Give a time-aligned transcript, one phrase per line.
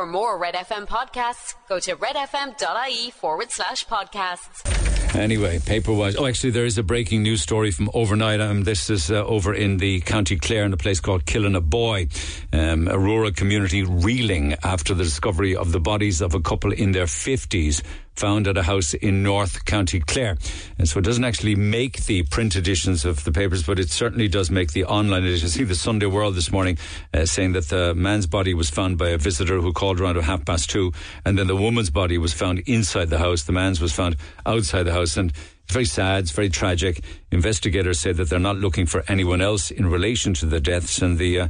[0.00, 5.14] For more Red FM podcasts, go to redfm.ie forward slash podcasts.
[5.14, 6.16] Anyway, paper wise.
[6.16, 8.40] Oh, actually, there is a breaking news story from overnight.
[8.40, 12.08] Um, this is uh, over in the County Clare in a place called Killinaboy,
[12.54, 16.92] um, a rural community reeling after the discovery of the bodies of a couple in
[16.92, 17.82] their 50s
[18.16, 20.36] found at a house in North County Clare.
[20.78, 24.28] And so it doesn't actually make the print editions of the papers, but it certainly
[24.28, 25.54] does make the online editions.
[25.54, 26.78] See the Sunday World this morning
[27.14, 30.24] uh, saying that the man's body was found by a visitor who called around at
[30.24, 30.92] half past two,
[31.24, 33.44] and then the woman's body was found inside the house.
[33.44, 35.32] The man's was found outside the house, and
[35.64, 37.02] it's very sad, it's very tragic.
[37.30, 41.18] Investigators say that they're not looking for anyone else in relation to the deaths, and
[41.18, 41.48] the uh,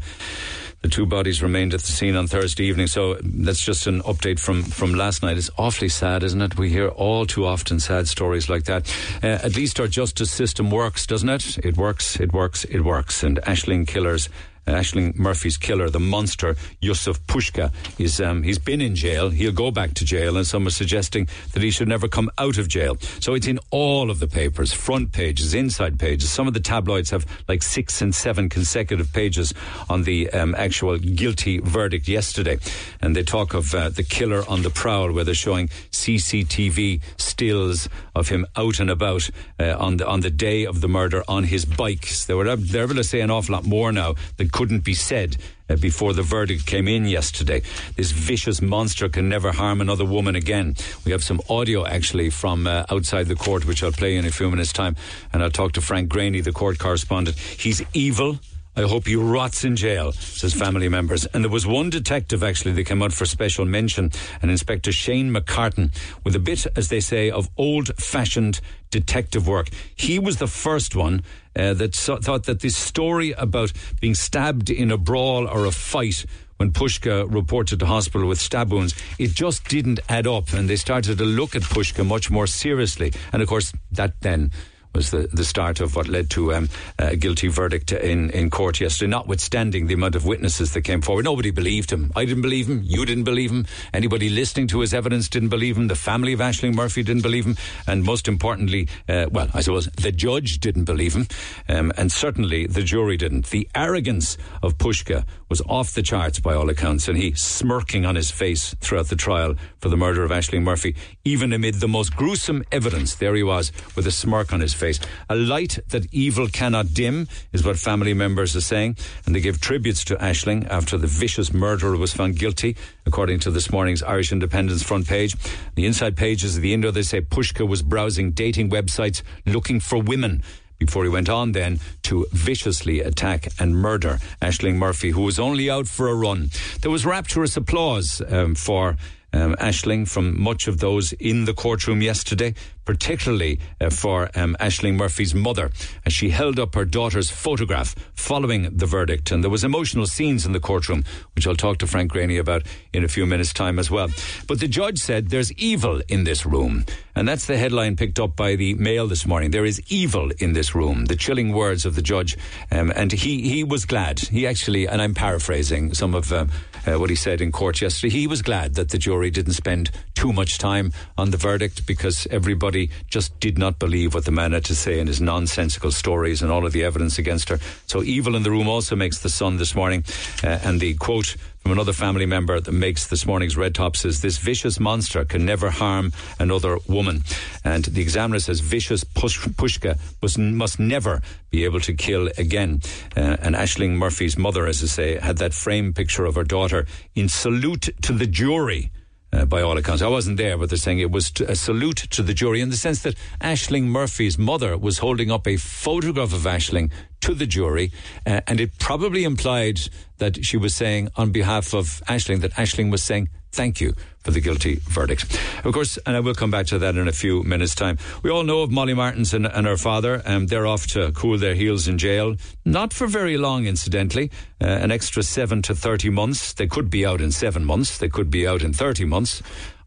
[0.83, 2.87] the two bodies remained at the scene on Thursday evening.
[2.87, 5.37] So that's just an update from, from last night.
[5.37, 6.57] It's awfully sad, isn't it?
[6.57, 8.93] We hear all too often sad stories like that.
[9.23, 11.59] Uh, at least our justice system works, doesn't it?
[11.59, 13.23] It works, it works, it works.
[13.23, 14.29] And Ashling killers
[14.70, 19.30] Ashling Murphy's killer, the monster Jozef Puska, is um, he's been in jail.
[19.30, 22.59] He'll go back to jail, and some are suggesting that he should never come out
[22.59, 22.96] of jail.
[23.21, 26.30] So it's in all of the papers, front pages, inside pages.
[26.30, 29.54] Some of the tabloids have like six and seven consecutive pages
[29.88, 32.59] on the um, actual guilty verdict yesterday,
[33.01, 37.88] and they talk of uh, the killer on the prowl, where they're showing CCTV stills
[38.15, 41.45] of him out and about uh, on the on the day of the murder on
[41.45, 42.27] his bikes.
[42.27, 44.15] They were they're able to say an awful lot more now
[44.61, 45.39] couldn't be said
[45.71, 47.63] uh, before the verdict came in yesterday.
[47.97, 50.75] This vicious monster can never harm another woman again.
[51.07, 54.30] We have some audio actually from uh, outside the court, which I'll play in a
[54.30, 54.97] few minutes' time,
[55.33, 57.39] and I'll talk to Frank Greaney, the court correspondent.
[57.39, 58.39] He's evil.
[58.81, 61.27] I hope he rots in jail, says family members.
[61.27, 65.31] And there was one detective actually that came out for special mention, an Inspector Shane
[65.31, 69.69] McCartan, with a bit, as they say, of old fashioned detective work.
[69.95, 71.23] He was the first one
[71.55, 75.73] uh, that so- thought that this story about being stabbed in a brawl or a
[75.73, 76.25] fight
[76.56, 80.53] when Puska reported to hospital with stab wounds, it just didn't add up.
[80.53, 83.12] And they started to look at Puska much more seriously.
[83.33, 84.53] And of course, that then
[84.94, 86.69] was the, the start of what led to um,
[86.99, 91.25] a guilty verdict in, in court yesterday, notwithstanding the amount of witnesses that came forward.
[91.25, 92.12] Nobody believed him.
[92.17, 92.83] I didn't believe him.
[92.84, 93.67] You didn't believe him.
[93.95, 95.89] Anybody listening to his evidence didn't believe him.
[95.89, 97.56] The family of Ashling Murphy didn't believe him.
[97.87, 101.27] And most importantly, uh, well, I suppose the judge didn't believe him.
[101.69, 103.47] Um, and certainly the jury didn't.
[103.47, 107.09] The arrogance of Puska was off the charts by all accounts.
[107.09, 110.97] And he smirking on his face throughout the trial for the murder of Ashling Murphy,
[111.25, 113.15] even amid the most gruesome evidence.
[113.15, 114.80] There he was with a smirk on his face.
[115.29, 118.97] A light that evil cannot dim is what family members are saying,
[119.27, 123.51] and they give tributes to Ashling after the vicious murderer was found guilty, according to
[123.51, 125.37] this morning's Irish Independent's front page.
[125.75, 130.01] The inside pages of the Indo, they say Puska was browsing dating websites looking for
[130.01, 130.43] women
[130.79, 135.71] before he went on then to viciously attack and murder Ashling Murphy, who was only
[135.71, 136.51] out for a run.
[136.81, 138.97] There was rapturous applause um, for
[139.33, 142.55] um, Ashling from much of those in the courtroom yesterday,
[142.85, 145.71] particularly uh, for um, Murphy's mother,
[146.05, 149.31] as she held up her daughter's photograph following the verdict.
[149.31, 151.05] And there was emotional scenes in the courtroom,
[151.35, 154.09] which I'll talk to Frank Greaney about in a few minutes' time as well.
[154.47, 156.85] But the judge said there's evil in this room.
[157.15, 159.51] And that's the headline picked up by the Mail this morning.
[159.51, 161.07] There is evil in this room.
[161.07, 162.37] The chilling words of the judge.
[162.71, 164.21] Um, and he, he was glad.
[164.21, 166.47] He actually, and I'm paraphrasing some of uh,
[166.87, 169.91] uh, what he said in court yesterday, he was glad that the jury didn't spend
[170.15, 174.53] too much time on the verdict because everybody just did not believe what the man
[174.53, 177.59] had to say in his nonsensical stories and all of the evidence against her.
[177.87, 180.05] So evil in the room also makes the sun this morning.
[180.43, 184.23] Uh, and the quote from another family member that makes this morning's Red Top says,
[184.23, 187.23] This vicious monster can never harm another woman.
[187.65, 191.21] And the examiner says, Vicious push- Puska must, must never
[191.51, 192.81] be able to kill again.
[193.17, 196.87] Uh, and Ashling Murphy's mother, as I say, had that framed picture of her daughter
[197.15, 198.91] in salute to the jury.
[199.33, 200.03] Uh, by all accounts.
[200.03, 202.77] I wasn't there, but they're saying it was a salute to the jury in the
[202.77, 207.93] sense that Ashling Murphy's mother was holding up a photograph of Ashling to the jury,
[208.27, 209.83] uh, and it probably implied
[210.19, 214.31] that she was saying on behalf of Ashling that Ashling was saying thank you for
[214.31, 215.39] the guilty verdict.
[215.65, 217.99] Of course, and I will come back to that in a few minutes' time.
[218.22, 220.22] We all know of Molly Martens and, and her father.
[220.27, 222.37] Um, they're off to cool their heels in jail.
[222.65, 224.31] Not for very long, incidentally.
[224.61, 226.53] Uh, an extra seven to 30 months.
[226.53, 227.99] They could be out in seven months.
[227.99, 229.43] They could be out in 30 months.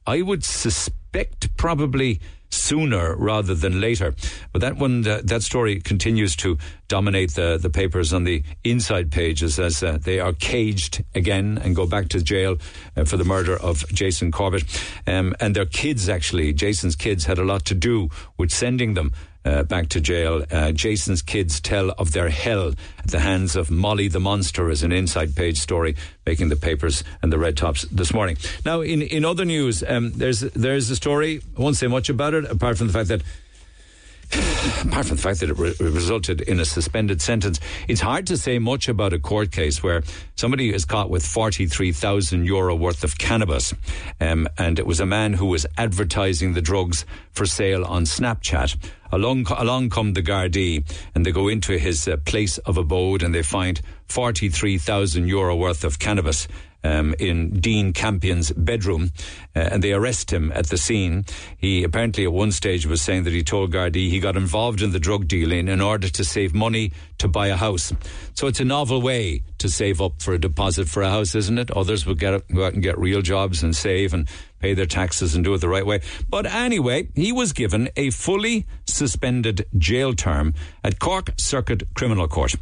[0.06, 2.20] I would suspect probably
[2.54, 4.16] sooner rather than later.
[4.52, 6.58] But that one, uh, that story continues to
[6.88, 11.76] dominate the, the papers on the inside pages as uh, they are caged again and
[11.76, 12.58] go back to jail
[12.96, 14.64] uh, for the murder of Jason Corbett.
[15.08, 19.14] Um, and their kids, actually, Jason's kids, had a lot to do with sending them
[19.46, 20.46] uh, back to jail.
[20.52, 24.84] Uh, Jason's kids tell of their hell at the hands of Molly the Monster as
[24.84, 25.96] an inside page story
[26.26, 28.38] making the papers and the red tops this morning.
[28.66, 32.34] Now, in, in other news, um, there's, there's a story, I won't say much about
[32.34, 33.22] it, apart from the fact that
[34.86, 38.38] apart from the fact that it re- resulted in a suspended sentence, it's hard to
[38.38, 40.04] say much about a court case where
[40.36, 43.74] somebody is caught with 43,000 euro worth of cannabis.
[44.20, 48.78] Um, and it was a man who was advertising the drugs for sale on Snapchat.
[49.14, 50.84] Along, along come the Gardaí
[51.14, 55.84] and they go into his uh, place of abode and they find 43,000 euro worth
[55.84, 56.48] of cannabis
[56.84, 59.12] um, in Dean Campion's bedroom,
[59.56, 61.26] uh, and they arrest him at the scene.
[61.58, 64.92] He apparently at one stage was saying that he told Gardaí he got involved in
[64.92, 67.94] the drug dealing in order to save money to buy a house.
[68.34, 71.58] So it's a novel way to save up for a deposit for a house, isn't
[71.58, 71.72] it?
[71.72, 74.28] Others would get go out and get real jobs and save and
[74.64, 76.00] pay their taxes and do it the right way.
[76.30, 80.54] But anyway, he was given a fully suspended jail term
[80.86, 82.56] at Cork Circuit Criminal Court.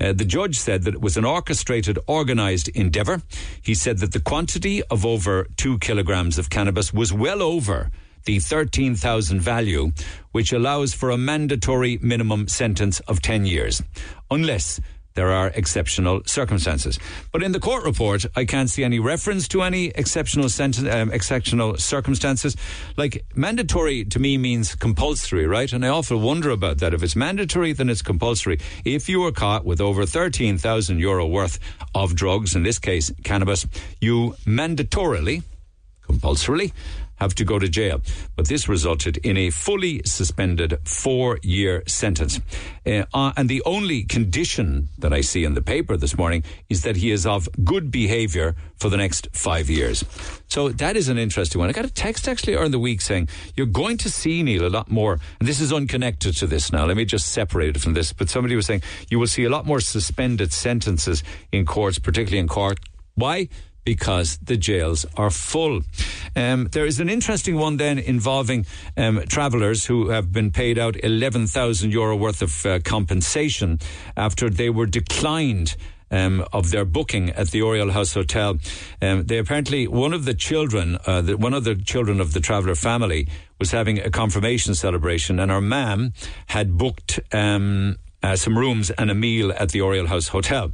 [0.00, 3.22] Uh, the judge said that it was an orchestrated, organised endeavour.
[3.60, 7.90] He said that the quantity of over two kilograms of cannabis was well over
[8.24, 9.90] the 13,000 value,
[10.30, 13.82] which allows for a mandatory minimum sentence of 10 years,
[14.30, 14.80] unless
[15.18, 16.96] there are exceptional circumstances.
[17.32, 20.46] But in the court report, I can't see any reference to any exceptional
[20.92, 22.54] um, exceptional circumstances.
[22.96, 25.72] Like mandatory to me means compulsory, right?
[25.72, 26.94] And I often wonder about that.
[26.94, 28.60] If it's mandatory, then it's compulsory.
[28.84, 31.58] If you were caught with over 13,000 euro worth
[31.96, 33.66] of drugs, in this case, cannabis,
[34.00, 35.42] you mandatorily,
[36.06, 36.72] compulsorily,
[37.18, 38.00] have to go to jail.
[38.36, 42.40] But this resulted in a fully suspended four year sentence.
[42.86, 46.82] Uh, uh, and the only condition that I see in the paper this morning is
[46.82, 50.04] that he is of good behaviour for the next five years.
[50.48, 51.68] So that is an interesting one.
[51.68, 54.66] I got a text actually earlier in the week saying, You're going to see, Neil,
[54.66, 55.18] a lot more.
[55.40, 56.86] And this is unconnected to this now.
[56.86, 58.12] Let me just separate it from this.
[58.12, 61.22] But somebody was saying, You will see a lot more suspended sentences
[61.52, 62.78] in courts, particularly in court.
[63.14, 63.48] Why?
[63.88, 65.80] Because the jails are full.
[66.36, 68.66] Um, there is an interesting one then involving
[68.98, 73.78] um, travellers who have been paid out 11,000 euro worth of uh, compensation
[74.14, 75.74] after they were declined.
[76.10, 78.56] Um, of their booking at the Oriel House Hotel.
[79.02, 82.40] Um, they apparently, one of the children, uh, the, one of the children of the
[82.40, 86.14] traveller family was having a confirmation celebration and her mam
[86.46, 90.72] had booked um, uh, some rooms and a meal at the Oriel House Hotel.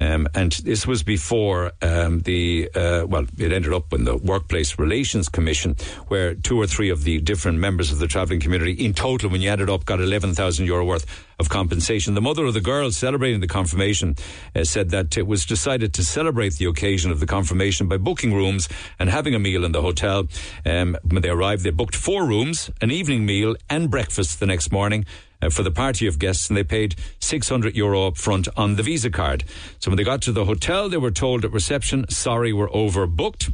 [0.00, 4.78] Um, and this was before um, the, uh, well, it ended up in the Workplace
[4.78, 5.76] Relations Commission,
[6.08, 9.40] where two or three of the different members of the travelling community, in total, when
[9.40, 11.06] you added up, got 11,000 euro worth
[11.38, 12.14] of compensation.
[12.14, 14.16] The mother of the girl celebrating the confirmation
[14.54, 18.34] uh, said that it was decided to celebrate the occasion of the confirmation by booking
[18.34, 18.68] rooms
[18.98, 20.24] and having a meal in the hotel.
[20.66, 24.70] Um, when they arrived, they booked four rooms, an evening meal, and breakfast the next
[24.70, 25.06] morning
[25.50, 29.10] for the party of guests, and they paid 600 euro up front on the Visa
[29.10, 29.44] card.
[29.78, 33.52] So when they got to the hotel, they were told at reception, sorry, we're overbooked.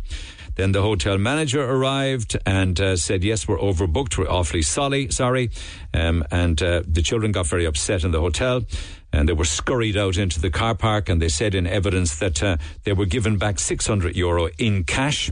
[0.56, 4.18] Then the hotel manager arrived and uh, said, "Yes, we're overbooked.
[4.18, 5.50] We're awfully sorry, sorry."
[5.94, 8.62] Um, and uh, the children got very upset in the hotel,
[9.12, 11.08] and they were scurried out into the car park.
[11.08, 15.30] And they said in evidence that uh, they were given back 600 euro in cash.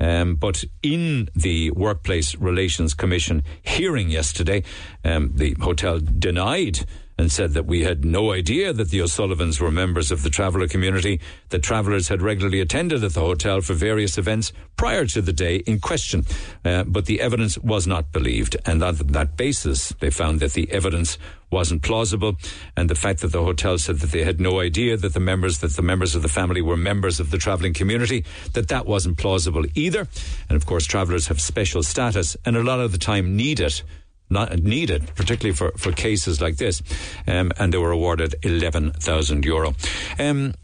[0.00, 4.62] Um, but in the Workplace Relations Commission hearing yesterday,
[5.04, 6.86] um, the hotel denied
[7.20, 10.66] and said that we had no idea that the O'Sullivans were members of the traveller
[10.66, 11.20] community,
[11.50, 15.56] that travellers had regularly attended at the hotel for various events prior to the day
[15.56, 16.24] in question.
[16.64, 20.72] Uh, but the evidence was not believed, and on that basis, they found that the
[20.72, 21.18] evidence
[21.50, 22.36] wasn't plausible,
[22.74, 25.58] and the fact that the hotel said that they had no idea that the members
[25.58, 29.18] that the members of the family were members of the travelling community, that that wasn't
[29.18, 30.08] plausible either.
[30.48, 33.82] And of course, travellers have special status, and a lot of the time need it
[34.30, 36.82] not needed, particularly for, for cases like this.
[37.26, 39.74] Um, and they were awarded 11,000 euro.
[40.18, 40.54] Um,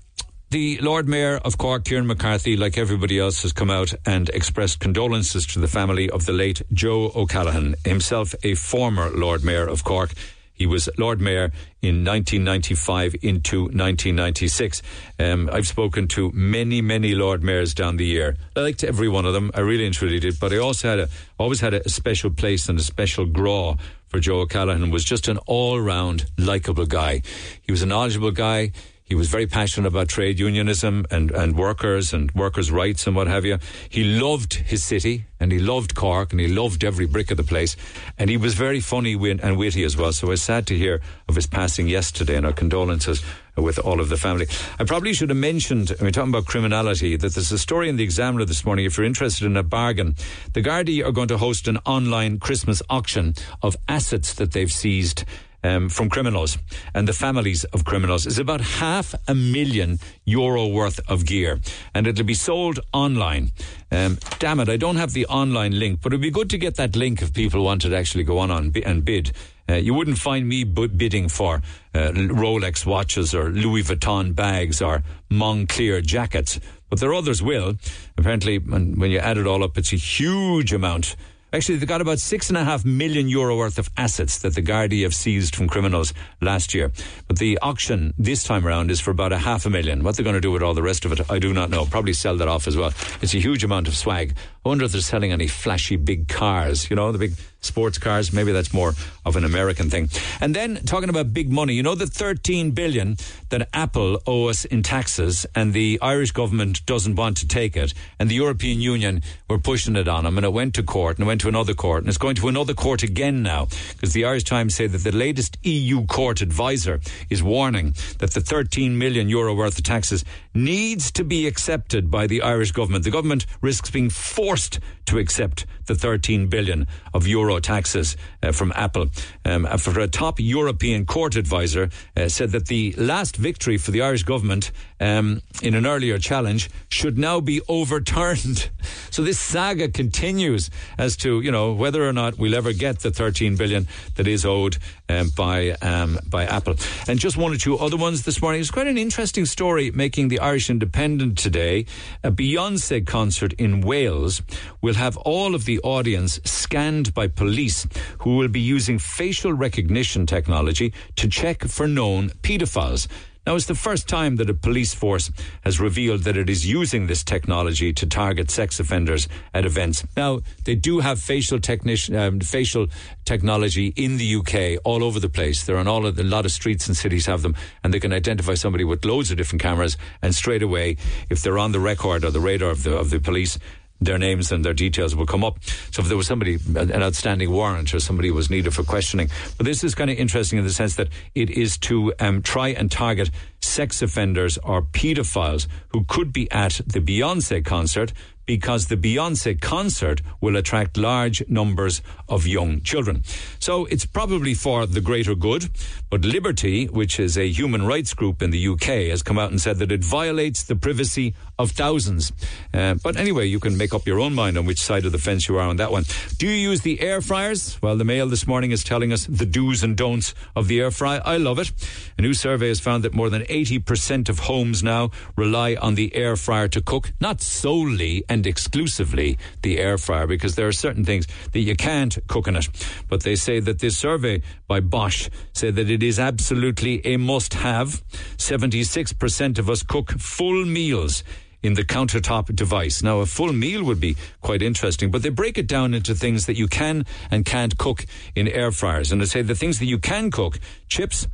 [0.51, 4.79] the Lord Mayor of Cork, Kieran McCarthy, like everybody else, has come out and expressed
[4.79, 9.83] condolences to the family of the late Joe O'Callaghan, himself a former Lord Mayor of
[9.83, 10.13] Cork.
[10.57, 14.83] He was Lord Mayor in 1995 into 1996.
[15.19, 18.37] Um, I've spoken to many, many Lord Mayors down the year.
[18.57, 19.51] I liked every one of them.
[19.55, 20.41] I really and truly did.
[20.41, 21.09] But I also had a,
[21.39, 24.91] always had a special place and a special grá for Joe O'Callaghan.
[24.91, 27.21] Was just an all-round likable guy.
[27.61, 28.73] He was a knowledgeable guy.
[29.07, 33.29] He was very passionate about trade unionism and, and workers and workers' rights and what
[33.29, 33.61] have you.
[33.89, 37.45] He loved his city and he loved Cork and he loved every brick of the
[37.45, 37.77] place.
[38.19, 40.13] And he was very funny and witty as well.
[40.13, 43.23] So I was sad to hear of his passing yesterday and our condolences
[43.57, 44.49] with all of the family.
[44.81, 48.03] I probably should have mentioned, we're talking about criminality, that there's a story in the
[48.03, 48.87] Examiner this morning.
[48.87, 50.17] If you're interested in a bargain,
[50.53, 55.25] the Gardaí are going to host an online Christmas auction of assets that they've seized
[55.67, 56.59] um, from criminals
[56.95, 61.61] and the families of criminals is about half a million euro worth of gear,
[61.95, 63.53] and it'll be sold online.
[63.91, 66.77] Um, damn it, I don't have the online link, but it'd be good to get
[66.77, 69.33] that link if people wanted to actually go on, on and bid.
[69.69, 71.57] Uh, you wouldn't find me bidding for
[71.95, 77.75] uh, Rolex watches or Louis Vuitton bags or Moncler jackets, but there others will.
[78.17, 81.17] Apparently, when you add it all up, it's a huge amount
[81.53, 84.63] Actually, they got about six and a half million euro worth of assets that the
[84.63, 86.93] Gardaí have seized from criminals last year.
[87.29, 90.03] But the auction this time around is for about a half a million.
[90.03, 91.87] What they're going to do with all the rest of it, I do not know.
[91.87, 92.93] Probably sell that off as well.
[93.23, 94.37] It's a huge amount of swag.
[94.67, 98.33] I wonder if they're selling any flashy big cars, you know, the big sports cars.
[98.33, 98.95] Maybe that's more
[99.25, 100.09] of an American thing.
[100.41, 103.17] And then talking about big money, you know the 13 billion
[103.51, 107.93] that Apple owe us in taxes and the Irish government doesn't want to take it
[108.19, 111.27] and the European Union were pushing it on them and it went to court and
[111.27, 114.25] it went to another court and it's going to another court again now because the
[114.25, 119.29] Irish Times say that the latest EU court advisor is warning that the 13 million
[119.29, 123.05] euro worth of taxes needs to be accepted by the Irish government.
[123.05, 128.73] The government risks being forced to accept the 13 billion of euro taxes uh, from
[128.75, 129.07] Apple.
[129.45, 134.03] Um, for a top European court advisor uh, said that the last victory for the
[134.03, 138.71] Irish government um, in an earlier challenge should now be overturned.
[139.11, 143.11] So this saga continues as to you know whether or not we'll ever get the
[143.11, 144.77] 13 billion that is owed
[145.09, 146.75] um, by um, by Apple.
[147.09, 148.61] And just one or two other ones this morning.
[148.61, 151.87] It's quite an interesting story making the Irish Independent today.
[152.23, 154.43] A Beyonce concert in Wales
[154.83, 157.87] will have all of the audience scanned by police
[158.19, 163.09] who will be using facial recognition technology to check for known paedophiles.
[163.47, 165.31] Now, it's the first time that a police force
[165.63, 170.05] has revealed that it is using this technology to target sex offenders at events.
[170.17, 172.89] Now, they do have facial technician, um, facial
[173.25, 175.65] technology in the UK all over the place.
[175.65, 178.01] They're on all of the, a lot of streets and cities have them, and they
[178.01, 179.97] can identify somebody with loads of different cameras.
[180.23, 180.97] And straight away,
[181.31, 183.61] if they're on the record or the radar of the of the police,
[184.01, 185.59] their names and their details will come up.
[185.91, 189.31] So if there was somebody, an outstanding warrant or somebody was needed for questioning.
[189.57, 192.69] But this is kind of interesting in the sense that it is to um, try
[192.69, 198.13] and target sex offenders or paedophiles who could be at the Beyonce concert
[198.47, 203.25] because the Beyonce concert will attract large numbers of young children.
[203.59, 205.69] So it's probably for the greater good,
[206.11, 209.61] but Liberty, which is a human rights group in the UK, has come out and
[209.61, 212.33] said that it violates the privacy of thousands.
[212.73, 215.19] Uh, but anyway, you can make up your own mind on which side of the
[215.19, 216.05] fence you are on that one.
[216.39, 217.81] Do you use the air fryers?
[217.83, 220.91] Well, the Mail this morning is telling us the do's and don'ts of the air
[220.91, 221.17] fry.
[221.19, 221.73] I love it.
[222.19, 226.15] A new survey has found that more than 80% of homes now rely on the
[226.15, 231.05] air fryer to cook, not solely and exclusively the air fryer, because there are certain
[231.05, 232.67] things that you can't cook in it.
[233.09, 237.55] But they say that this survey by Bosch said that it is absolutely a must
[237.55, 238.03] have.
[238.37, 241.23] 76% of us cook full meals
[241.63, 243.03] in the countertop device.
[243.03, 246.47] Now, a full meal would be quite interesting, but they break it down into things
[246.47, 249.13] that you can and can't cook in air fryers.
[249.13, 251.27] And they say the things that you can cook chips,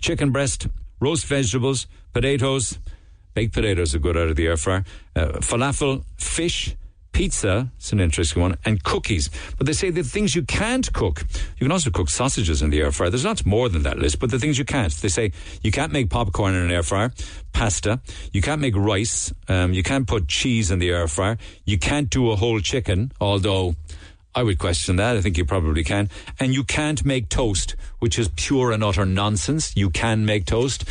[0.00, 0.68] chicken breast,
[1.00, 2.78] roast vegetables, potatoes,
[3.34, 4.84] baked potatoes are good out of the air fryer,
[5.16, 6.76] uh, falafel, fish,
[7.14, 9.30] pizza, it's an interesting one, and cookies.
[9.56, 11.24] But they say the things you can't cook,
[11.56, 13.08] you can also cook sausages in the air fryer.
[13.08, 14.92] There's lots more than that list, but the things you can't.
[14.92, 17.12] They say you can't make popcorn in an air fryer,
[17.52, 18.00] pasta,
[18.32, 22.10] you can't make rice, um, you can't put cheese in the air fryer, you can't
[22.10, 23.76] do a whole chicken, although
[24.34, 25.16] I would question that.
[25.16, 26.10] I think you probably can.
[26.40, 29.76] And you can't make toast, which is pure and utter nonsense.
[29.76, 30.84] You can make toast.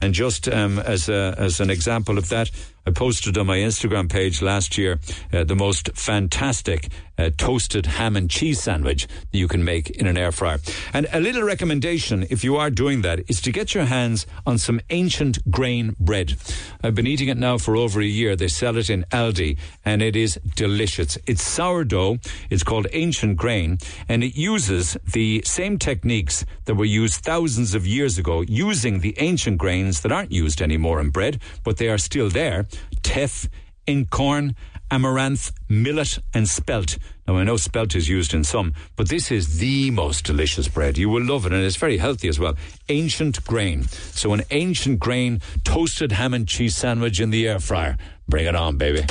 [0.00, 2.50] And just um, as, a, as an example of that,
[2.88, 4.98] I posted on my Instagram page last year
[5.30, 10.06] uh, the most fantastic uh, toasted ham and cheese sandwich that you can make in
[10.06, 10.58] an air fryer.
[10.94, 14.56] And a little recommendation, if you are doing that, is to get your hands on
[14.56, 16.36] some ancient grain bread.
[16.82, 18.36] I've been eating it now for over a year.
[18.36, 21.18] They sell it in Aldi, and it is delicious.
[21.26, 22.20] It's sourdough.
[22.48, 23.78] It's called ancient grain,
[24.08, 29.14] and it uses the same techniques that were used thousands of years ago, using the
[29.18, 32.66] ancient grains that aren't used anymore in bread, but they are still there
[33.02, 33.48] teff,
[33.86, 34.54] einkorn,
[34.90, 36.98] amaranth, millet, and spelt.
[37.26, 40.96] Now, I know spelt is used in some, but this is the most delicious bread.
[40.96, 42.54] You will love it, and it's very healthy as well.
[42.88, 43.84] Ancient grain.
[43.84, 47.98] So, an ancient grain toasted ham and cheese sandwich in the air fryer.
[48.28, 49.02] Bring it on, baby.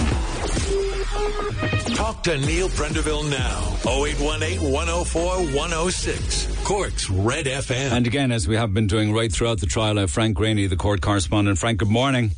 [1.95, 3.91] Talk to Neil Prendeville now.
[3.91, 5.21] 0818 104
[5.55, 6.63] 106.
[6.63, 7.91] Cork's Red FM.
[7.91, 10.75] And again, as we have been doing right throughout the trial, uh, Frank Greaney, the
[10.75, 11.57] court correspondent.
[11.57, 12.31] Frank, good morning.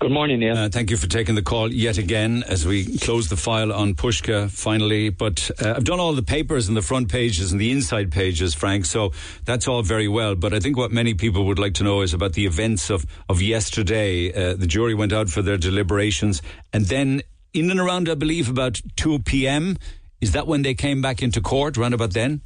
[0.00, 0.56] Good morning, Neil.
[0.56, 3.94] Uh, thank you for taking the call yet again as we close the file on
[3.94, 5.08] Puska finally.
[5.08, 8.54] But uh, I've done all the papers and the front pages and the inside pages,
[8.54, 9.12] Frank, so
[9.44, 10.34] that's all very well.
[10.34, 13.06] But I think what many people would like to know is about the events of,
[13.28, 14.32] of yesterday.
[14.32, 17.22] Uh, the jury went out for their deliberations and then
[17.54, 19.78] in and around, I believe, about 2 p.m.,
[20.20, 22.40] is that when they came back into court, round about then?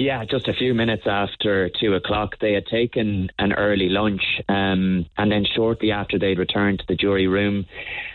[0.00, 5.04] Yeah, just a few minutes after two o'clock, they had taken an early lunch, um,
[5.18, 7.66] and then shortly after they'd returned to the jury room,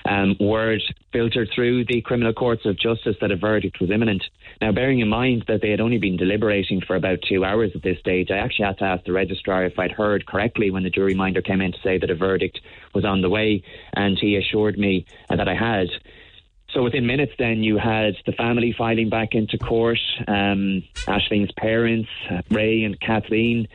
[0.10, 0.82] um, word
[1.14, 4.24] filtered through the criminal courts of justice that a verdict was imminent.
[4.62, 7.84] Now, bearing in mind that they had only been deliberating for about two hours at
[7.84, 10.90] this stage, I actually had to ask the registrar if I'd heard correctly when the
[10.90, 12.62] jury minder came in to say that a verdict
[12.96, 13.62] was on the way,
[13.94, 15.90] and he assured me that I had.
[16.76, 19.98] So within minutes, then you had the family filing back into court.
[20.28, 23.70] Um, Ashling's parents, uh, Ray and Kathleen,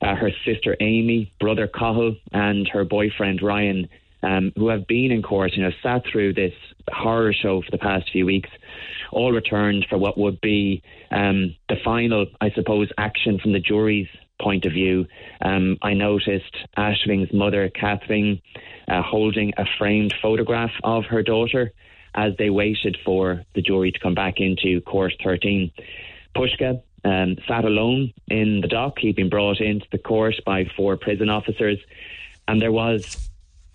[0.00, 3.88] uh, her sister Amy, brother Cathal, and her boyfriend Ryan,
[4.22, 6.52] um, who have been in court, you know, sat through this
[6.92, 8.50] horror show for the past few weeks,
[9.10, 14.08] all returned for what would be um, the final, I suppose, action from the jury's
[14.40, 15.06] point of view.
[15.40, 18.40] Um, I noticed Ashling's mother, Catherine,
[18.86, 21.72] uh, holding a framed photograph of her daughter
[22.16, 25.70] as they waited for the jury to come back into court 13.
[26.34, 28.98] Pushka um, sat alone in the dock.
[28.98, 31.78] He'd been brought into the court by four prison officers,
[32.48, 33.30] and there was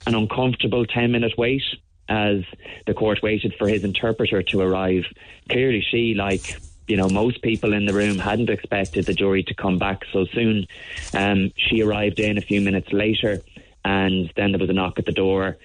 [0.06, 1.64] an uncomfortable 10 minute wait
[2.10, 2.44] as
[2.88, 5.06] the court waited for his interpreter to arrive.
[5.50, 9.54] Clearly, she, like you know, most people in the room hadn't expected the jury to
[9.54, 10.66] come back so soon.
[11.14, 13.42] Um, she arrived in a few minutes later,
[13.86, 15.58] and then there was a knock at the door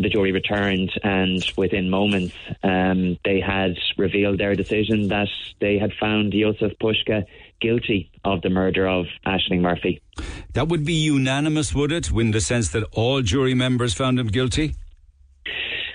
[0.00, 5.28] the jury returned, and within moments, um, they had revealed their decision that
[5.60, 7.24] they had found Jozef Puska
[7.60, 10.00] guilty of the murder of Ashling Murphy.
[10.54, 14.28] That would be unanimous, would it, in the sense that all jury members found him
[14.28, 14.74] guilty?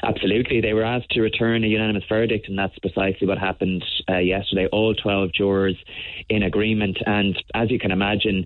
[0.04, 0.60] Absolutely.
[0.60, 4.68] They were asked to return a unanimous verdict, and that's precisely what happened uh, yesterday.
[4.68, 5.78] All 12 jurors
[6.28, 6.98] in agreement.
[7.06, 8.46] And as you can imagine,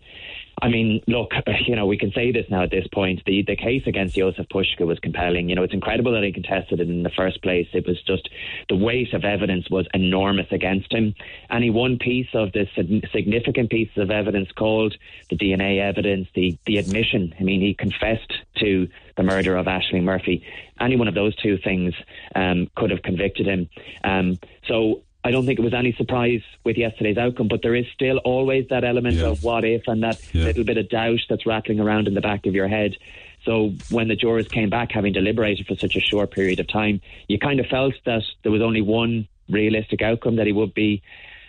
[0.60, 1.32] I mean, look,
[1.68, 3.22] you know, we can say this now at this point.
[3.26, 5.50] The the case against Jozef Puska was compelling.
[5.50, 7.68] You know, it's incredible that he contested it in the first place.
[7.74, 8.30] It was just
[8.70, 11.14] the weight of evidence was enormous against him.
[11.50, 14.96] And Any one piece of this significant pieces of evidence called
[15.30, 17.34] the DNA evidence, the, the admission.
[17.40, 20.46] I mean, he confessed to the murder of Ashling Murphy.
[20.80, 21.94] Any one of those two things
[22.36, 23.70] um, could have convicted him.
[24.04, 27.86] Um, so I don't think it was any surprise with yesterday's outcome, but there is
[27.94, 29.26] still always that element yeah.
[29.26, 30.46] of what if and that yeah.
[30.46, 32.96] little bit of doubt that's rattling around in the back of your head.
[33.44, 37.02] So when the jurors came back, having deliberated for such a short period of time,
[37.28, 41.02] you kind of felt that there was only one realistic outcome that he would be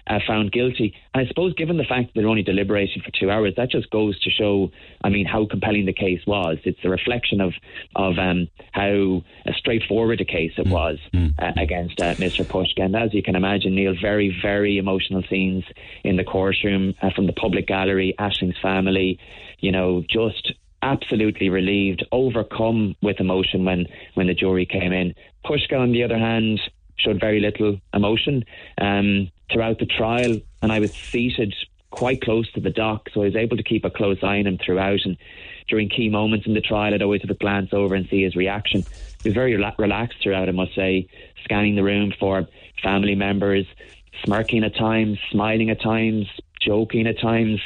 [0.09, 0.95] uh, found guilty.
[1.15, 3.91] And I suppose, given the fact that they're only deliberating for two hours, that just
[3.91, 4.71] goes to show,
[5.03, 6.59] I mean, how compelling the case was.
[6.65, 7.53] It's a reflection of
[7.95, 9.23] of um, how
[9.57, 10.73] straightforward a case it mm.
[10.73, 11.35] was mm.
[11.39, 12.45] uh, against uh, Mr.
[12.45, 12.85] Puska.
[12.85, 15.65] And as you can imagine, Neil, very, very emotional scenes
[16.05, 19.19] in the courtroom uh, from the public gallery, Ashling's family,
[19.59, 25.15] you know, just absolutely relieved, overcome with emotion when, when the jury came in.
[25.45, 26.61] Puska, on the other hand,
[26.99, 28.45] showed very little emotion
[28.81, 31.55] um, throughout the trial, and I was seated
[31.91, 34.47] quite close to the dock, so I was able to keep a close eye on
[34.47, 35.01] him throughout.
[35.05, 35.17] And
[35.69, 38.37] during key moments in the trial, I'd always have a glance over and see his
[38.37, 38.85] reaction.
[39.23, 41.09] He was very relaxed throughout, I must say,
[41.45, 42.47] scanning the room for
[42.83, 43.67] family members,
[44.25, 46.27] smirking at times, smiling at times,
[46.61, 47.61] joking at times,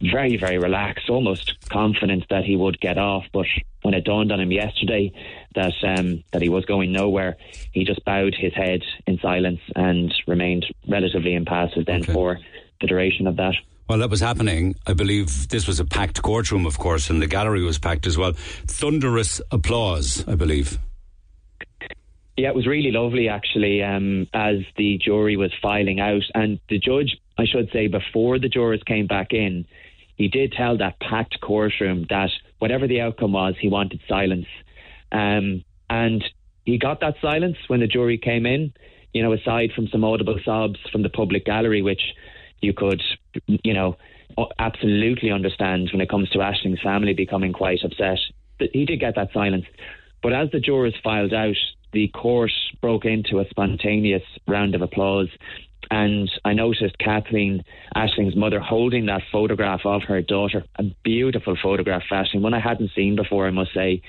[0.00, 3.24] very, very relaxed, almost confident that he would get off.
[3.32, 3.46] But
[3.82, 5.12] when it dawned on him yesterday
[5.54, 7.36] that um, that he was going nowhere,
[7.72, 12.12] he just bowed his head in silence and remained relatively impassive then okay.
[12.12, 12.38] for
[12.80, 13.54] the duration of that.
[13.86, 17.26] While that was happening, I believe this was a packed courtroom, of course, and the
[17.26, 18.34] gallery was packed as well.
[18.34, 20.78] Thunderous applause, I believe.
[22.36, 26.22] Yeah, it was really lovely actually um, as the jury was filing out.
[26.34, 29.66] And the judge, I should say, before the jurors came back in,
[30.16, 34.46] he did tell that packed courtroom that whatever the outcome was, he wanted silence.
[35.10, 36.22] Um, and
[36.64, 38.72] he got that silence when the jury came in,
[39.12, 42.02] you know, aside from some audible sobs from the public gallery, which
[42.60, 43.02] you could,
[43.46, 43.96] you know,
[44.58, 48.18] absolutely understand when it comes to Ashling's family becoming quite upset.
[48.58, 49.64] But he did get that silence.
[50.22, 51.56] But as the jurors filed out,
[51.92, 55.28] the court broke into a spontaneous round of applause.
[55.90, 57.64] And I noticed Kathleen
[57.96, 62.92] Ashling's mother holding that photograph of her daughter, a beautiful photograph, Ashling, one I hadn't
[62.94, 64.02] seen before, I must say,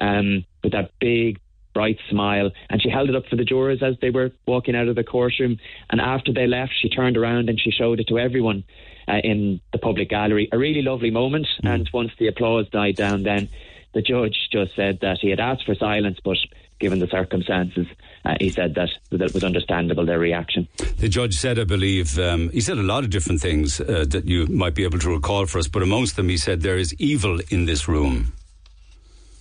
[0.00, 1.40] um, with that big
[1.74, 4.88] bright smile, and she held it up for the jurors as they were walking out
[4.88, 5.58] of the courtroom.
[5.90, 8.62] And after they left, she turned around and she showed it to everyone
[9.08, 10.48] uh, in the public gallery.
[10.52, 11.48] A really lovely moment.
[11.64, 11.74] Mm.
[11.74, 13.48] And once the applause died down, then
[13.92, 16.38] the judge just said that he had asked for silence, but
[16.78, 17.86] given the circumstances,
[18.24, 20.66] uh, he said that that was understandable their reaction.
[20.98, 24.24] The judge said, I believe, um, he said a lot of different things uh, that
[24.26, 26.94] you might be able to recall for us, but amongst them, he said there is
[26.94, 28.32] evil in this room.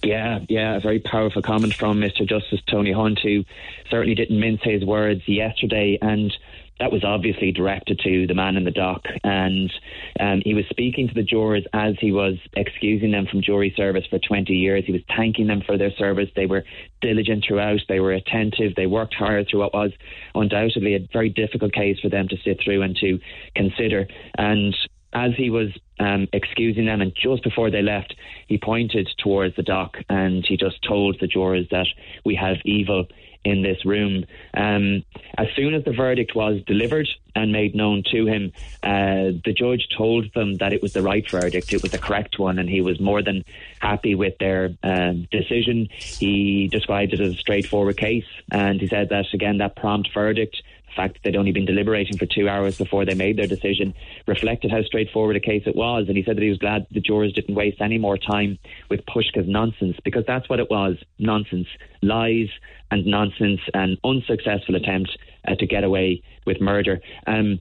[0.04, 2.28] Yeah, yeah, a very powerful comment from Mr.
[2.28, 3.46] Justice Tony Hunt, who
[3.90, 5.98] certainly didn't mince his words yesterday.
[6.02, 6.36] And
[6.80, 9.04] that was obviously directed to the man in the dock.
[9.24, 9.72] And
[10.20, 14.06] um, he was speaking to the jurors as he was excusing them from jury service
[14.10, 14.84] for 20 years.
[14.86, 16.30] He was thanking them for their service.
[16.36, 16.64] They were
[17.02, 19.92] diligent throughout, they were attentive, they worked hard through what was
[20.36, 23.20] undoubtedly a very difficult case for them to sit through and to
[23.56, 24.08] consider.
[24.38, 24.76] And
[25.14, 28.16] as he was um, excusing them, and just before they left,
[28.48, 31.88] he pointed towards the dock and he just told the jurors that
[32.26, 33.06] we have evil
[33.44, 34.26] in this room.
[34.54, 35.04] Um,
[35.38, 38.52] as soon as the verdict was delivered and made known to him,
[38.84, 42.40] uh, the judge told them that it was the right verdict, it was the correct
[42.40, 43.44] one, and he was more than
[43.80, 45.90] happy with their um, decision.
[45.92, 50.62] He described it as a straightforward case, and he said that again, that prompt verdict
[50.96, 53.94] fact that they'd only been deliberating for two hours before they made their decision
[54.28, 56.06] reflected how straightforward a case it was.
[56.08, 58.58] And he said that he was glad the jurors didn't waste any more time
[58.90, 61.68] with Puska's nonsense because that's what it was nonsense,
[62.02, 62.50] lies
[62.92, 67.02] and nonsense, an unsuccessful attempt uh, to get away with murder.
[67.28, 67.60] Um,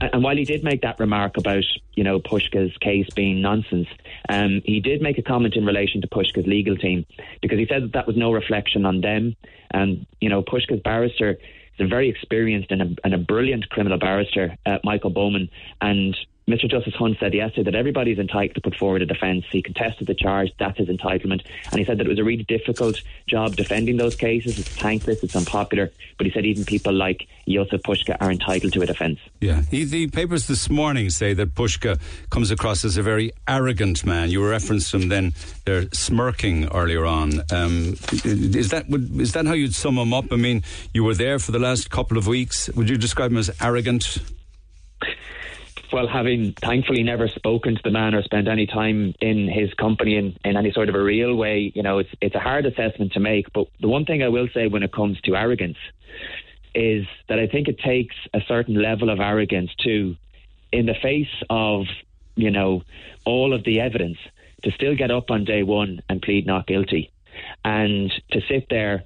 [0.00, 3.86] and while he did make that remark about, you know, Puska's case being nonsense,
[4.28, 7.06] um, he did make a comment in relation to Puska's legal team
[7.40, 9.36] because he said that that was no reflection on them.
[9.70, 11.38] And, you know, Puska's barrister
[11.76, 15.48] He's a very experienced and a, and a brilliant criminal barrister, uh, Michael Bowman,
[15.80, 16.16] and
[16.48, 16.68] Mr.
[16.68, 19.46] Justice Hunt said yesterday that everybody's entitled to put forward a defence.
[19.50, 21.42] He contested the charge, that's his entitlement.
[21.70, 24.58] And he said that it was a really difficult job defending those cases.
[24.58, 25.90] It's thankless, it's unpopular.
[26.18, 29.20] But he said even people like Jozef Puska are entitled to a defence.
[29.40, 29.62] Yeah.
[29.70, 34.30] He, the papers this morning say that Puska comes across as a very arrogant man.
[34.30, 35.32] You referenced him then,
[35.64, 37.40] they're smirking earlier on.
[37.50, 40.26] Um, is, that, is that how you'd sum him up?
[40.30, 42.68] I mean, you were there for the last couple of weeks.
[42.70, 44.18] Would you describe him as arrogant?
[45.94, 50.16] Well, having thankfully never spoken to the man or spent any time in his company
[50.16, 53.12] in, in any sort of a real way, you know, it's it's a hard assessment
[53.12, 53.52] to make.
[53.52, 55.76] But the one thing I will say when it comes to arrogance
[56.74, 60.16] is that I think it takes a certain level of arrogance to,
[60.72, 61.86] in the face of,
[62.34, 62.82] you know,
[63.24, 64.18] all of the evidence,
[64.64, 67.12] to still get up on day one and plead not guilty.
[67.64, 69.04] And to sit there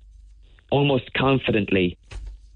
[0.70, 1.98] almost confidently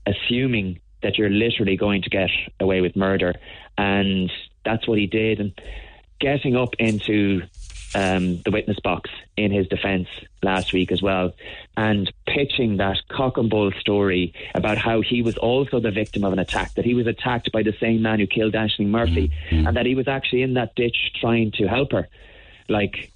[0.06, 3.34] assuming that you're literally going to get away with murder.
[3.76, 4.30] And
[4.64, 5.40] that's what he did.
[5.40, 5.52] And
[6.20, 7.42] getting up into
[7.94, 10.08] um, the witness box in his defence
[10.42, 11.32] last week as well,
[11.76, 16.32] and pitching that cock and bull story about how he was also the victim of
[16.32, 19.66] an attack, that he was attacked by the same man who killed Ashling Murphy, mm-hmm.
[19.66, 22.08] and that he was actually in that ditch trying to help her.
[22.68, 23.10] Like,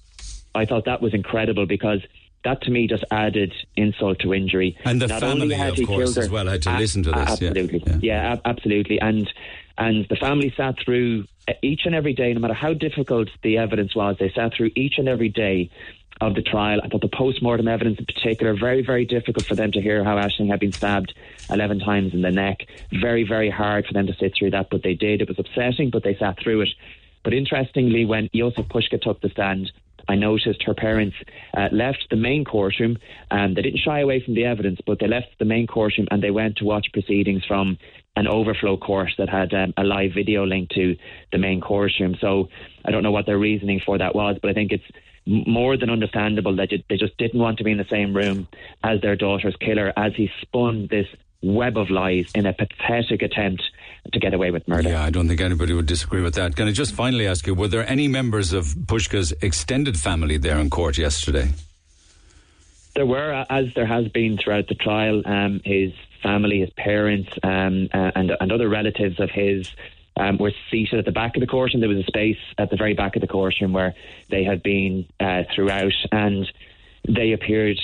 [0.53, 2.01] I thought that was incredible because
[2.47, 4.77] that to me just added insult to injury.
[4.85, 7.29] And the Not family, of course, as well, had to listen to this.
[7.29, 8.33] Absolutely, yeah, yeah.
[8.33, 8.99] yeah absolutely.
[9.01, 9.31] And
[9.77, 11.25] and the family sat through
[11.61, 14.15] each and every day, no matter how difficult the evidence was.
[14.17, 15.69] They sat through each and every day
[16.19, 16.79] of the trial.
[16.83, 20.15] I thought the post-mortem evidence in particular, very, very difficult for them to hear how
[20.15, 21.13] Ashling had been stabbed
[21.49, 22.65] 11 times in the neck.
[22.91, 25.21] Very, very hard for them to sit through that, but they did.
[25.21, 26.69] It was upsetting, but they sat through it.
[27.23, 29.71] But interestingly, when Jozef Puska took the stand,
[30.07, 31.15] I noticed her parents
[31.55, 32.97] uh, left the main courtroom
[33.29, 36.21] and they didn't shy away from the evidence, but they left the main courtroom and
[36.21, 37.77] they went to watch proceedings from
[38.15, 40.95] an overflow court that had um, a live video link to
[41.31, 42.15] the main courtroom.
[42.19, 42.49] So
[42.83, 44.83] I don't know what their reasoning for that was, but I think it's
[45.27, 48.47] more than understandable that they just didn't want to be in the same room
[48.83, 51.07] as their daughter's killer as he spun this
[51.41, 53.61] web of lies in a pathetic attempt
[54.13, 54.89] to get away with murder.
[54.89, 56.55] Yeah, I don't think anybody would disagree with that.
[56.55, 60.57] Can I just finally ask you, were there any members of Puska's extended family there
[60.59, 61.49] in court yesterday?
[62.95, 65.21] There were, as there has been throughout the trial.
[65.25, 65.93] Um, his
[66.23, 69.69] family, his parents, um, uh, and, and other relatives of his
[70.17, 72.69] um, were seated at the back of the court, and there was a space at
[72.69, 73.93] the very back of the courtroom where
[74.29, 76.51] they had been uh, throughout, and
[77.07, 77.79] they appeared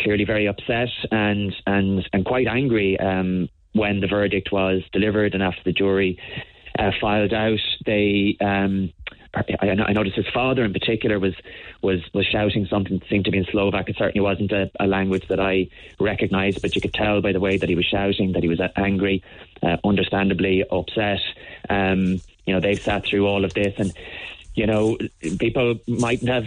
[0.00, 5.42] clearly very upset and and and quite angry um, when the verdict was delivered and
[5.42, 6.18] after the jury
[6.78, 7.60] uh, filed out.
[7.84, 8.92] They um,
[9.34, 11.34] I, noticed his father in particular was
[11.82, 13.88] was was shouting something that seemed to be in Slovak.
[13.88, 15.68] It certainly wasn't a, a language that I
[16.00, 18.60] recognised, but you could tell by the way that he was shouting that he was
[18.76, 19.22] angry,
[19.62, 21.20] uh, understandably upset.
[21.68, 23.92] Um, you know, they've sat through all of this, and
[24.58, 24.98] you know,
[25.38, 26.46] people mightn't have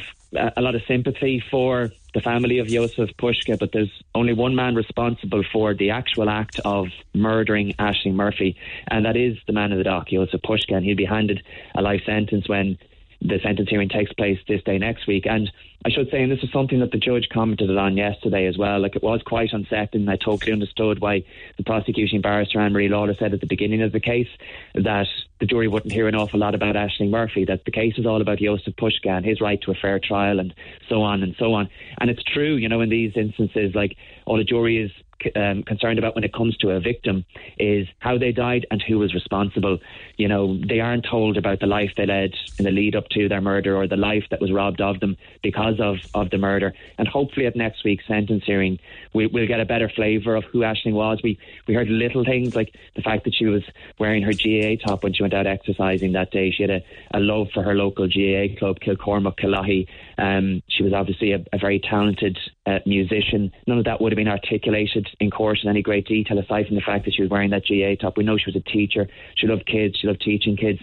[0.58, 4.76] a lot of sympathy for the family of Jozef Puska, but there's only one man
[4.76, 8.58] responsible for the actual act of murdering Ashling Murphy,
[8.90, 11.42] and that is the man in the dock, Jozef Puska, and he'll be handed
[11.74, 12.78] a life sentence when
[13.22, 15.26] the sentence hearing takes place this day next week.
[15.28, 15.52] And
[15.86, 18.80] I should say, and this is something that the judge commented on yesterday as well,
[18.80, 20.10] like it was quite unsettling.
[20.10, 21.24] I totally understood why
[21.58, 24.30] the prosecuting barrister Anne Marie Lawlor said at the beginning of the case
[24.76, 25.08] that
[25.42, 28.22] the jury wouldn't hear an awful lot about Ashling Murphy, that the case is all
[28.22, 30.54] about Jozef Puska and his right to a fair trial and
[30.88, 31.68] so on and so on.
[32.00, 34.92] And it's true, you know, in these instances, like all the jury is
[35.36, 37.26] um, concerned about when it comes to a victim
[37.58, 39.80] is how they died and who was responsible.
[40.18, 43.28] You know, they aren't told about the life they led in the lead up to
[43.28, 46.74] their murder or the life that was robbed of them because of, of the murder.
[46.98, 48.80] And hopefully at next week's sentence hearing,
[49.14, 51.20] we, will get a better flavour of who Ashling was.
[51.24, 53.64] We, we heard little things like the fact that she was
[54.00, 56.52] wearing her GAA top when she went out exercising that day.
[56.52, 59.88] She had a, a love for her local GAA club, Kilcormac Killoughey.
[60.18, 63.52] Um, she was obviously a, a very talented uh, musician.
[63.68, 66.76] None of that would have been articulated in court in any great detail, aside from
[66.76, 68.18] the fact that she was wearing that GA top.
[68.18, 69.08] We know she was a teacher.
[69.36, 69.98] She loved kids.
[70.00, 70.80] She loved teaching kids.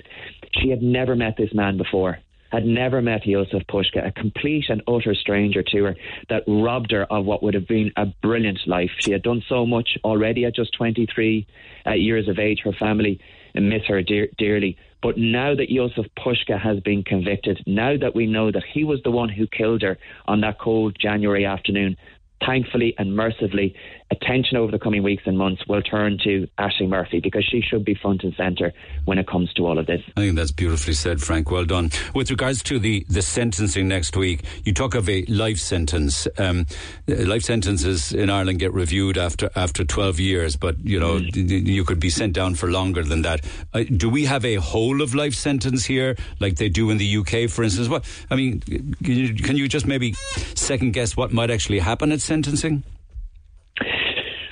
[0.61, 2.19] She had never met this man before.
[2.51, 5.97] Had never met Jozef Puska, a complete and utter stranger to her,
[6.31, 8.91] that robbed her of what would have been a brilliant life.
[9.01, 11.47] She had done so much already at just 23
[11.87, 12.61] uh, years of age.
[12.65, 13.21] Her family
[13.55, 14.77] miss her dear, dearly.
[15.03, 19.01] But now that Jozef Puska has been convicted, now that we know that he was
[19.05, 21.97] the one who killed her on that cold January afternoon,
[22.45, 23.75] thankfully and mercifully,
[24.11, 27.85] attention over the coming weeks and months will turn to Ashling Murphy because she should
[27.85, 28.73] be front and centre
[29.05, 30.01] when it comes to all of this.
[30.17, 31.51] I think that's beautifully said, Frank.
[31.51, 31.91] Well done.
[32.15, 36.27] With regards to the, the sentencing next week, you talk of a life sentence.
[36.39, 36.67] Um,
[37.07, 41.67] life sentences in Ireland get reviewed after after 12 years, but you know mm.
[41.67, 43.45] you could be sent down for longer than that.
[43.75, 47.17] Uh, do we have a whole of life sentence here, like they do in the
[47.19, 47.89] UK, for instance?
[47.89, 50.15] What I mean, can you, can you just maybe
[50.55, 52.83] second guess what might actually happen at sentencing?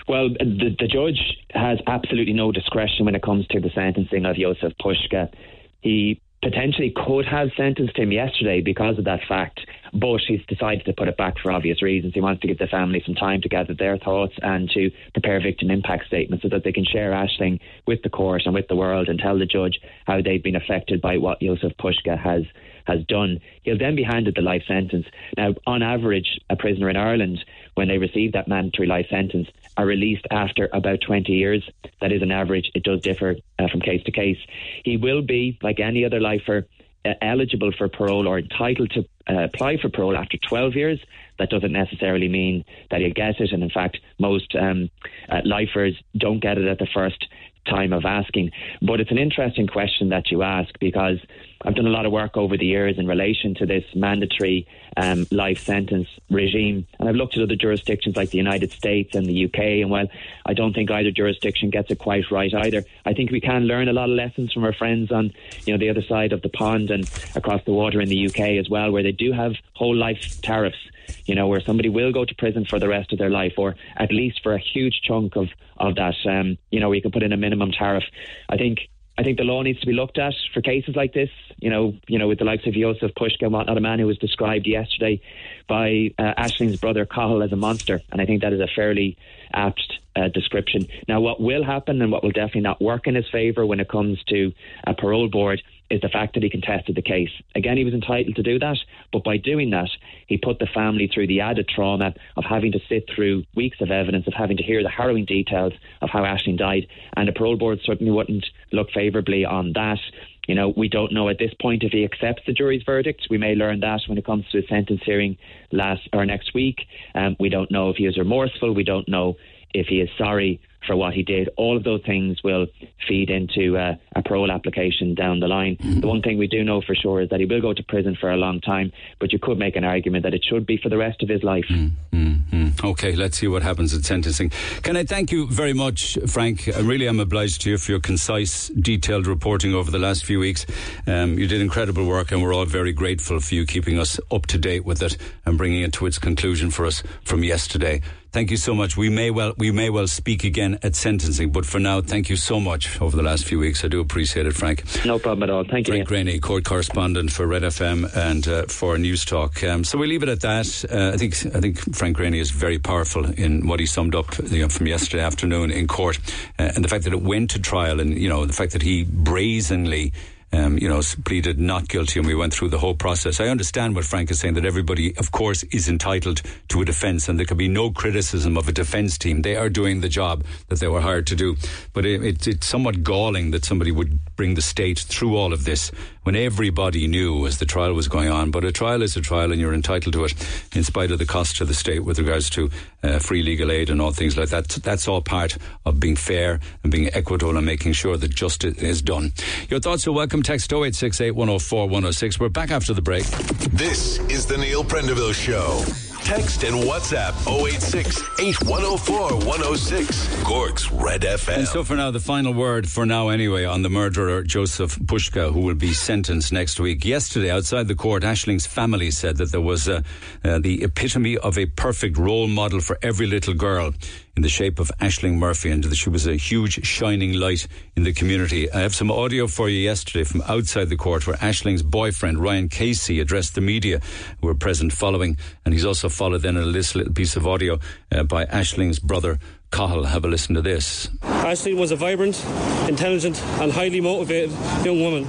[0.08, 4.24] Well, uh, the, the judge has absolutely no discretion when it comes to the sentencing
[4.24, 5.32] of Jozef Puska.
[5.80, 9.60] He potentially could have sentenced him yesterday because of that fact,
[9.92, 12.14] but he's decided to put it back for obvious reasons.
[12.14, 15.40] He wants to give the family some time to gather their thoughts and to prepare
[15.40, 18.76] victim impact statements so that they can share Ashling with the court and with the
[18.76, 22.44] world and tell the judge how they've been affected by what Jozef Puska has
[22.86, 23.40] has done.
[23.64, 25.06] He'll then be handed the life sentence.
[25.36, 29.86] Now, on average, a prisoner in Ireland, when they receive that mandatory life sentence, are
[29.86, 31.68] released after about 20 years.
[32.00, 32.70] That is an average.
[32.74, 34.38] It does differ uh, from case to case.
[34.84, 36.66] He will be, like any other lifer,
[37.04, 41.00] uh, eligible for parole or entitled to uh, apply for parole after 12 years.
[41.38, 43.52] That doesn't necessarily mean that he'll get it.
[43.52, 44.90] And in fact, most um,
[45.28, 47.26] uh, lifers don't get it at the first
[47.66, 48.50] time of asking.
[48.80, 51.18] But it's an interesting question that you ask because
[51.66, 55.26] I've done a lot of work over the years in relation to this mandatory um,
[55.32, 59.46] life sentence regime, and I've looked at other jurisdictions like the United States and the
[59.46, 59.58] UK.
[59.82, 60.06] And while
[60.46, 63.88] I don't think either jurisdiction gets it quite right either, I think we can learn
[63.88, 65.32] a lot of lessons from our friends on
[65.64, 68.40] you know the other side of the pond and across the water in the UK
[68.60, 70.78] as well, where they do have whole life tariffs
[71.26, 73.76] you know, where somebody will go to prison for the rest of their life, or
[73.96, 76.14] at least for a huge chunk of of that.
[76.24, 78.04] Um, you know, we can put in a minimum tariff.
[78.48, 81.30] I think I think the law needs to be looked at for cases like this.
[81.58, 84.06] You know, you know, with the likes of Jozef Puska and whatnot, a man who
[84.06, 85.20] was described yesterday
[85.68, 86.34] by uh,
[86.80, 89.16] brother Cathal as a monster, and I think that is a fairly
[89.52, 90.86] apt uh, description.
[91.08, 93.88] Now, what will happen and what will definitely not work in his favour when it
[93.88, 94.52] comes to
[94.86, 97.30] a parole board is the fact that he contested the case.
[97.54, 98.76] Again, he was entitled to do that,
[99.12, 99.88] but by doing that,
[100.26, 103.90] he put the family through the added trauma of having to sit through weeks of
[103.90, 107.56] evidence, of having to hear the harrowing details of how Ashling died, and the parole
[107.56, 109.98] board certainly wouldn't look favourably on that.
[110.46, 113.26] You know, we don't know at this point if he accepts the jury's verdict.
[113.30, 115.36] We may learn that when it comes to a sentence hearing
[115.72, 116.86] last or next week.
[117.14, 118.72] Um, we don't know if he is remorseful.
[118.72, 119.36] We don't know
[119.76, 121.48] if he is sorry for what he did.
[121.56, 122.66] All of those things will
[123.08, 125.76] feed into uh, a parole application down the line.
[125.76, 126.00] Mm-hmm.
[126.00, 128.16] The one thing we do know for sure is that he will go to prison
[128.18, 130.88] for a long time, but you could make an argument that it should be for
[130.88, 131.66] the rest of his life.
[131.68, 132.66] Mm-hmm.
[132.84, 134.50] Okay, let's see what happens at sentencing.
[134.82, 136.68] Can I thank you very much, Frank?
[136.68, 140.38] I really am obliged to you for your concise, detailed reporting over the last few
[140.38, 140.66] weeks.
[141.06, 144.46] Um, you did incredible work, and we're all very grateful for you keeping us up
[144.46, 148.02] to date with it and bringing it to its conclusion for us from yesterday.
[148.36, 148.98] Thank you so much.
[148.98, 152.36] We may well we may well speak again at sentencing, but for now, thank you
[152.36, 153.82] so much over the last few weeks.
[153.82, 154.84] I do appreciate it, Frank.
[155.06, 155.64] No problem at all.
[155.64, 155.94] Thank you.
[156.04, 159.66] Frank Greaney, court correspondent for Red FM and uh, for Newstalk.
[159.66, 160.84] Um, so we leave it at that.
[160.84, 164.38] Uh, I think I think Frank Greaney is very powerful in what he summed up
[164.50, 166.18] you know, from yesterday afternoon in court,
[166.58, 168.82] uh, and the fact that it went to trial, and you know the fact that
[168.82, 170.12] he brazenly
[170.52, 173.40] um, you know, pleaded not guilty, and we went through the whole process.
[173.40, 177.28] I understand what Frank is saying that everybody, of course, is entitled to a defence,
[177.28, 179.42] and there can be no criticism of a defence team.
[179.42, 181.56] They are doing the job that they were hired to do.
[181.92, 185.64] But it, it, it's somewhat galling that somebody would bring the state through all of
[185.64, 185.90] this
[186.26, 188.50] when everybody knew as the trial was going on.
[188.50, 190.34] But a trial is a trial, and you're entitled to it,
[190.74, 192.68] in spite of the cost to the state with regards to
[193.04, 194.68] uh, free legal aid and all things like that.
[194.68, 199.02] That's all part of being fair and being equitable and making sure that justice is
[199.02, 199.32] done.
[199.70, 200.42] Your thoughts are welcome.
[200.42, 202.40] Text 0868 104 106.
[202.40, 203.24] We're back after the break.
[203.70, 206.05] This is the Neil Prendeville Show.
[206.26, 210.42] Text and WhatsApp 086 8104 106.
[210.42, 211.58] Cork's Red FM.
[211.58, 215.52] And so for now, the final word for now anyway on the murderer Joseph Puska,
[215.52, 217.04] who will be sentenced next week.
[217.04, 220.02] Yesterday, outside the court, Ashling's family said that there was uh,
[220.42, 223.92] uh, the epitome of a perfect role model for every little girl
[224.36, 228.04] in the shape of Ashling Murphy, and that she was a huge shining light in
[228.04, 228.70] the community.
[228.70, 232.68] I have some audio for you yesterday from outside the court where Ashling's boyfriend, Ryan
[232.68, 234.00] Casey, addressed the media
[234.40, 237.78] who were present following, and he's also followed then a little, little piece of audio
[238.12, 239.38] uh, by Ashling's brother,
[239.72, 240.04] Cathal.
[240.04, 241.06] Have a listen to this.
[241.22, 242.44] Ashling was a vibrant,
[242.88, 244.50] intelligent, and highly motivated
[244.84, 245.24] young woman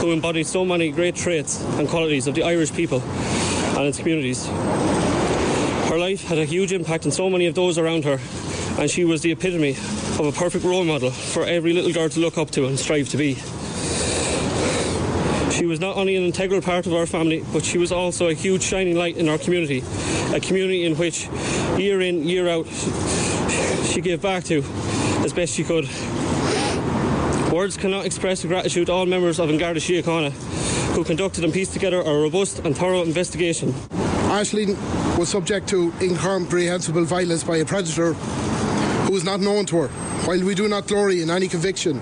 [0.00, 4.46] who embodied so many great traits and qualities of the Irish people and its communities.
[6.00, 8.18] Life had a huge impact on so many of those around her,
[8.80, 9.72] and she was the epitome
[10.18, 13.10] of a perfect role model for every little girl to look up to and strive
[13.10, 13.34] to be.
[15.52, 18.32] She was not only an integral part of our family, but she was also a
[18.32, 19.84] huge shining light in our community,
[20.34, 21.28] a community in which,
[21.76, 22.66] year in, year out,
[23.84, 24.64] she gave back to
[25.22, 25.84] as best she could.
[27.52, 30.30] Words cannot express the gratitude all members of An Garda Síochána
[30.94, 33.74] who conducted and pieced together a robust and thorough investigation.
[34.30, 34.76] Ashling
[35.18, 39.88] was subject to incomprehensible violence by a predator who was not known to her.
[40.24, 42.00] While we do not glory in any conviction,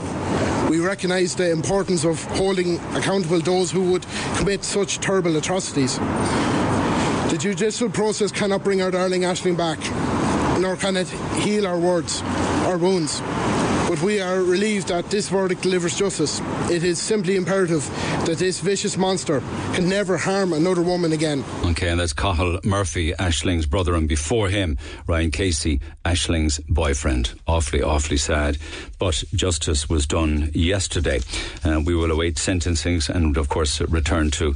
[0.69, 4.05] we recognise the importance of holding accountable those who would
[4.37, 5.97] commit such terrible atrocities.
[5.97, 9.79] The judicial process cannot bring our darling Ashling back,
[10.61, 11.09] nor can it
[11.41, 12.21] heal our words,
[12.67, 13.23] our wounds.
[13.99, 16.41] But we are relieved that this verdict delivers justice.
[16.71, 17.85] It is simply imperative
[18.27, 19.41] that this vicious monster
[19.75, 21.45] can never harm another woman again.
[21.65, 27.33] Okay, and that's Cathal Murphy, Ashling's brother, and before him, Ryan Casey, Ashling's boyfriend.
[27.47, 28.59] Awfully, awfully sad.
[29.01, 31.21] But justice was done yesterday.
[31.65, 34.55] Uh, we will await sentencings and, of course, return to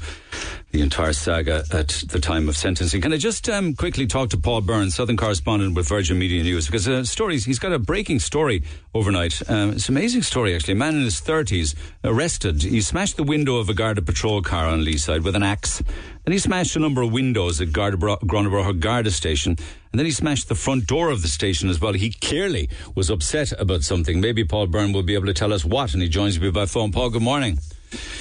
[0.73, 3.03] the entire saga at the time of sentencing.
[3.03, 6.67] Can I just um, quickly talk to Paul Byrne, Southern correspondent with Virgin Media News,
[6.67, 8.63] because uh, stories he's got a breaking story
[8.95, 9.43] overnight.
[9.51, 10.73] Um, it's an amazing story actually.
[10.73, 12.63] A man in his thirties arrested.
[12.63, 15.83] He smashed the window of a Garda patrol car on Leeside with an axe.
[16.25, 19.57] Then he smashed a number of windows at Garda Gurranabraher Garda station.
[19.93, 21.93] And then he smashed the front door of the station as well.
[21.93, 24.23] He clearly was upset about something.
[24.23, 25.93] Maybe Paul Byrne will be able to tell us what.
[25.93, 26.93] And he joins me by phone.
[26.93, 27.59] Paul, good morning.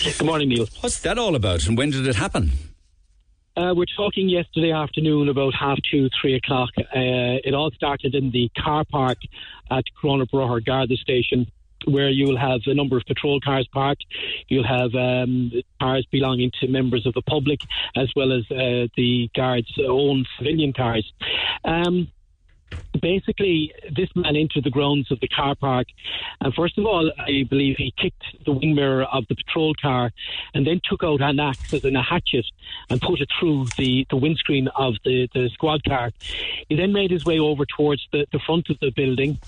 [0.04, 0.68] Good morning, Neil.
[0.82, 2.52] What's that all about, and when did it happen?
[3.56, 6.70] Uh, we're talking yesterday afternoon about half two, three o'clock.
[6.78, 9.18] Uh, it all started in the car park
[9.70, 11.52] at Gurranabraher Garda station,
[11.86, 14.06] where you'll have a number of patrol cars parked.
[14.48, 17.60] You'll have um, cars belonging to members of the public,
[17.96, 21.12] as well as uh, the guards' own civilian cars.
[21.66, 22.08] Um,
[23.02, 25.88] basically, this man entered the grounds of the car park,
[26.40, 30.12] and first of all, I believe he kicked the wing mirror of the patrol car,
[30.54, 32.46] and then took out an axe in a hatchet
[32.90, 36.12] and put it through the, the windscreen of the, the squad car.
[36.70, 39.40] He then made his way over towards the, the front of the building,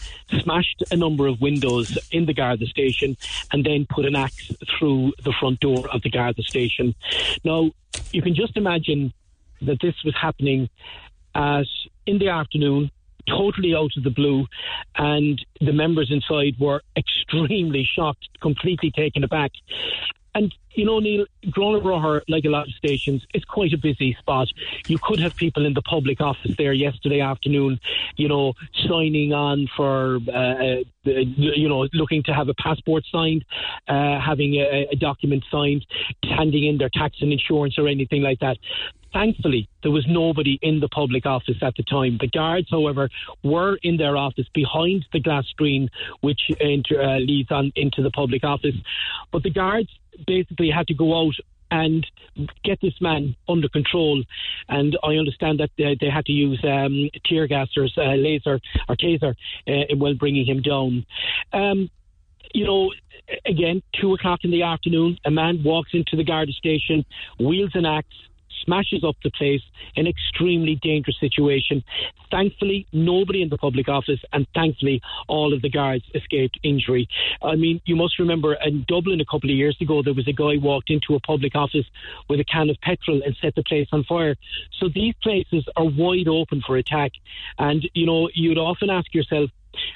[0.41, 3.15] smashed a number of windows in the Garda station,
[3.51, 6.95] and then put an axe through the front door of the Garda station.
[7.43, 7.71] Now,
[8.11, 9.13] you can just imagine
[9.61, 10.69] that this was happening
[11.35, 11.67] as
[12.05, 12.91] in the afternoon
[13.27, 14.45] totally out of the blue,
[14.95, 19.51] and the members inside were extremely shocked, completely taken aback.
[20.35, 24.47] And you know, Neil, Gurranabraher, like a lot of stations, is quite a busy spot.
[24.87, 27.79] You could have people in the public office there yesterday afternoon,
[28.15, 28.53] you know,
[28.87, 33.45] signing on for, uh, uh you know, looking to have a passport signed,
[33.87, 35.85] uh, having a, a document signed,
[36.23, 38.57] handing in their tax and insurance or anything like that.
[39.13, 42.17] Thankfully, there was nobody in the public office at the time.
[42.19, 43.09] The guards, however,
[43.43, 45.89] were in their office behind the glass screen
[46.21, 48.75] which enter, uh, leads on into the public office.
[49.31, 49.89] But the guards
[50.25, 51.35] basically had to go out
[51.69, 52.05] and
[52.63, 54.23] get this man under control.
[54.69, 58.59] And I understand that they, they had to use um, tear gas or uh, laser
[58.89, 59.35] or taser
[59.67, 61.05] uh, while bringing him down.
[61.51, 61.89] Um,
[62.53, 62.91] you know,
[63.45, 67.05] again, two o'clock in the afternoon, a man walks into the guard station,
[67.39, 68.07] wields an axe,
[68.63, 69.61] smashes up the place,
[69.95, 71.83] an extremely dangerous situation.
[72.31, 77.07] Thankfully, nobody in the public office, and thankfully, all of the guards escaped injury.
[77.41, 80.33] I mean, you must remember in Dublin a couple of years ago, there was a
[80.33, 81.85] guy walked into a public office
[82.29, 84.35] with a can of petrol and set the place on fire.
[84.79, 87.11] So these places are wide open for attack.
[87.57, 89.49] And, you know, you'd often ask yourself,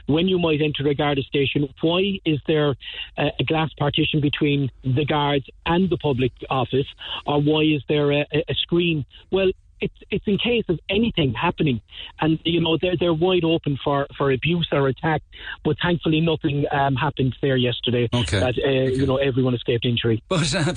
[0.07, 2.75] when you might enter a Garda station, why is there
[3.17, 6.88] a, a glass partition between the guards and the public office,
[7.25, 9.05] or why is there a, a screen?
[9.32, 11.82] Well, it's it's in case of anything happening,
[12.19, 15.21] and you know they're they're wide open for, for abuse or attack.
[15.63, 18.09] But thankfully, nothing um, happened there yesterday.
[18.13, 18.39] Okay.
[18.39, 18.93] That uh, okay.
[18.93, 20.23] you know everyone escaped injury.
[20.30, 20.73] But uh,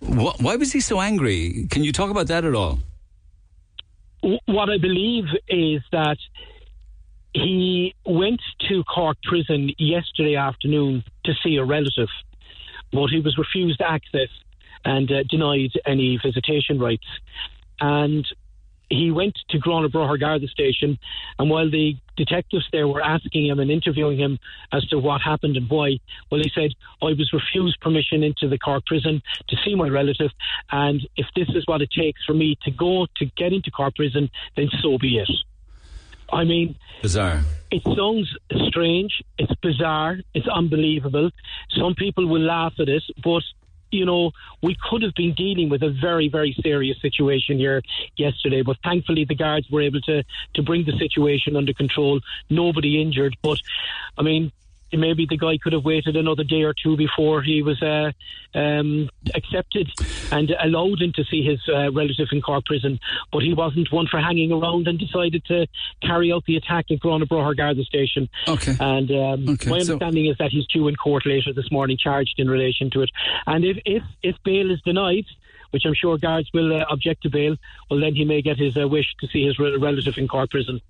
[0.00, 1.66] wh- why was he so angry?
[1.70, 2.78] Can you talk about that at all?
[4.46, 6.18] What I believe is that
[7.36, 12.08] he went to Cork prison yesterday afternoon to see a relative,
[12.92, 14.30] but he was refused access
[14.86, 17.06] and uh, denied any visitation rights.
[17.78, 18.26] And
[18.88, 20.98] he went to Grona Garda station,
[21.38, 24.38] and while the detectives there were asking him and interviewing him
[24.72, 25.98] as to what happened and why,
[26.30, 26.70] well, he said,
[27.02, 30.30] I was refused permission into the Cork prison to see my relative,
[30.70, 33.96] and if this is what it takes for me to go to get into Cork
[33.96, 35.28] prison, then so be it.
[36.32, 37.42] I mean, bizarre.
[37.70, 38.36] It sounds
[38.68, 39.22] strange.
[39.38, 40.18] It's bizarre.
[40.34, 41.30] It's unbelievable.
[41.70, 43.42] Some people will laugh at it, but
[43.90, 47.82] you know, we could have been dealing with a very, very serious situation here
[48.16, 48.62] yesterday.
[48.62, 50.24] But thankfully, the guards were able to
[50.54, 52.20] to bring the situation under control.
[52.50, 53.36] Nobody injured.
[53.42, 53.58] But
[54.18, 54.52] I mean,
[54.92, 58.12] maybe the guy could have waited another day or two before he was uh,
[58.58, 59.90] um, accepted
[60.30, 62.98] and allowed in to see his uh, relative in Cork prison.
[63.32, 65.66] But he wasn't one for hanging around and decided to
[66.02, 68.28] carry out the attack at Grona Garda station.
[68.48, 68.74] Okay.
[68.80, 71.96] And um, Okay, my so- understanding is that he's due in court later this morning,
[71.98, 73.10] charged in relation to it.
[73.46, 75.24] And if if, if bail is denied.
[75.76, 77.54] Which I'm sure guards will uh, object to bail.
[77.90, 80.48] Well, then he may get his uh, wish to see his re- relative in Cork
[80.48, 80.80] prison.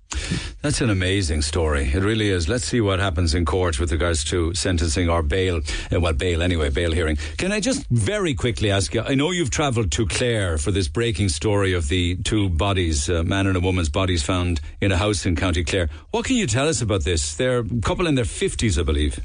[0.61, 1.91] That's an amazing story.
[1.93, 2.47] It really is.
[2.47, 5.59] Let's see what happens in court with regards to sentencing or bail.
[5.93, 7.17] Uh, well, bail anyway, bail hearing.
[7.37, 9.01] Can I just very quickly ask you?
[9.01, 13.25] I know you've travelled to Clare for this breaking story of the two bodies, a
[13.25, 15.89] man and a woman's bodies found in a house in County Clare.
[16.11, 17.35] What can you tell us about this?
[17.35, 19.19] They're a couple in their 50s, I believe.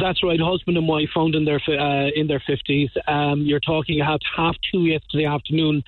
[0.00, 2.88] That's right, husband and wife found in their uh, in their fifties.
[3.06, 5.84] Um, you're talking about half two yesterday afternoon.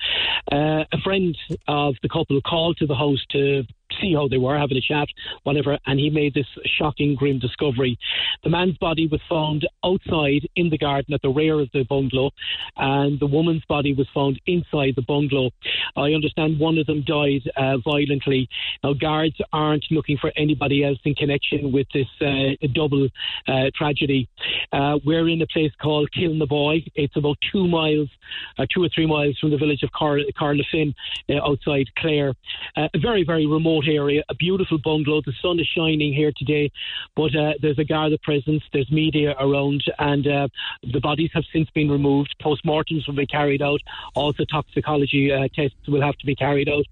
[0.51, 1.35] Uh, a friend
[1.67, 3.63] of the couple called to the house to
[4.01, 5.07] see how they were, having a chat,
[5.43, 7.97] whatever, and he made this shocking, grim discovery.
[8.43, 12.31] The man's body was found outside in the garden at the rear of the bungalow,
[12.77, 15.51] and the woman's body was found inside the bungalow.
[15.95, 18.49] I understand one of them died uh, violently.
[18.83, 23.07] Now, guards aren't looking for anybody else in connection with this uh, double
[23.47, 24.27] uh, tragedy.
[24.71, 26.87] Uh, we're in a place called Kilnaboy.
[26.95, 28.09] It's about two miles,
[28.57, 30.93] uh, two or three miles from the village of Car- Corofin
[31.29, 32.33] uh, outside Clare.
[32.77, 35.21] A very, very remote area, a beautiful bungalow.
[35.25, 36.71] The sun is shining here today,
[37.15, 40.47] but uh, there's a Garda presence, there's media around, and uh,
[40.83, 42.35] the bodies have since been removed.
[42.41, 43.81] Postmortems will be carried out.
[44.15, 46.85] Also, toxicology uh, tests will have to be carried out.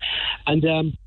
[0.48, 0.98] And um,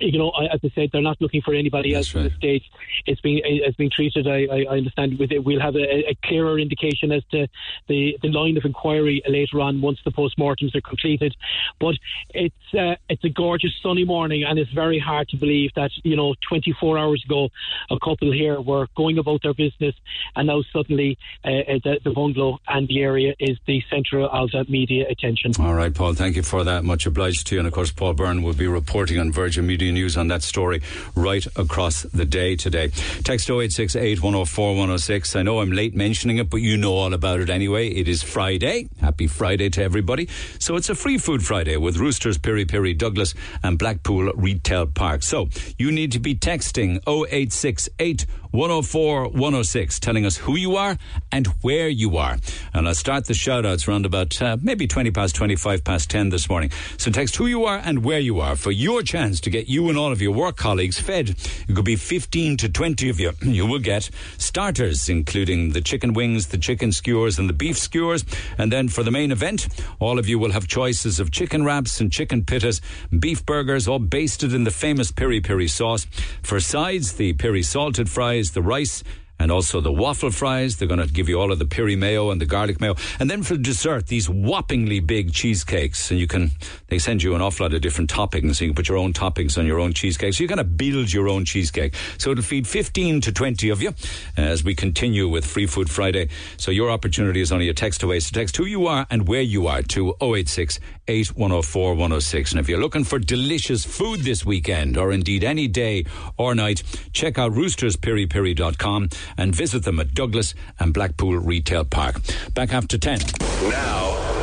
[0.00, 2.64] you know, as I said, they're not looking for anybody else at this stage.
[3.06, 4.26] It's been it's been treated.
[4.26, 5.44] I, I, I understand with it.
[5.44, 7.48] We'll have a, a clearer indication as to
[7.88, 11.34] the, the line of inquiry later on once the postmortems are completed.
[11.80, 11.96] But
[12.30, 16.16] it's uh, it's a gorgeous sunny morning, and it's very hard to believe that you
[16.16, 17.48] know 24 hours ago,
[17.90, 19.94] a couple here were going about their business,
[20.36, 24.50] and now suddenly uh, uh, the, the bungalow and the area is the centre of
[24.54, 25.52] uh, media attention.
[25.60, 26.84] All right, Paul, thank you for that.
[26.84, 27.60] Much obliged to you.
[27.60, 30.82] And of course, Paul Byrne will be reporting on Virgin Media News on that story
[31.14, 32.88] right across the day today.
[33.24, 35.36] Text 0868 104 106.
[35.36, 37.88] I know I'm late mentioning it, but you know all about it anyway.
[37.88, 38.88] It is Friday.
[39.00, 40.28] Happy Friday to everybody.
[40.58, 45.22] So it's a free food Friday with Roosters, Piri Piri, Douglas, and Blackpool Retail Park.
[45.22, 50.96] So you need to be texting 0868 104 106, telling us who you are
[51.30, 52.38] and where you are.
[52.72, 56.30] And I'll start the shout outs around about uh, maybe 20 past 25 past 10
[56.30, 56.70] this morning.
[56.96, 59.77] So text who you are and where you are for your chance to get you
[59.86, 61.36] and all of your work colleagues fed.
[61.68, 63.32] It could be 15 to 20 of you.
[63.42, 68.24] You will get starters, including the chicken wings, the chicken skewers, and the beef skewers.
[68.58, 69.68] And then for the main event,
[70.00, 72.80] all of you will have choices of chicken wraps and chicken pittas,
[73.16, 76.06] beef burgers, all basted in the famous piri piri sauce.
[76.42, 79.04] For sides, the piri salted fries, the rice,
[79.38, 80.76] and also the waffle fries.
[80.76, 82.96] They're going to give you all of the piri mayo and the garlic mayo.
[83.18, 86.10] And then for dessert, these whoppingly big cheesecakes.
[86.10, 86.50] And you can,
[86.88, 88.60] they send you an awful lot of different toppings.
[88.60, 90.34] You can put your own toppings on your own cheesecake.
[90.34, 91.94] So you're going to build your own cheesecake.
[92.18, 93.94] So it'll feed 15 to 20 of you
[94.36, 96.28] as we continue with Free Food Friday.
[96.56, 98.20] So your opportunity is only a text away.
[98.20, 102.52] So text who you are and where you are to 086 8104 106.
[102.52, 106.04] And if you're looking for delicious food this weekend, or indeed any day
[106.36, 106.82] or night,
[107.12, 112.20] check out roosterspiripiri.com and visit them at Douglas and Blackpool Retail Park.
[112.54, 113.20] Back after 10.
[113.68, 114.37] Now,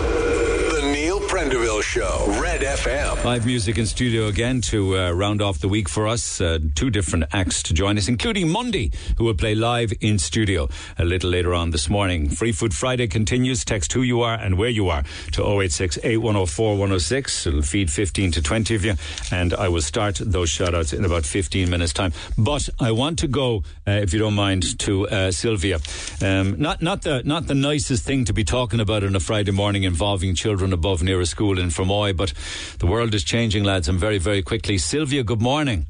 [1.86, 3.24] Show, Red FM.
[3.24, 6.42] Live music in studio again to uh, round off the week for us.
[6.42, 10.68] Uh, two different acts to join us, including Monday, who will play live in studio
[10.98, 12.28] a little later on this morning.
[12.28, 13.64] Free Food Friday continues.
[13.64, 17.48] Text who you are and where you are to 086 8104 106.
[17.48, 18.96] It'll feed 15 to 20 of you,
[19.32, 22.14] and I will start those shout outs in about 15 minutes' time.
[22.36, 25.80] But I want to go, uh, if you don't mind, to uh, Sylvia.
[26.22, 29.52] Um, not, not, the, not the nicest thing to be talking about on a Friday
[29.52, 32.34] morning involving children above near a school in Fermoy, but
[32.80, 34.78] the world is changing, lads, and very, very quickly.
[34.78, 35.86] Sylvia, good morning.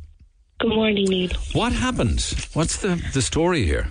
[0.60, 1.30] Good morning, Neil.
[1.54, 2.22] What happened?
[2.54, 3.88] What's the, the story here?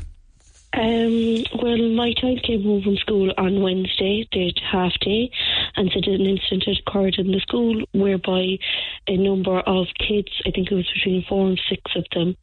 [0.76, 5.30] Um, well, my child came home from school on Wednesday, did half day,
[5.76, 8.59] and said an incident had occurred in the school whereby
[9.07, 12.36] a number of kids, I think it was between four and six of them,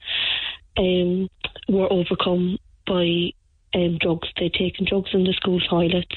[0.78, 1.30] um,
[1.68, 3.32] were overcome by
[3.74, 4.30] um, drugs.
[4.40, 6.16] They'd taken drugs in the school toilets,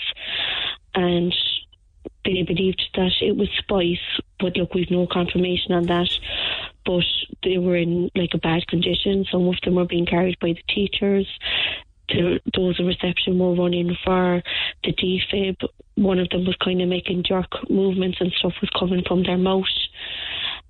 [0.95, 1.35] and
[2.25, 3.99] they believed that it was spice,
[4.41, 6.09] but look, we've no confirmation on that.
[6.85, 7.05] But
[7.43, 9.27] they were in like a bad condition.
[9.31, 11.27] Some of them were being carried by the teachers.
[12.09, 14.43] The, those in reception were running for
[14.83, 15.57] the defib.
[15.95, 19.39] One of them was kind of making jerk movements and stuff was coming from their
[19.39, 19.64] mouth.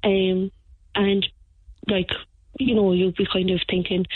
[0.05, 0.51] Um,
[0.95, 1.27] and
[1.89, 2.11] like,
[2.59, 4.07] you know, you'd be kind of thinking,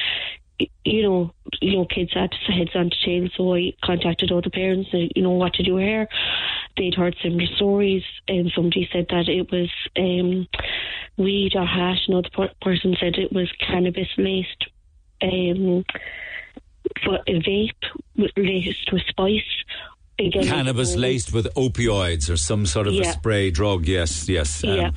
[0.84, 4.91] you know, you know, kids had heads on tails, so I contacted all the parents,
[4.93, 6.09] uh, you know, what to do here.
[6.79, 10.47] They'd heard similar stories, and somebody said that it was um,
[11.16, 12.07] weed or hash.
[12.09, 14.64] Another per- person said it was cannabis laced,
[15.22, 15.85] um,
[17.05, 17.85] for a vape
[18.16, 19.43] with- laced with spice.
[20.20, 23.87] Again, Cannabis um, laced with opioids or some sort of a spray drug.
[23.87, 24.64] Yes, yes.
[24.64, 24.91] Um, Yeah.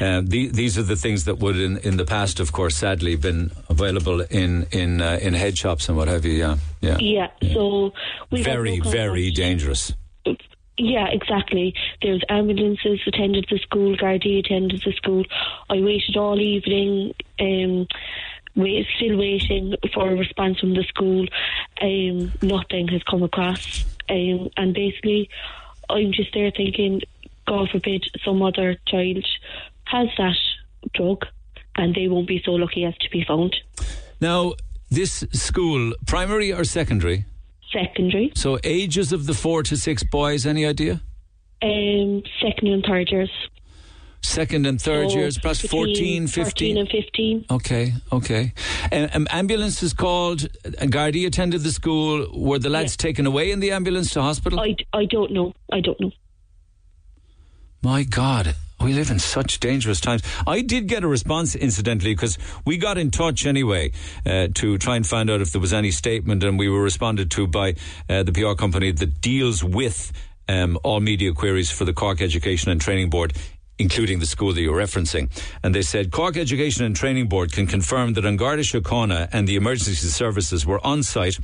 [0.00, 3.16] uh, the, these are the things that would, in, in the past, of course, sadly,
[3.16, 6.34] been available in in uh, in head shops and what have you.
[6.34, 6.96] Yeah, yeah.
[7.00, 7.92] Yeah, so
[8.30, 9.92] we Very, very dangerous.
[10.78, 11.74] Yeah, exactly.
[12.02, 15.24] There was ambulances attended the school, Gardaí attended the school.
[15.68, 17.88] I waited all evening, um,
[18.54, 21.26] wait, still waiting for a response from the school.
[21.82, 23.84] Um, nothing has come across.
[24.08, 25.28] Um, and basically,
[25.90, 27.02] I'm just there thinking,
[27.46, 29.26] God forbid some other child
[29.84, 30.36] has that
[30.94, 31.24] drug
[31.76, 33.56] and they won't be so lucky as to be found.
[34.20, 34.54] Now,
[34.90, 37.24] this school, primary or secondary?
[37.72, 41.00] Secondary, So, ages of the four to six boys, any idea?
[41.62, 43.30] um, second and third years.
[44.20, 46.76] Second and third So years, perhaps between 14, 15.
[46.76, 47.44] 13 and 15.
[47.50, 48.52] Okay, okay.
[48.90, 50.44] Um, um, ambulance is called.
[50.64, 52.26] A Gardaí attended the school.
[52.34, 54.58] Were the lads taken away in the ambulance to hospital?
[54.58, 55.52] I, I don't know.
[55.72, 56.10] I don't know.
[57.82, 60.22] My God, we live in such dangerous times.
[60.46, 63.92] I did get a response, incidentally, because we got in touch anyway
[64.24, 67.30] uh, to try and find out if there was any statement, and we were responded
[67.32, 67.74] to by
[68.08, 70.12] uh, the PR company that deals with
[70.48, 73.34] um, all media queries for the Cork Education and Training Board.
[73.80, 75.30] Including the school that you're referencing.
[75.62, 79.46] And they said Cork Education and Training Board can confirm that An Garda Síochána and
[79.46, 81.38] the emergency services were on site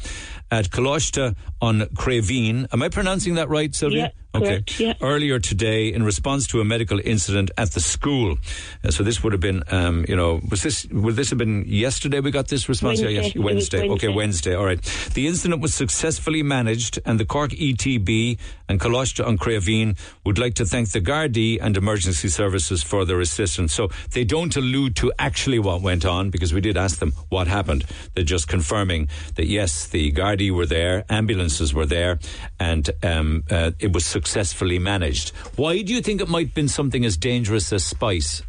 [0.50, 2.66] at Coláiste an Chraoibhín.
[2.72, 4.12] Am I pronouncing that right, Sylvia?
[4.34, 4.94] Yeah, correct, yeah.
[5.00, 8.36] earlier today in response to a medical incident at the school.
[8.84, 11.64] Uh, so this would have been, um, you know, was this would this have been
[11.66, 12.20] yesterday?
[12.20, 13.00] We got this response.
[13.00, 13.22] Yeah, Wednesday.
[13.22, 13.78] yes, It was Wednesday.
[13.78, 14.16] Okay, Wednesday.
[14.16, 14.54] Wednesday.
[14.54, 14.82] All right.
[15.14, 18.38] The incident was successfully managed, and the Cork ETB
[18.68, 23.20] and Coláiste an Chraoibhín would like to thank the Gardaí and emergency services for their
[23.20, 23.72] assistance.
[23.72, 27.46] So they don't allude to actually what went on because we did ask them what
[27.46, 27.84] happened.
[28.14, 32.18] They're just confirming that yes, the Gardaí were there, ambulances were there,
[32.58, 35.30] and um, uh, it was successfully managed.
[35.56, 38.42] Why do you think it might have been something as dangerous as spice?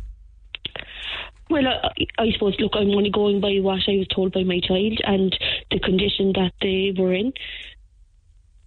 [1.49, 4.59] Well, I, I suppose, look, I'm only going by what I was told by my
[4.59, 5.37] child and
[5.69, 7.33] the condition that they were in.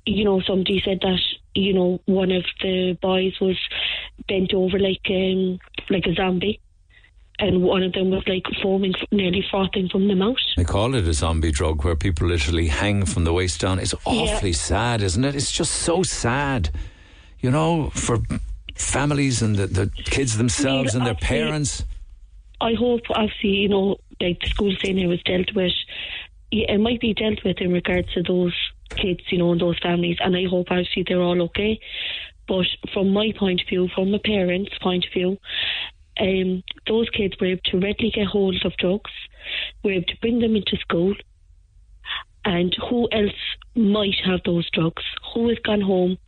[0.06, 1.18] You know, somebody said that,
[1.54, 3.58] you know, one of the boys was
[4.28, 5.58] bent over like um,
[5.90, 6.60] like a zombie.
[7.40, 10.36] And one of them was like foaming, nearly frothing from the mouth.
[10.56, 13.78] They call it a zombie drug where people literally hang from the waist down.
[13.78, 15.36] It's awfully sad, isn't it?
[15.36, 16.70] It's just so sad,
[17.38, 18.18] you know, for
[18.74, 21.84] families and the, the kids themselves and their parents.
[22.60, 25.72] I hope, obviously, you know, like the school saying it was dealt with,
[26.50, 28.54] it might be dealt with in regards to those
[28.90, 31.78] kids, you know, and those families, and I hope obviously they're all okay.
[32.48, 35.38] But from my point of view, from a parent's point of view,
[36.20, 39.10] um, those kids were able to readily get hold of drugs,
[39.82, 41.14] were able to bring them into school,
[42.44, 43.32] and who else
[43.74, 45.02] might have those drugs?
[45.34, 46.18] Who has gone home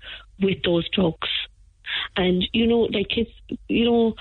[0.40, 1.28] with those drugs?
[2.16, 3.30] And you know, like kids,
[3.68, 4.14] you know,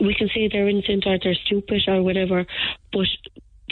[0.00, 2.46] we can say they're innocent or they're stupid or whatever,
[2.92, 3.06] but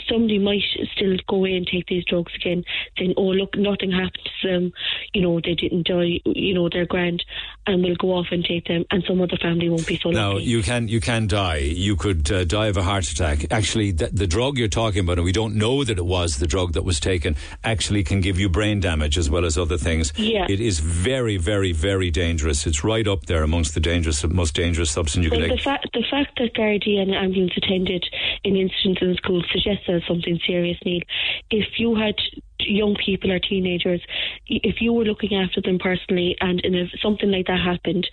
[0.09, 0.61] somebody might
[0.95, 2.63] still go away and take these drugs again,
[2.97, 4.73] saying, "Oh, look, nothing happened to them.
[5.13, 6.19] You know, they didn't die.
[6.25, 7.23] You know, they're grand,
[7.67, 10.33] and we'll go off and take them, and some other family won't be so Now
[10.33, 11.57] lucky." you can you can die.
[11.57, 13.45] You could uh, die of a heart attack.
[13.51, 16.47] Actually, the, the drug you're talking about, and we don't know that it was the
[16.47, 20.13] drug that was taken, actually can give you brain damage as well as other things.
[20.17, 20.45] Yeah.
[20.49, 22.65] It is very, very, very dangerous.
[22.65, 25.63] It's right up there amongst the dangerous, most dangerous substance you Well, can the, take.
[25.63, 28.05] fa- the fact that Gardaí and ambulance attended
[28.43, 31.01] in incident in school suggests something serious, Neil.
[31.49, 32.15] If you had
[32.59, 34.01] young people or teenagers,
[34.47, 38.07] if you were looking after them personally, and, and if something like that happened,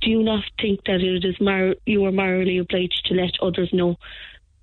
[0.00, 3.70] do you not think that it is mar- you are morally obliged to let others
[3.72, 3.96] know?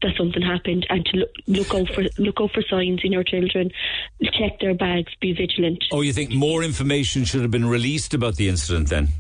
[0.02, 3.24] That something happened, and to look, look out for look out for signs in your
[3.24, 3.72] children,
[4.22, 5.82] check their bags, be vigilant.
[5.94, 9.14] Oh, you think more information should have been released about the incident then?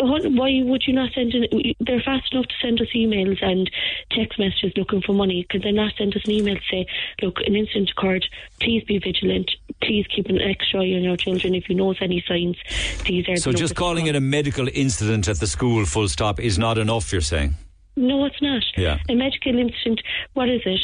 [0.00, 1.34] Why would you not send?
[1.34, 1.46] An,
[1.80, 3.70] they're fast enough to send us emails and
[4.10, 5.44] text messages looking for money.
[5.50, 6.86] Could they not send us an email to say,
[7.20, 8.24] "Look, an incident occurred.
[8.60, 9.50] Please be vigilant.
[9.82, 11.54] Please keep an extra eye on your children.
[11.54, 12.56] If you notice any signs,
[13.04, 16.58] these are." So just calling it a medical incident at the school, full stop, is
[16.58, 17.12] not enough.
[17.12, 17.54] You're saying?
[17.94, 18.62] No, it's not.
[18.76, 18.98] Yeah.
[19.10, 20.00] A medical incident.
[20.32, 20.80] What is it?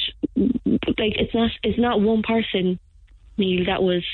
[0.98, 1.50] Like it's not.
[1.62, 2.78] It's not one person,
[3.38, 3.64] Neil.
[3.64, 4.04] That was.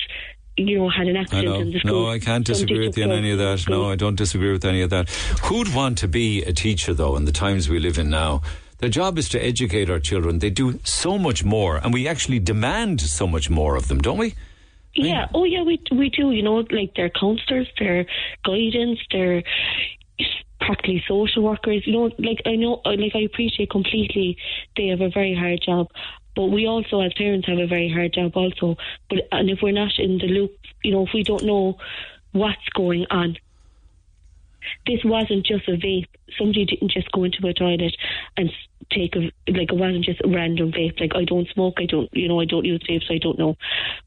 [0.57, 1.61] You know, had an I accident know.
[1.61, 2.05] in the school.
[2.05, 3.59] No, I can't disagree with you on any of that.
[3.59, 3.83] school.
[3.83, 5.11] No, I don't disagree with any of that.
[5.45, 8.43] Who'd want to be a teacher, though, in the times we live in now?
[8.79, 10.39] Their job is to educate our children.
[10.39, 14.19] They do so much more, and we actually demand so much more of them, don't
[14.19, 14.35] we?
[14.95, 15.27] Yeah.
[15.35, 15.63] Oh, yeah.
[15.63, 16.31] We we do.
[16.31, 18.07] You know, like their counsellors, their
[18.45, 19.43] guidance, their
[20.61, 21.83] practically social workers.
[21.87, 24.37] You know, like I know, uh, like I appreciate completely.
[24.77, 25.89] They have a very hard job,
[26.35, 28.76] but we also, as parents, have a very hard job also.
[29.09, 31.78] But and if we're not in the loop, you know, if we don't know
[32.32, 33.37] what's going on.
[34.87, 36.09] This wasn't just a vape.
[36.39, 37.97] Somebody didn't just go into a toilet
[38.37, 38.51] and
[38.91, 39.20] take a
[39.51, 41.01] like it wasn't just a random vape.
[41.01, 43.57] Like I don't smoke, I don't you know I don't use vapes, I don't know.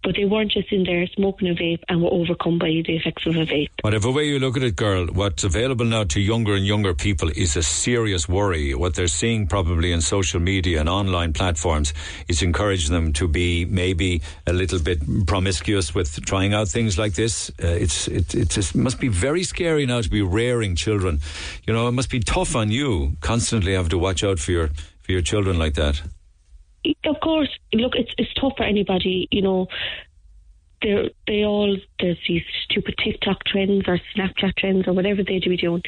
[0.03, 3.25] But they weren't just in there smoking a vape and were overcome by the effects
[3.25, 3.69] of a vape.
[3.81, 7.29] Whatever way you look at it, girl, what's available now to younger and younger people
[7.35, 8.73] is a serious worry.
[8.73, 11.93] What they're seeing probably in social media and online platforms
[12.27, 17.13] is encouraging them to be maybe a little bit promiscuous with trying out things like
[17.13, 17.49] this.
[17.61, 21.19] Uh, it's it, it must be very scary now to be rearing children.
[21.65, 24.69] You know, it must be tough on you constantly have to watch out for your
[25.01, 26.01] for your children like that.
[27.05, 29.27] Of course, look, it's it's tough for anybody.
[29.31, 29.67] You know,
[30.81, 35.49] they they all there's these stupid TikTok trends or Snapchat trends or whatever they do
[35.49, 35.81] be doing,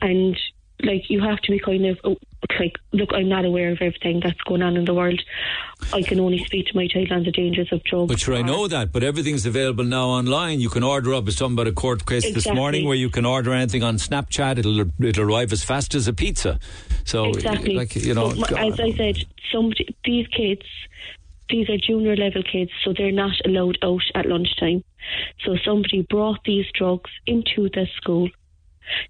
[0.00, 0.36] and
[0.82, 2.16] like you have to be kind of oh,
[2.58, 5.20] like, look, I'm not aware of everything that's going on in the world.
[5.92, 8.08] I can only speak to my child on the dangers of drugs.
[8.08, 8.92] But sure, I know that.
[8.92, 10.60] But everything's available now online.
[10.60, 11.28] You can order up.
[11.30, 14.58] Something about a court case this morning where you can order anything on Snapchat.
[14.58, 16.58] It'll it'll arrive as fast as a pizza.
[17.04, 17.74] So, exactly.
[17.74, 18.80] like you know, But as.
[18.80, 19.16] I said,
[19.52, 19.72] some
[20.04, 20.62] these kids,
[21.50, 24.84] these are junior level kids, so they're not allowed out at lunchtime.
[25.44, 28.28] So somebody brought these drugs into the school,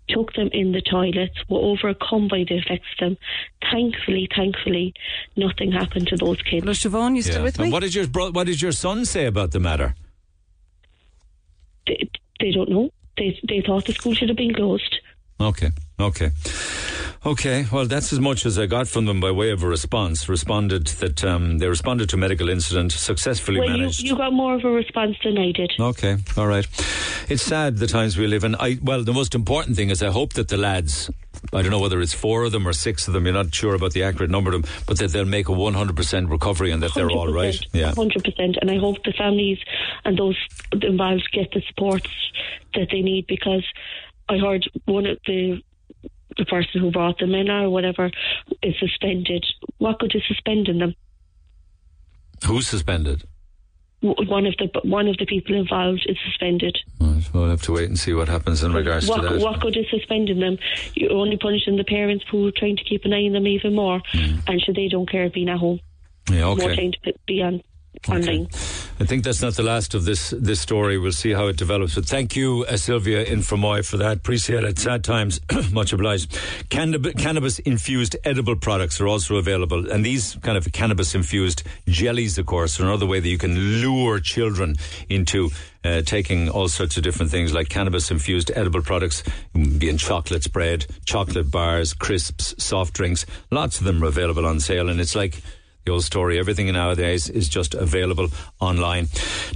[0.08, 3.16] took them in the toilets, were overcome by the effects of them.
[3.70, 4.94] Thankfully, thankfully,
[5.36, 6.62] nothing happened to those kids.
[6.64, 7.42] Hello, Siobhan, you still Yeah.
[7.44, 7.72] with And me?
[7.72, 9.94] what did your bro- what did your son say about the matter?
[11.86, 12.08] They,
[12.40, 12.90] they don't know.
[13.16, 14.94] They they thought the school should have been closed.
[15.40, 15.70] Okay,
[16.00, 16.30] okay,
[17.26, 17.66] okay.
[17.72, 20.28] Well, that's as much as I got from them by way of a response.
[20.28, 24.00] Responded that um, they responded to medical incident successfully Well, you, managed.
[24.02, 25.72] you got more of a response than I did.
[25.78, 26.66] Okay, all right.
[27.28, 28.54] It's sad the times we live in.
[28.56, 31.10] I well, the most important thing is I hope that the lads.
[31.52, 33.24] I don't know whether it's four of them or six of them.
[33.24, 36.28] You're not sure about the accurate number of them, but that they'll make a 100%
[36.28, 37.56] recovery and that they're all right.
[37.72, 37.94] Yeah.
[37.94, 38.56] hundred percent.
[38.60, 39.58] And I hope the families
[40.04, 40.36] and those
[40.72, 42.10] involved get the supports
[42.74, 43.64] that they need because
[44.28, 45.62] I heard one of the
[46.36, 48.10] the person who brought them in or whatever
[48.62, 49.44] is suspended.
[49.78, 50.94] What good is suspending them?
[52.46, 53.24] Who's suspended?
[54.00, 56.78] One of the one of the people involved is suspended.
[57.00, 59.40] Right, we'll have to wait and see what happens in regards What, to that.
[59.40, 60.56] what good is suspending them?
[60.94, 63.74] You're only punishing the parents who are trying to keep an eye on them even
[63.74, 64.36] more, hmm.
[64.46, 65.80] and so they don't care being at home.
[66.30, 66.74] Yeah, More okay.
[66.76, 67.60] trying to be on
[68.08, 68.48] online.
[69.00, 70.98] I think that's not the last of this this story.
[70.98, 71.94] We'll see how it develops.
[71.94, 73.56] But thank you, uh, Sylvia in for
[73.96, 74.18] that.
[74.18, 74.78] Appreciate it.
[74.78, 75.40] Sad times.
[75.72, 76.32] Much obliged.
[76.70, 82.38] Cannab- cannabis infused edible products are also available, and these kind of cannabis infused jellies,
[82.38, 84.76] of course, are another way that you can lure children
[85.08, 85.50] into
[85.84, 89.22] uh, taking all sorts of different things like cannabis infused edible products,
[89.78, 93.24] being chocolate spread, chocolate bars, crisps, soft drinks.
[93.50, 95.40] Lots of them are available on sale, and it's like
[95.88, 96.38] the old story.
[96.38, 98.28] Everything nowadays is just available
[98.60, 99.06] online.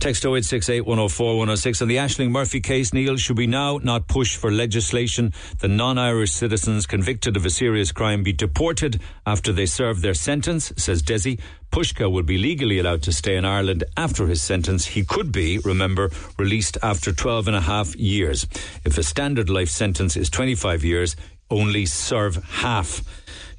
[0.01, 1.83] Text 0868 104 106.
[1.83, 5.99] On the Ashling Murphy case, Neil, should we now not push for legislation that non
[5.99, 11.03] Irish citizens convicted of a serious crime be deported after they serve their sentence, says
[11.03, 11.39] Desi.
[11.71, 14.87] Puska would be legally allowed to stay in Ireland after his sentence.
[14.87, 18.47] He could be, remember, released after 12 and a half years.
[18.85, 21.15] If a standard life sentence is 25 years,
[21.51, 23.03] only serve half.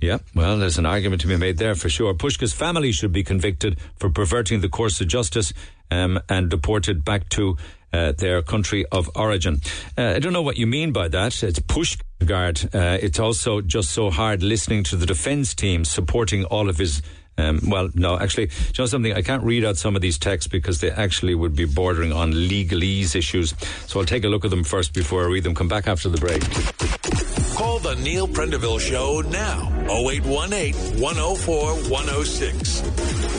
[0.04, 2.14] Yeah, well, there's an argument to be made there for sure.
[2.14, 5.54] Puska's family should be convicted for perverting the course of justice
[5.90, 7.56] um, and deported back to
[7.94, 9.62] uh, their country of origin.
[9.98, 11.42] Uh, I don't know what you mean by that.
[11.42, 12.76] It's Pushgard.
[12.76, 17.02] Uh, it's also just so hard listening to the defence team supporting all of his.
[17.38, 19.14] Um, well, no, actually, you know something?
[19.14, 22.34] I can't read out some of these texts because they actually would be bordering on
[22.34, 23.56] legalese issues.
[23.88, 25.56] So I'll take a look at them first before I read them.
[25.56, 27.43] Come back after the break.
[27.64, 29.72] Call the Neil Prendeville Show now.
[29.88, 32.82] 0818 104 106.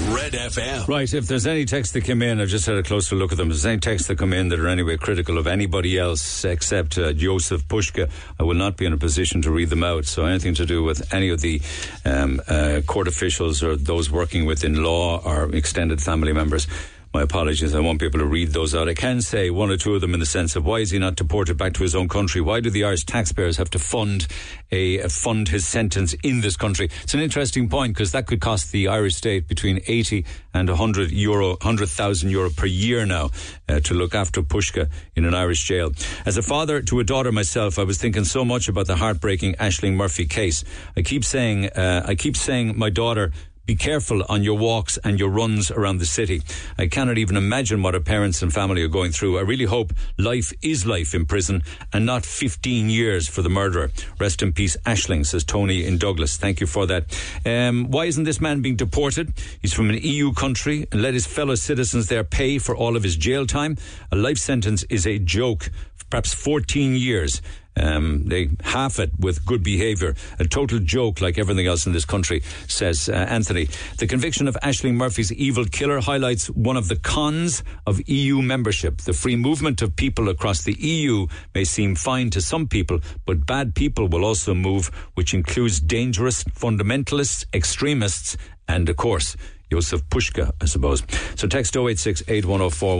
[0.08, 0.88] Red FM.
[0.88, 3.38] Right, if there's any texts that come in, I've just had a closer look at
[3.38, 3.48] them.
[3.48, 6.96] If there's any texts that come in that are anyway critical of anybody else except
[6.96, 8.10] uh, Jozef Puska,
[8.40, 10.06] I will not be in a position to read them out.
[10.06, 11.60] So anything to do with any of the
[12.06, 16.66] um, uh, court officials or those working within law or extended family members,
[17.14, 17.76] my apologies.
[17.76, 18.88] I won't be able to read those out.
[18.88, 20.98] I can say one or two of them in the sense of why is he
[20.98, 22.40] not deported back to his own country?
[22.40, 24.26] Why do the Irish taxpayers have to fund
[24.72, 26.90] a, a fund his sentence in this country?
[27.04, 31.12] It's an interesting point because that could cost the Irish state between 80 and 100
[31.12, 33.30] euro, 100,000 euro per year now
[33.68, 35.92] uh, to look after Puska in an Irish jail.
[36.26, 39.54] As a father to a daughter myself, I was thinking so much about the heartbreaking
[39.54, 40.64] Ashling Murphy case.
[40.96, 43.30] I keep saying, uh, I keep saying my daughter
[43.66, 46.42] be careful on your walks and your runs around the city.
[46.78, 49.38] I cannot even imagine what our parents and family are going through.
[49.38, 51.62] I really hope life is life in prison
[51.92, 53.90] and not 15 years for the murderer.
[54.18, 56.36] Rest in peace, Ashling, says Tony in Douglas.
[56.36, 57.04] Thank you for that.
[57.46, 59.32] Um, why isn't this man being deported?
[59.62, 63.02] He's from an EU country and let his fellow citizens there pay for all of
[63.02, 63.78] his jail time.
[64.12, 65.70] A life sentence is a joke.
[66.10, 67.40] Perhaps 14 years.
[67.76, 70.14] Um, they half it with good behaviour.
[70.38, 73.68] A total joke like everything else in this country, says uh, Anthony.
[73.98, 78.98] The conviction of Ashley Murphy's evil killer highlights one of the cons of EU membership.
[78.98, 83.46] The free movement of people across the EU may seem fine to some people, but
[83.46, 88.36] bad people will also move, which includes dangerous fundamentalists, extremists,
[88.68, 89.36] and of course,
[89.70, 91.02] Jozef Puska, I suppose.
[91.36, 92.98] So text 086 8104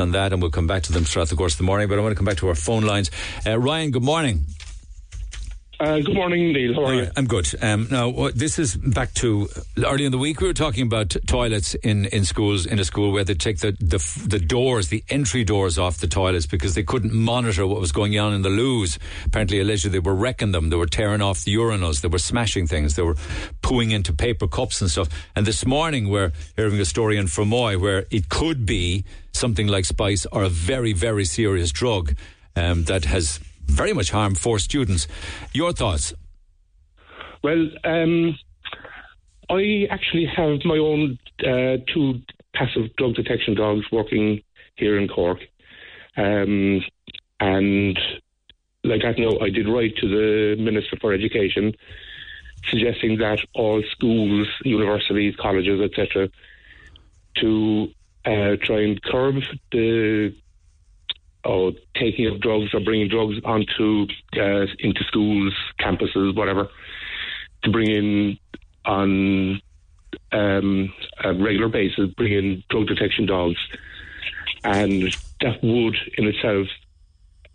[0.00, 1.88] on that, and we'll come back to them throughout the course of the morning.
[1.88, 3.10] But I want to come back to our phone lines.
[3.46, 4.46] Uh, Ryan, good morning.
[5.78, 6.72] Uh, good morning, Neil.
[6.72, 7.10] How are you?
[7.16, 7.46] I'm good.
[7.62, 9.46] Um, now, this is back to
[9.84, 10.40] early in the week.
[10.40, 13.72] We were talking about toilets in, in schools, in a school where they take the,
[13.72, 17.92] the the doors, the entry doors off the toilets because they couldn't monitor what was
[17.92, 18.98] going on in the loos.
[19.26, 20.70] Apparently, allegedly, they were wrecking them.
[20.70, 22.00] They were tearing off the urinals.
[22.00, 22.96] They were smashing things.
[22.96, 23.16] They were
[23.60, 25.10] pooing into paper cups and stuff.
[25.34, 29.84] And this morning, we're hearing a story in Fermoy where it could be something like
[29.84, 32.14] spice or a very, very serious drug
[32.56, 35.06] um, that has very much harm for students.
[35.52, 36.14] Your thoughts?
[37.42, 38.38] Well, um,
[39.50, 42.22] I actually have my own uh, two
[42.54, 44.42] passive drug detection dogs working
[44.76, 45.38] here in Cork.
[46.16, 46.82] Um,
[47.40, 47.98] and
[48.82, 51.74] like I know, I did write to the Minister for Education
[52.70, 56.28] suggesting that all schools, universities, colleges, etc.,
[57.36, 57.88] to
[58.24, 59.36] uh, try and curb
[59.70, 60.34] the
[61.46, 66.68] or taking of drugs or bringing drugs onto uh, into schools, campuses, whatever,
[67.62, 68.38] to bring in
[68.84, 69.60] on
[70.32, 70.92] um,
[71.22, 73.58] a regular basis, bring in drug detection dogs,
[74.64, 76.66] and that would in itself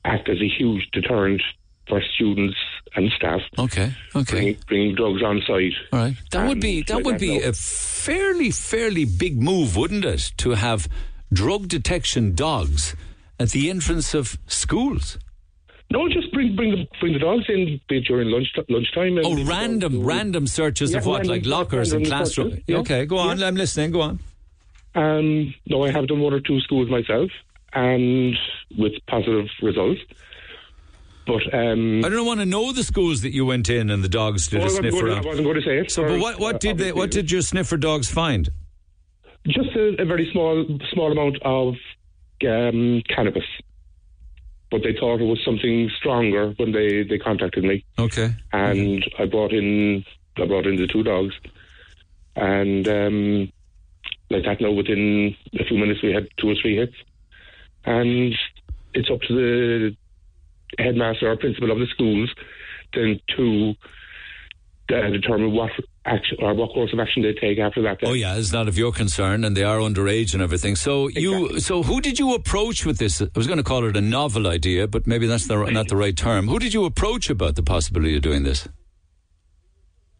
[0.06, 1.42] act as a huge deterrent
[1.88, 2.58] for students
[2.96, 3.42] and staff.
[3.58, 4.32] Okay, okay.
[4.32, 5.74] Bringing, bringing drugs on site.
[5.92, 6.16] All right.
[6.32, 7.50] That would be that like would be note.
[7.50, 10.88] a fairly fairly big move, wouldn't it, to have
[11.34, 12.96] drug detection dogs
[13.42, 15.18] at the entrance of schools?
[15.92, 19.18] No, just bring bring the bring the dogs in during lunch lunchtime.
[19.18, 22.60] and Oh, the dogs random to- random searches of what, random- like lockers and classrooms?
[22.68, 22.78] yeah.
[22.78, 23.39] Okay, go on.
[23.39, 23.48] Yeah.
[23.48, 23.92] I'm listening.
[23.92, 24.20] Go on.
[24.96, 27.30] Um, no, I have done one or two schools myself,
[27.74, 28.36] and
[28.78, 30.00] with positive results.
[31.28, 34.10] But um, I don't want to know the schools that you went in and the
[34.10, 35.24] dogs did I a sniff around.
[35.24, 35.92] I wasn't going to say it.
[35.92, 38.50] So, but what what uh, did they, what did your sniffer dogs find?
[39.48, 41.76] Just a, a very small small amount of
[42.44, 43.46] um, cannabis,
[44.70, 48.30] but they thought it was something stronger when they, they contacted me, Okay.
[48.54, 50.06] and I brought in
[50.38, 51.36] I brought in the two dogs,
[52.36, 53.52] and um,
[54.30, 56.96] like that now within a few minutes we had two or three hits,
[57.86, 58.34] and
[58.94, 59.96] it's up to the
[60.82, 62.30] headmaster or principal of the schools
[62.94, 63.74] then to
[64.94, 65.72] uh, determine what
[66.06, 67.99] action or what course of action they take after that.
[68.04, 70.76] Oh yeah, it's not of your concern, and they are underage and everything.
[70.76, 73.22] So you, so who did you approach with this?
[73.22, 75.95] I was going to call it a novel idea, but maybe that's the, not the
[75.95, 76.47] right term.
[76.47, 78.68] Who did you approach about the possibility of doing this?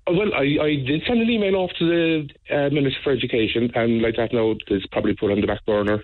[0.08, 3.72] Oh, Well, I, I did send an email off to the uh, Minister for Education,
[3.76, 6.04] and like that now, it's probably put on the back burner.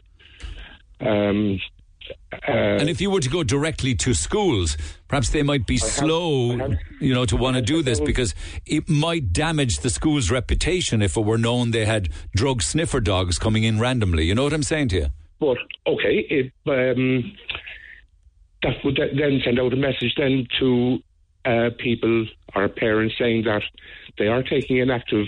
[1.00, 1.60] Um,
[2.32, 4.78] uh, And if you were to go directly to schools,
[5.08, 8.34] perhaps they might be slow, you know, to want to do this because
[8.66, 13.40] it might damage the school's reputation if it were known they had drug sniffer dogs
[13.40, 14.26] coming in randomly.
[14.26, 15.08] You know what I'm saying to you?
[15.40, 17.36] But okay, it, um,
[18.64, 21.00] that would then send out a message then to
[21.46, 23.62] uh, people or parents saying that
[24.18, 25.28] they are taking an active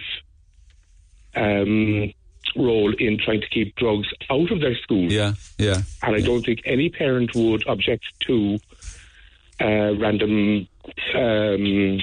[1.35, 2.11] um,
[2.55, 5.11] role in trying to keep drugs out of their schools.
[5.11, 5.81] Yeah, yeah.
[6.03, 8.57] And I don't think any parent would object to
[9.61, 10.67] uh, random
[11.15, 11.99] um,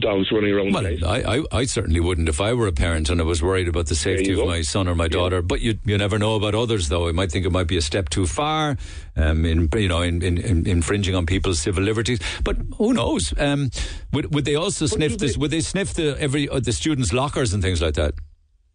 [0.00, 0.86] dogs running around Well.
[0.86, 3.86] I, I, I certainly wouldn't if I were a parent and I was worried about
[3.86, 5.40] the safety of my son or my daughter.
[5.40, 7.08] But you you never know about others, though.
[7.08, 8.76] I might think it might be a step too far,
[9.16, 12.20] um, in you know, in, in, in infringing on people's civil liberties.
[12.44, 13.32] But who knows?
[13.38, 13.70] Um,
[14.12, 15.36] would would they also sniff this?
[15.36, 18.14] Would they sniff the every uh, the students' lockers and things like that?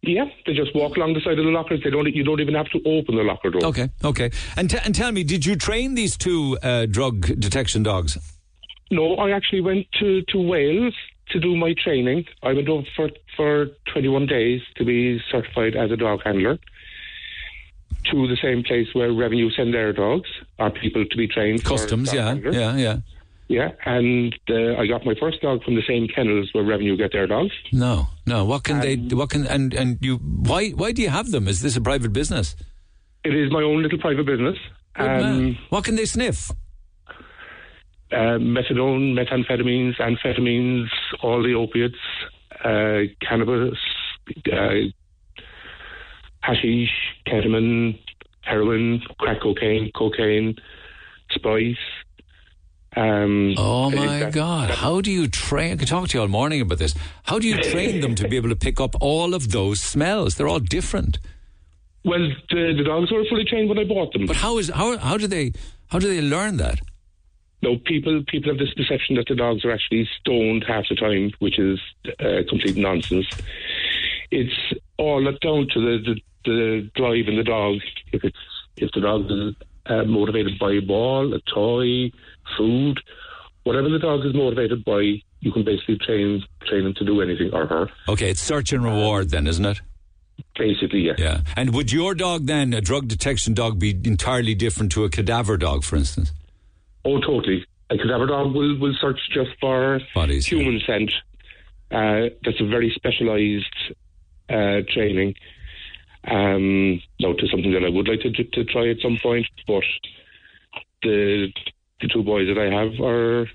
[0.02, 1.80] Yeah, they just walk along the side of the lockers.
[1.82, 2.06] They don't.
[2.14, 3.64] You don't even have to open the locker door.
[3.64, 4.30] Okay, okay.
[4.56, 8.16] And t- and tell me, did you train these two uh, drug detection dogs?
[8.90, 10.94] No, I actually went to, to Wales
[11.30, 12.24] to do my training.
[12.42, 16.58] I went over for, for 21 days to be certified as a dog handler
[18.12, 20.28] to the same place where Revenue send their dogs,
[20.60, 21.62] or people to be trained.
[21.62, 22.54] for Customs, yeah, handlers.
[22.54, 22.96] yeah, yeah.
[23.48, 27.12] Yeah, and uh, I got my first dog from the same kennels where Revenue get
[27.12, 27.52] their dogs.
[27.72, 28.44] No, no.
[28.44, 28.96] What can they?
[28.96, 30.16] What can and and you?
[30.16, 31.46] Why why do you have them?
[31.46, 32.56] Is this a private business?
[33.22, 34.58] It is my own little private business.
[34.98, 35.58] Man.
[35.68, 36.50] What can they sniff?
[38.12, 40.88] uh, methadone, methamphetamines, amphetamines,
[41.22, 41.96] all the opiates,
[42.64, 43.78] uh, cannabis,
[44.52, 44.88] uh,
[46.40, 46.90] hashish,
[47.26, 47.98] ketamine,
[48.42, 50.54] heroin, crack cocaine, cocaine,
[51.30, 51.76] spice.
[52.96, 54.70] Um, Oh my that- God!
[54.70, 55.72] How do you train?
[55.72, 56.94] I could talk to you all morning about this.
[57.24, 60.36] How do you train them to be able to pick up all of those smells?
[60.36, 61.18] They're all different.
[62.04, 64.26] Well, the, the dogs were fully trained when I bought them.
[64.26, 65.52] But how is how how do they
[65.88, 66.80] how do they learn that?
[67.62, 71.32] No, people people have this perception that the dogs are actually stoned half the time,
[71.38, 71.78] which is
[72.20, 73.26] uh, complete nonsense.
[74.30, 74.54] It's
[74.98, 77.78] all down to the, the, the drive in the dog.
[78.12, 78.38] If it's
[78.76, 79.54] if the dog is
[79.86, 82.10] uh, motivated by a ball, a toy,
[82.56, 83.00] food,
[83.64, 87.50] whatever the dog is motivated by, you can basically train train him to do anything
[87.52, 87.88] or her.
[88.08, 89.80] Okay, it's search and reward then, isn't it?
[90.58, 91.14] Basically, yeah.
[91.18, 91.40] Yeah.
[91.56, 95.56] And would your dog then, a drug detection dog, be entirely different to a cadaver
[95.56, 96.32] dog, for instance?
[97.04, 97.64] Oh, totally.
[97.90, 101.10] A cadaver dog will, will search just for Bodies, human scent.
[101.90, 103.94] Uh, that's a very specialised
[104.48, 105.34] uh, training.
[106.28, 109.46] Um, no, to something that I would like to, to, to try at some point,
[109.66, 109.84] but
[111.02, 111.52] the
[112.00, 113.46] the two boys that I have are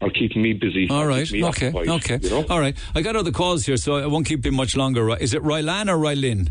[0.00, 0.88] are keeping me busy.
[0.90, 1.22] All right.
[1.32, 1.42] Okay.
[1.42, 2.18] occupied, Okay.
[2.22, 2.44] You know?
[2.50, 2.76] All right.
[2.94, 5.16] I got other calls here, so I won't keep you much longer.
[5.16, 6.50] Is it Rylan or Rylin?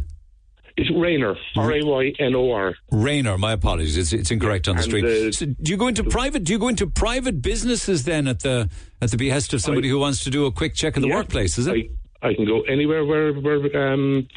[0.75, 2.73] It's Raynor, R A Y N O R.
[2.89, 3.95] Raynor, my apologies.
[3.95, 5.05] It's, it's incorrect on the And, street.
[5.05, 6.43] uh, so do you go into private?
[6.45, 9.99] Do you go into private businesses then at the at the behest of somebody who
[9.99, 11.15] wants to do a quick check of the Yeah.
[11.17, 11.59] workplace?
[11.59, 11.91] Is it?
[12.23, 14.27] I, I can go anywhere where, where um,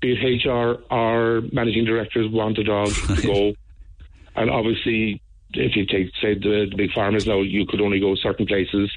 [0.00, 3.52] be it HR or managing directors want a dog to go.
[4.34, 5.22] And obviously,
[5.54, 8.90] if you take, say, the, the big farmers now, you could only go certain places.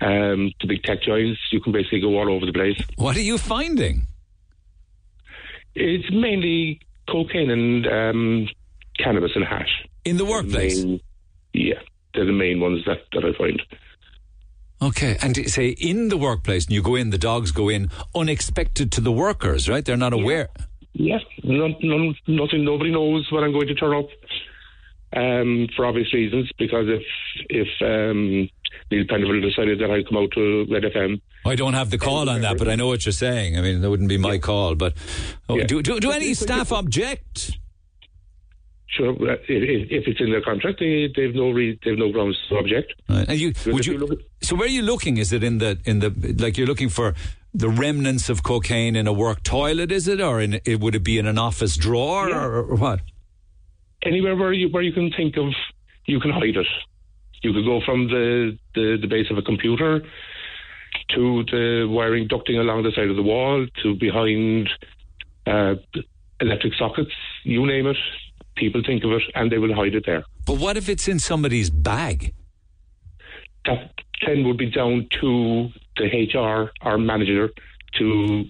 [0.00, 2.80] Um, the big tech giants, you can basically go all over the place.
[2.96, 4.06] What are you finding?
[5.74, 8.48] It's mainly cocaine and um,
[8.98, 9.86] cannabis and hash.
[10.04, 10.84] In the workplace?
[10.84, 11.00] Main-
[11.52, 11.80] yeah,
[12.14, 13.60] they're the main ones that, that I find.
[14.80, 18.92] Okay, and say in the workplace, and you go in, the dogs go in unexpected
[18.92, 19.84] to the workers, right?
[19.84, 20.48] They're not aware.
[20.92, 21.74] Yeah, none,
[22.28, 22.64] nothing.
[22.64, 24.06] Nobody knows when I'm going to turn up,
[25.14, 26.50] um, for obvious reasons.
[26.58, 27.02] Because if
[27.50, 28.48] if um,
[28.90, 32.28] Neil Prendeville decided that I'd come out to Red FM, I don't have the call
[32.28, 33.56] on that, but I know what you're saying.
[33.58, 34.74] I mean, that wouldn't be my call.
[34.74, 34.94] But
[35.48, 35.64] oh, Yeah.
[35.66, 37.52] do, do do any staff object?
[38.90, 39.12] sure.
[39.12, 42.94] uh, If, it's in their contract, they they've no re, they've no grounds to object.
[43.08, 43.28] Right.
[43.28, 45.16] And you, would you, you at- so where are you looking?
[45.18, 47.14] Is it in the in the like you're looking for
[47.54, 49.90] the remnants of cocaine in a work toilet?
[49.92, 52.44] Is it or in it would it be in an office drawer Yeah.
[52.44, 53.00] or, or what?
[54.08, 55.48] Anywhere where you where you can think of,
[56.06, 56.66] you can hide it.
[57.42, 60.00] You could go from the the, the base of a computer
[61.14, 64.68] to the wiring ducting along the side of the wall to behind
[65.46, 65.74] uh,
[66.40, 67.12] electric sockets.
[67.44, 67.96] You name it.
[68.56, 70.24] People think of it and they will hide it there.
[70.46, 72.34] But what if it's in somebody's bag?
[73.68, 73.92] that
[74.26, 77.50] then would be down to the HR or manager
[77.98, 78.44] to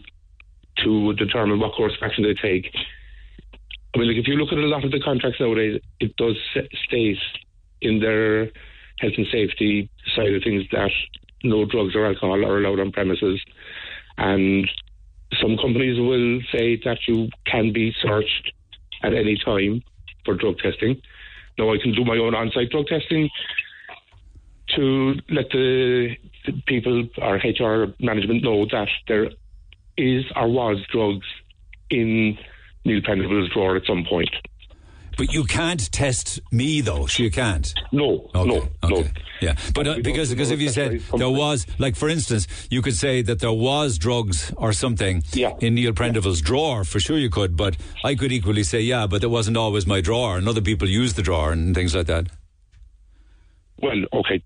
[0.85, 2.73] to determine what course of action they take.
[3.95, 6.37] I mean, like if you look at a lot of the contracts nowadays, it does
[6.87, 7.19] state
[7.81, 8.45] in their
[8.99, 10.91] health and safety side of things that
[11.43, 13.41] no drugs or alcohol are allowed on premises,
[14.19, 14.69] and
[15.41, 18.53] some companies will say that you can be searched
[19.03, 19.83] at any time
[20.25, 21.01] for drug testing.
[21.59, 23.29] Now, I can do my own on-site drug testing
[24.77, 26.17] to let the
[26.67, 29.31] people or HR management know that there
[29.97, 31.27] is or was drugs
[31.91, 32.39] in
[32.89, 34.31] Neil Prendeville's drawer at some point.
[35.17, 37.07] But you can't test me though.
[37.07, 37.73] So you can't.
[37.93, 39.05] No, Okay, no, no.
[39.41, 42.95] Yeah, but uh, because because if you said there was, like for instance, you could
[42.97, 45.55] say that there was drugs or something Yeah.
[45.61, 46.85] in Neil Prendeville's drawer.
[46.85, 47.57] For sure, you could.
[47.57, 50.89] But I could equally say, yeah, but it wasn't always my drawer, and other people
[50.89, 52.27] used the drawer and things like that.
[53.81, 54.43] Well, okay,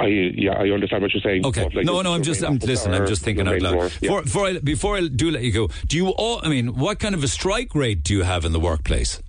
[0.00, 1.44] I yeah, I understand what you're saying.
[1.44, 1.68] Okay.
[1.74, 2.94] like, no, no, I'm just, I'm listen.
[2.94, 3.92] I'm just thinking out loud.
[4.00, 4.14] yeah.
[4.14, 6.40] I, before I do let you go, do you all?
[6.42, 9.20] I mean, what kind of a strike rate do you have in the workplace?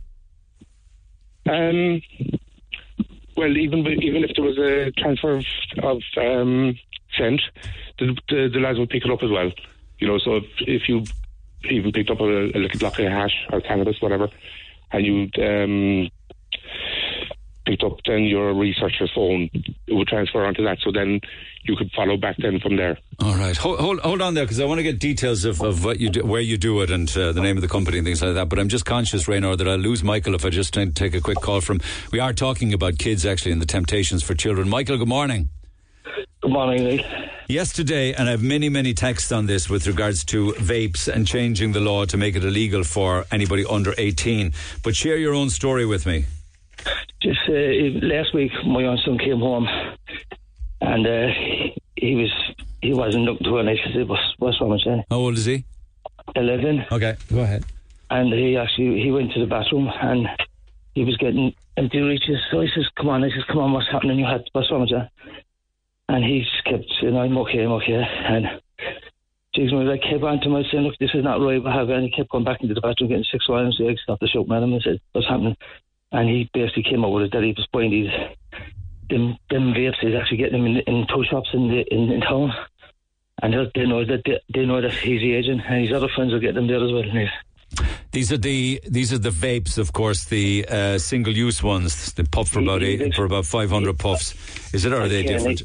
[1.45, 2.01] Um,
[3.35, 5.45] well, even even if there was a transfer of,
[5.83, 6.77] of um,
[7.17, 7.41] scent,
[7.99, 9.51] the, the the lads would pick it up as well.
[9.99, 11.03] You know, so if, if you
[11.69, 14.29] even picked up a, a little block of hash or cannabis, whatever,
[14.91, 16.09] and you um,
[17.67, 20.77] picked up then your researcher's phone, it would transfer onto that.
[20.83, 21.19] So then
[21.63, 22.97] you could follow back then from there.
[23.19, 25.83] All right, hold hold, hold on there because I want to get details of, of
[25.83, 28.05] what you do, where you do it, and uh, the name of the company and
[28.07, 28.47] things like that.
[28.49, 31.21] But I'm just conscious, Raynor, that I'll lose Michael if I just t- take a
[31.21, 31.81] quick call from.
[32.11, 34.69] We are talking about kids actually and the temptations for children.
[34.69, 35.49] Michael, good morning.
[36.41, 37.05] Good morning, Neil.
[37.49, 41.71] Yesterday, and I have many, many texts on this with regards to vapes and changing
[41.71, 44.53] the law to make it illegal for anybody under 18.
[44.83, 46.25] But share your own story with me.
[47.21, 49.67] Just uh, last week, my young son came home,
[50.81, 51.27] and uh,
[51.95, 52.31] he was
[52.81, 53.67] he wasn't looking too well.
[53.67, 55.63] I said, "What's what's wrong with you?" How old is he?
[56.35, 57.63] Eleven, Okay, go ahead.
[58.11, 60.27] and he actually he went to the bathroom and
[60.93, 62.37] he was getting empty reaches.
[62.51, 64.19] So I says, "Come on," I says, "Come on, what's happening?
[64.19, 65.01] You had what's wrong with you?"
[66.09, 68.45] And he just kept saying, "I'm okay, I'm okay." And
[69.73, 71.61] when I kept on to him, I said, "Look, this is not right.
[71.63, 73.75] What have you?" And he kept going back into the bathroom, getting six violence.
[73.77, 75.57] So I stopped the at him and said, "What's happening?"
[76.11, 78.11] And he basically came out with it that he was buying these
[79.09, 79.95] them them vapes.
[80.01, 82.53] He's actually getting them in, in tow shops in the in, in town.
[83.41, 86.33] And they- know that they, they know that he's the agent, and his other friends
[86.33, 87.03] will get them there as well.
[88.11, 92.13] These are the these are the vapes, of course, the uh, single use ones.
[92.13, 94.33] They puff for about eight, for about five hundred puffs.
[94.73, 95.61] Is it or are they different?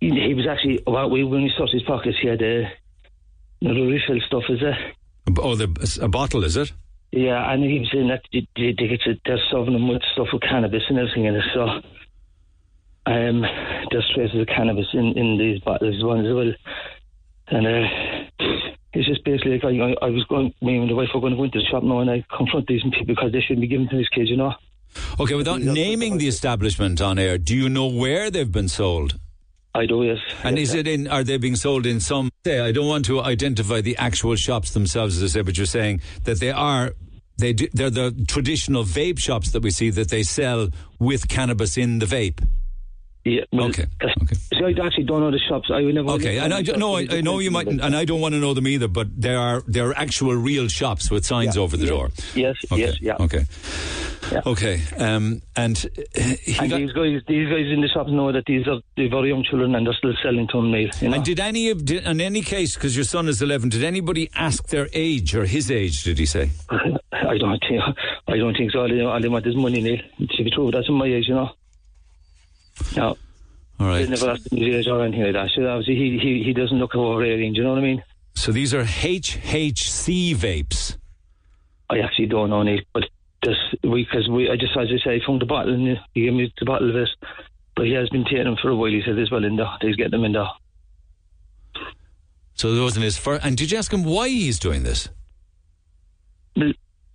[0.00, 2.68] He, he was actually well, we when we searched his pockets, he had uh,
[3.60, 4.44] you know, the refill stuff.
[4.48, 5.38] Is it?
[5.38, 6.72] Oh, the, a bottle, is it?
[7.12, 10.42] Yeah, and he was saying that they, get to, they're serving them with stuff with
[10.42, 11.44] cannabis and everything in it.
[11.52, 11.62] So
[13.06, 13.42] um,
[13.90, 16.20] there's traces of cannabis in, in these bottles as well.
[16.20, 16.52] As well.
[17.48, 21.20] And uh, it's just basically like I, I was going, me and the wife were
[21.20, 23.62] going to go into the shop now and I confront these people because they shouldn't
[23.62, 24.54] be given to these kids, you know.
[25.18, 29.18] Okay, without naming the establishment on air, do you know where they've been sold?
[29.74, 30.18] I do, yes.
[30.42, 31.06] And is it in?
[31.06, 32.30] Are they being sold in some?
[32.44, 35.66] Say, I don't want to identify the actual shops themselves, as I say, but you're
[35.66, 36.92] saying that they are.
[37.38, 40.68] They do, they're the traditional vape shops that we see that they sell
[40.98, 42.46] with cannabis in the vape.
[43.24, 43.84] Yeah, well, Okay,
[44.22, 44.36] okay.
[44.58, 45.70] So I actually don't know the shops.
[45.72, 46.10] I would never.
[46.12, 46.96] Okay, and I don't know.
[46.96, 48.88] I, I know you might, and I don't want to know them either.
[48.88, 52.10] But there are there are actual real shops with signs over the door.
[52.34, 53.16] Yes, Okay, yes, yeah.
[53.20, 53.44] Okay.
[54.32, 54.42] Yeah.
[54.46, 54.80] Okay.
[54.96, 55.76] Um, and
[56.16, 58.80] uh, he And got, these guys, these guys in the shops know that these are
[58.96, 60.88] they're very young children and they're still selling to them, Neil.
[61.00, 61.16] You know?
[61.16, 63.68] and did any of did, in any case because your son is eleven?
[63.68, 66.04] Did anybody ask their age or his age?
[66.04, 66.50] Did he say?
[66.70, 67.82] I don't think
[68.28, 68.80] I don't think so.
[68.80, 69.98] All they want is money, Neil.
[70.36, 71.50] To be true, that's my age, you know.
[72.96, 73.16] No,
[73.78, 74.08] All right.
[74.08, 75.50] never asked him his age or anything like that.
[75.54, 77.52] So obviously he he, he doesn't look over eighteen.
[77.52, 78.02] Do you know what I mean?
[78.34, 80.96] So these are HHC vapes.
[81.90, 83.04] I actually don't know, Neil, but
[83.42, 86.32] this we because we I just as I say found the bottle and he gave
[86.32, 87.10] me the bottle of this,
[87.74, 88.90] but he has been taking them for a while.
[88.90, 89.70] He said as well in there.
[89.80, 90.48] He's getting them in there.
[92.54, 93.44] So there wasn't his first.
[93.44, 95.08] And did you ask him why he's doing this?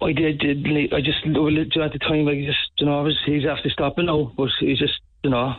[0.01, 3.17] I did, did I just well, at the time I just you know I was
[3.25, 5.55] he's after stopping now, but he's just you know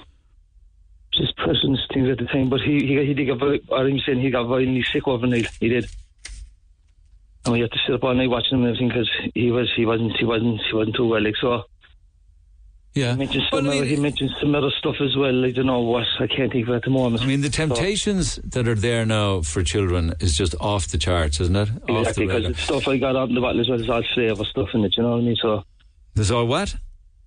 [1.13, 2.49] just pressing things at the time.
[2.49, 5.49] But he he, he did get very, I'm saying he got violently sick overnight.
[5.61, 5.87] He did.
[7.45, 9.69] And we had to sit up all night watching him and everything because he was
[9.77, 11.23] he wasn't he wasn't he wasn't too well.
[11.23, 11.63] Like so,
[12.95, 13.13] Yeah.
[13.13, 15.45] he mentioned some I mean- other, he mentioned some other stuff as well.
[15.45, 17.23] I don't know what I can't think of at the moment.
[17.23, 21.41] I mean, the temptations that are there now for children is just off the charts,
[21.41, 21.69] isn't it?
[21.89, 23.89] Off Exactly, the because the stuff I got out in the bottle as well is
[23.89, 25.37] all flavour stuff in it, you know what I mean?
[25.41, 25.65] So
[26.15, 26.75] There's all what?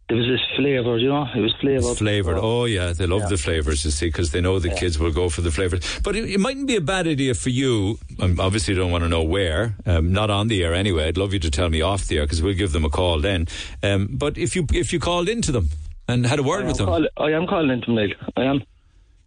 [0.09, 1.27] There was this flavour, you know?
[1.35, 1.97] It was flavoured.
[1.97, 2.39] Flavoured.
[2.41, 2.93] Oh, yeah.
[2.93, 5.51] They love the flavours, you see, because they know the kids will go for the
[5.51, 5.99] flavours.
[6.03, 7.99] But it, it mightn't be a bad idea for you.
[8.19, 9.75] I obviously don't want to know where.
[9.85, 11.07] Um, not on the air anyway.
[11.07, 13.21] I'd love you to tell me off the air because we'll give them a call
[13.21, 13.47] then.
[13.83, 15.69] Um, but if you if you called into them
[16.07, 16.87] and had a word with them.
[16.87, 18.15] call, I am calling into them, Neil.
[18.35, 18.63] I am.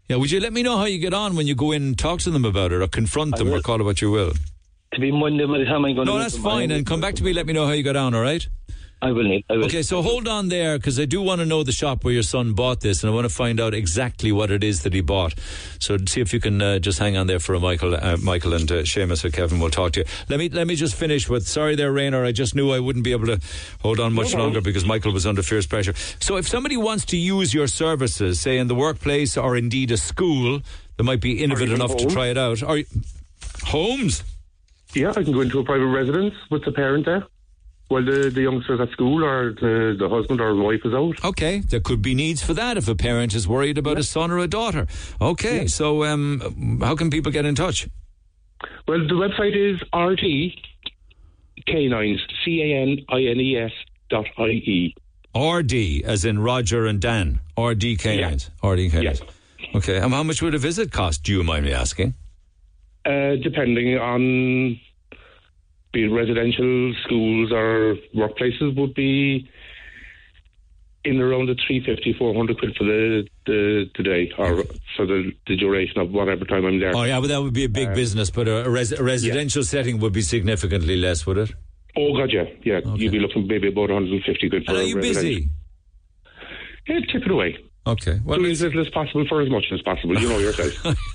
[0.09, 1.99] Yeah, would you let me know how you get on when you go in and
[1.99, 4.33] talk to them about it or confront I them or call it what you will?
[4.95, 6.71] To be Monday by the time I'm going No, that's fine.
[6.71, 8.47] And come back to me, let me know how you got on, all right?
[9.03, 9.41] I will, Neil.
[9.51, 9.65] I will.
[9.65, 12.23] Okay, so hold on there because I do want to know the shop where your
[12.23, 15.01] son bought this, and I want to find out exactly what it is that he
[15.01, 15.35] bought.
[15.81, 18.55] So see if you can uh, just hang on there for a Michael, uh, Michael
[18.55, 20.07] and uh, Seamus or Kevin will talk to you.
[20.29, 22.25] Let me let me just finish with sorry there, Raynor.
[22.25, 23.41] I just knew I wouldn't be able to
[23.81, 25.95] hold on much longer because Michael was under fierce pressure.
[26.21, 29.97] So if somebody wants to use your services, say in the workplace or indeed a
[29.97, 30.61] school,
[30.97, 32.63] that might be innovative enough to try it out.
[32.63, 32.79] Or
[33.65, 34.23] homes.
[34.95, 37.27] Yeah, I can go into a private residence with the parent there
[37.93, 41.23] while the, the youngster's at school or the, the husband or wife is out.
[41.25, 44.31] Okay, there could be needs for that if a parent is worried about a son
[44.31, 44.87] or a daughter.
[45.21, 47.89] Okay, so um, how can people get in touch?
[48.89, 50.57] Well, the website is RD
[51.67, 53.73] Canines, C A N I N E S
[54.09, 54.95] dot I E.
[55.37, 57.41] RD, as in Roger and Dan.
[57.59, 58.51] RD canines.
[58.63, 59.23] RD canines.
[59.75, 61.23] Okay, and how much would a visit cost?
[61.23, 62.15] Do you mind me asking?
[63.05, 64.79] Uh, depending on
[65.93, 69.49] be it residential schools or workplaces would be
[71.05, 74.63] in around the 350 400 quid for the, the, the day or
[74.97, 76.93] for the, the duration of whatever time I'm there.
[76.95, 79.03] Oh, yeah, but that would be a big uh, business, but a, a, res- a
[79.03, 81.53] residential setting would be significantly less, would it?
[81.97, 82.45] Oh, God, yeah.
[82.63, 85.23] Yeah, you'd be looking maybe about 150 quid for And are a you residential.
[85.31, 85.49] busy?
[86.89, 87.59] Yeah, tip it away.
[87.85, 88.21] Okay.
[88.25, 90.17] Well, Do as little as possible for as much as possible.
[90.19, 90.73] You know yourself.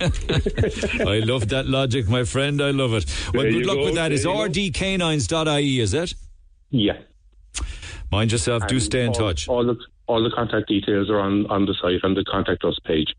[1.08, 2.60] I love that logic, my friend.
[2.60, 3.06] I love it.
[3.32, 4.08] Well, There good luck go, with that.
[4.08, 6.14] there Is rdcanines.ie, is it?
[6.70, 6.98] yeah.
[8.12, 8.66] Mind yourself.
[8.66, 9.48] Do stay in all, touch.
[9.48, 12.78] All the all the contact details are on, on the site on the contact us
[12.84, 13.14] page.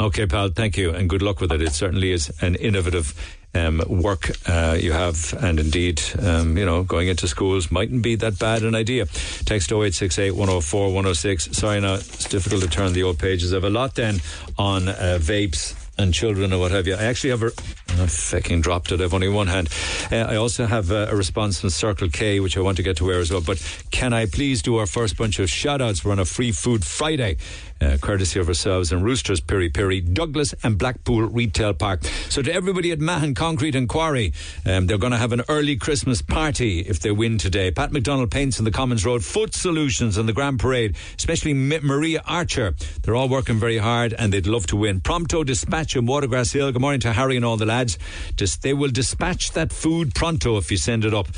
[0.00, 0.48] Okay, pal.
[0.48, 1.60] Thank you, and good luck with it.
[1.60, 3.14] It certainly is an innovative
[3.54, 8.14] um, work uh, you have, and indeed, um, you know, going into schools mightn't be
[8.16, 9.04] that bad an idea.
[9.44, 11.56] Text 0868 104 106.
[11.56, 13.52] Sorry, now it's difficult to turn the old pages.
[13.52, 14.20] Have a lot then
[14.58, 16.94] on uh, vapes and children or what have you.
[16.94, 17.52] I actually have a.
[18.00, 19.02] I fucking dropped it.
[19.02, 19.68] I've only one hand.
[20.10, 22.96] Uh, I also have uh, a response from Circle K, which I want to get
[22.96, 23.42] to where as well.
[23.42, 26.02] But can I please do our first bunch of shout outs?
[26.02, 27.36] We're on a free food Friday,
[27.82, 32.04] uh, courtesy of ourselves and Roosters, Piri Piri, Douglas, and Blackpool Retail Park.
[32.28, 34.32] So to everybody at Mahon Concrete and Quarry,
[34.64, 37.70] um, they're going to have an early Christmas party if they win today.
[37.70, 42.22] Pat McDonald Paints on the Commons Road, Foot Solutions on the Grand Parade, especially Maria
[42.26, 42.74] Archer.
[43.02, 45.00] They're all working very hard and they'd love to win.
[45.00, 46.70] Pronto Dispatch in Watergrass Hill.
[46.72, 47.98] Good morning to Harry and all the lads.
[48.36, 51.28] Dis- they will dispatch that food pronto if you send it up.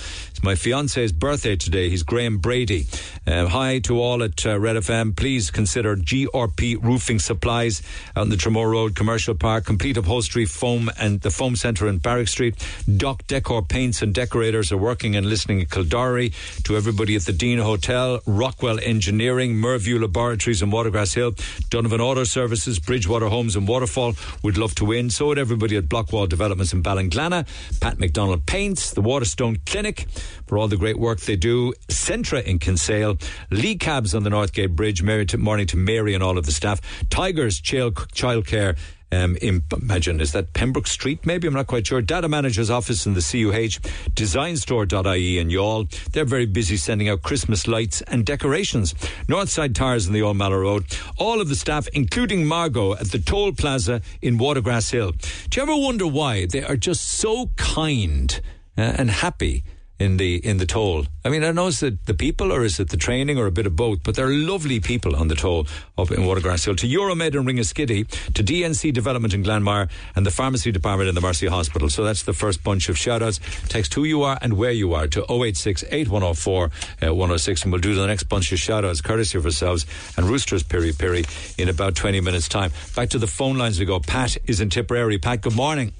[0.45, 1.88] My fiance's birthday today.
[1.88, 2.86] He's Graham Brady.
[3.26, 5.16] Um, hi to all at uh, Red FM.
[5.16, 7.80] Please consider GRP Roofing Supplies
[8.14, 12.28] on the Tramore Road Commercial Park, Complete Upholstery Foam and the Foam Centre in Barrack
[12.28, 12.57] Street.
[12.99, 16.28] Doc Decor Paints and Decorators are working and listening at Kildare.
[16.64, 21.36] To everybody at the Dean Hotel, Rockwell Engineering, Merview Laboratories in Watergrass Hill,
[21.70, 25.09] Donovan Auto Services, Bridgewater Homes and Waterfall would love to win.
[25.09, 27.47] So would everybody at Blockwall Developments in Ballinglana,
[27.80, 30.07] Pat McDonald Paints, the Waterstone Clinic
[30.47, 33.16] for all the great work they do, Centra in Kinsale,
[33.51, 36.80] Lee Cabs on the Northgate Bridge, to, morning to Mary and all of the staff,
[37.11, 38.76] Tigers Child Childcare.
[39.12, 41.24] Um, in, imagine, is that Pembroke Street?
[41.24, 42.03] Maybe, I'm not quite sure.
[42.03, 43.78] Data Manager's Office in the CUH,
[44.11, 45.89] designstore.ie in Youghal.
[46.11, 48.93] They're very busy sending out Christmas lights and decorations.
[49.28, 50.87] Northside Tires in the Old Mallow Road.
[51.16, 55.12] All of the staff, including Margot, at the Toll Plaza in Watergrass Hill.
[55.49, 58.41] Do you ever wonder why they are just so kind
[58.76, 59.62] uh, and happy?
[59.99, 61.07] In the in the toll.
[61.24, 63.53] I mean, I know is it the people or is it the training or a
[63.53, 64.03] bit of both?
[64.03, 65.66] But they're lovely people on the toll
[65.97, 66.76] up in Watergrass Hill.
[66.76, 71.20] To Euromed and Ringaskiddy, to DNC Development in Glanmire, and the Pharmacy Department in the
[71.20, 71.88] Mercy Hospital.
[71.88, 73.40] So that's the first bunch of shout outs.
[73.68, 77.80] Text who you are and where you are to 086 8104 uh, 106, and we'll
[77.80, 79.86] do the next bunch of shout outs, courtesy of ourselves
[80.16, 81.24] and Roosters Piri Piri
[81.59, 82.72] in about 20 minutes' time.
[82.95, 84.01] Back to the phone lines we go.
[84.01, 85.18] Pat is in Tipperary.
[85.18, 85.92] Pat, good morning.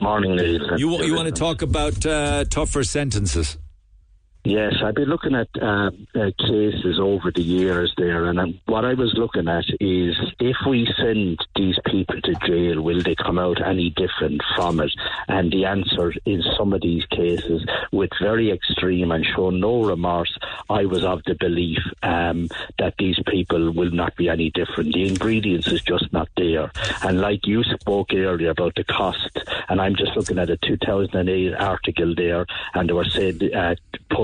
[0.00, 0.60] Morning, ladies.
[0.76, 3.56] You, you want to talk about uh, tougher sentences?
[4.44, 8.84] Yes, I've been looking at uh, uh, cases over the years there, and um, what
[8.84, 13.38] I was looking at is if we send these people to jail, will they come
[13.38, 14.90] out any different from it?
[15.28, 20.36] And the answer in some of these cases, with very extreme and show no remorse,
[20.68, 22.48] I was of the belief um,
[22.80, 24.92] that these people will not be any different.
[24.92, 26.72] The ingredients is just not there.
[27.04, 29.38] And like you spoke earlier about the cost,
[29.68, 32.44] and I'm just looking at a 2008 article there,
[32.74, 33.76] and they were saying uh,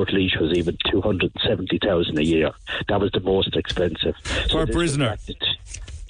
[0.09, 2.51] Portlaoise was even 270,000 a year.
[2.89, 4.15] That was the most expensive.
[4.51, 5.17] Per prisoner.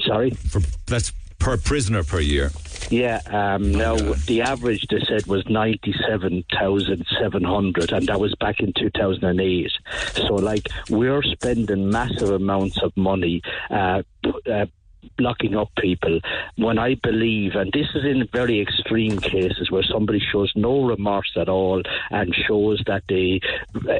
[0.01, 0.31] Sorry?
[0.31, 2.51] For, that's per prisoner per year.
[2.91, 8.35] Yeah, um, now the average they said was ninety-seven thousand seven hundred, and that was
[8.37, 9.73] back in two thousand and eight.
[10.15, 13.43] So, like, we're spending massive amounts of money.
[13.69, 14.03] Uh,
[14.51, 14.67] uh,
[15.19, 16.21] locking up people
[16.57, 21.33] when I believe, and this is in very extreme cases where somebody shows no remorse
[21.37, 23.41] at all and shows that they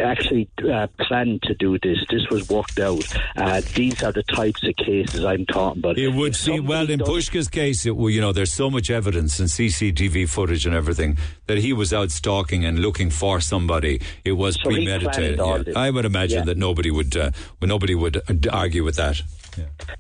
[0.01, 1.99] actually uh, planned to do this.
[2.11, 3.05] This was worked out.
[3.37, 5.99] Uh, these are the types of cases I'm talking about.
[5.99, 9.39] It would seem, well, in Puska's case, it, well, you know, there's so much evidence
[9.41, 11.17] and CCTV footage and everything
[11.47, 14.01] that he was out stalking and looking for somebody.
[14.25, 15.39] It was So premeditated.
[15.39, 15.63] yeah.
[15.77, 16.45] I would imagine Yeah.
[16.47, 17.31] that nobody would, uh,
[17.63, 19.23] nobody would uh, argue with that.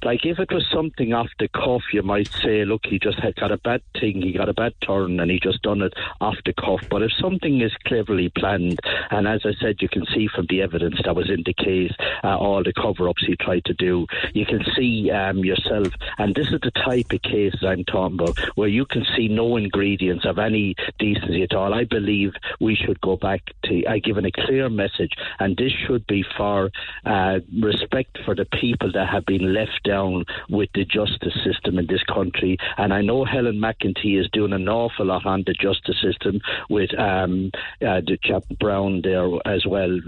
[0.03, 3.35] Like if it was something off the cuff, you might say, look, he just had
[3.37, 6.37] got a bad thing, he got a bad turn, and he just done it off
[6.45, 6.81] the cuff.
[6.89, 8.79] But if something is cleverly planned,
[9.11, 11.93] and as I said, you can see from the evidence that was in the case,
[12.23, 16.49] uh, all the cover-ups he tried to do, you can see um, yourself, and this
[16.49, 20.39] is the type of cases I'm talking about, where you can see no ingredients of
[20.39, 21.75] any decency at all.
[21.75, 26.07] I believe we should go back to uh, giving a clear message, and this should
[26.07, 26.71] be for
[27.05, 31.87] uh, respect for the people that have been left down with the justice system in
[31.87, 32.57] this country.
[32.77, 36.91] And I know Helen McEntee is doing an awful lot on the justice system with
[36.99, 37.51] um,
[37.81, 39.99] uh, the chap Browne there as well,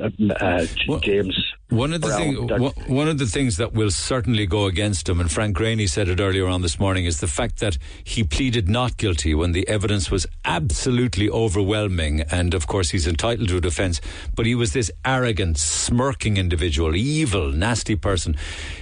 [0.41, 1.37] uh, J- James.
[1.69, 2.49] One of the Browne.
[2.49, 6.09] thing, one- of the things that will certainly go against him, and Frank Greaney said
[6.09, 9.67] it earlier on this morning, is the fact that he pleaded not guilty when the
[9.69, 14.01] evidence was absolutely overwhelming, and of course he's entitled to a defence.
[14.35, 18.37] But he was this arrogant, smirking individual, evil, nasty person.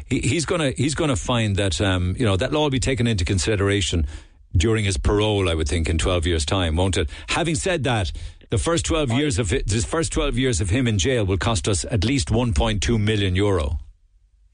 [0.08, 4.06] He, he's gonna he's gonna find that um, you know that'll be taken into consideration
[4.56, 5.48] during his parole.
[5.48, 7.10] I would think in twelve years' time, won't it?
[7.28, 8.12] Having said that.
[8.50, 11.68] The first twelve years of the first twelve years of him in jail will cost
[11.68, 13.78] us at least one point two million euro.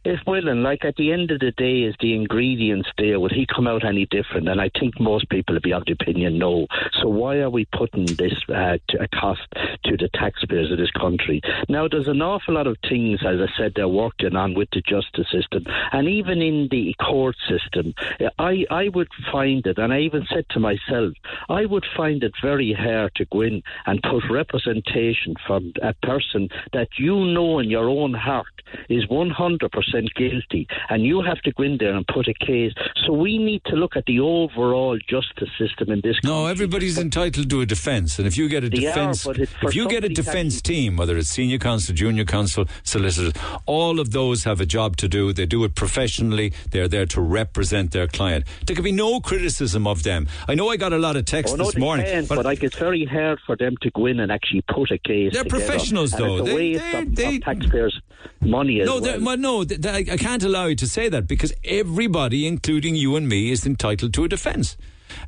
[0.05, 3.19] It will, and like at the end of the day, is the ingredients there?
[3.19, 4.49] Would he come out any different?
[4.49, 6.67] And I think most people would be of the opinion no.
[7.01, 9.41] So why are we putting this uh, to a cost
[9.85, 11.41] to the taxpayers of this country?
[11.71, 14.83] Now, there's an awful lot of things, as I said, they're working on with the
[14.83, 17.95] justice system, and even in the court system.
[18.39, 21.15] I I would find it, and I even said to myself,
[21.49, 26.51] I would find it very hard to go in and put representation from a person
[26.75, 28.47] that you know in your own heart
[28.89, 32.73] is 100% guilty, and you have to go in there and put a case.
[33.07, 36.19] So we need to look at the overall justice system in this.
[36.21, 36.31] Country.
[36.31, 39.89] No, everybody's entitled to a defence, and if you get a defence, but if you
[39.89, 43.33] get a defence team, whether it's senior counsel, junior counsel, solicitors,
[43.67, 45.33] all of those have a job to do.
[45.33, 46.53] They do it professionally.
[46.71, 48.45] They're there to represent their client.
[48.67, 50.29] There can be no criticism of them.
[50.49, 52.63] I know I got a lot of text Oh, no, this morning, can, but, like
[52.63, 55.33] it's very hard for them to go in and actually put a case.
[55.33, 56.43] They're professionals, though.
[56.43, 58.01] They- they- of, they- of taxpayers'
[58.41, 59.21] money as no, well.
[59.21, 63.29] well, no, I I can't allow you to say that because everybody, including you and
[63.29, 64.77] me, is entitled to a defence.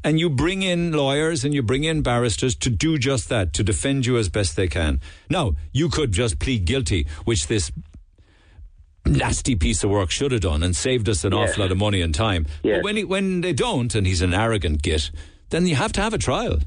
[0.02, 3.62] And you bring in lawyers and you bring in barristers to do just that, to
[3.62, 5.00] defend you as best they can.
[5.30, 7.70] Now, you could just plead guilty, which this
[9.04, 11.50] nasty piece of work should have done and saved us an Yes.
[11.50, 12.46] awful lot of money and time.
[12.64, 12.78] Yes.
[12.78, 15.10] But when, he, when they don't, and he's an arrogant git,
[15.50, 16.58] then you have to have a trial.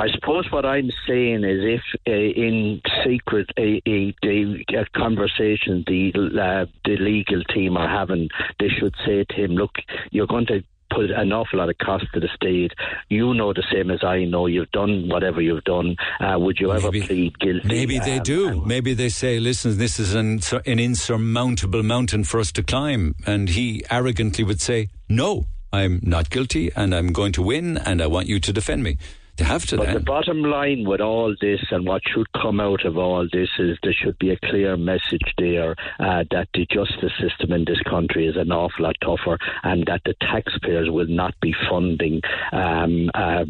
[0.00, 6.12] I suppose what I'm saying is, if uh, in secret a, a, a, conversation the
[6.14, 8.28] uh, the legal team are having,
[8.60, 9.72] they should say to him, "Look,
[10.10, 12.72] you're going to." Put an awful lot of cost to the state.
[13.10, 14.46] You know the same as I know.
[14.46, 15.96] You've done whatever you've done.
[16.18, 17.68] Uh, would you ever plead guilty?
[17.68, 18.62] Maybe they Um, do.
[18.64, 23.16] Maybe they say, listen, this is an, an insurmountable mountain for us to climb.
[23.26, 25.44] And he arrogantly would say, no,
[25.74, 28.96] I'm not guilty and I'm going to win and I want you to defend me.
[29.38, 32.84] They have to But the bottom line with all this and what should come out
[32.84, 37.12] of all this is there should be a clear message there uh, that the justice
[37.20, 41.34] system in this country is an awful lot tougher and that the taxpayers will not
[41.40, 42.20] be funding
[42.52, 43.44] um, uh,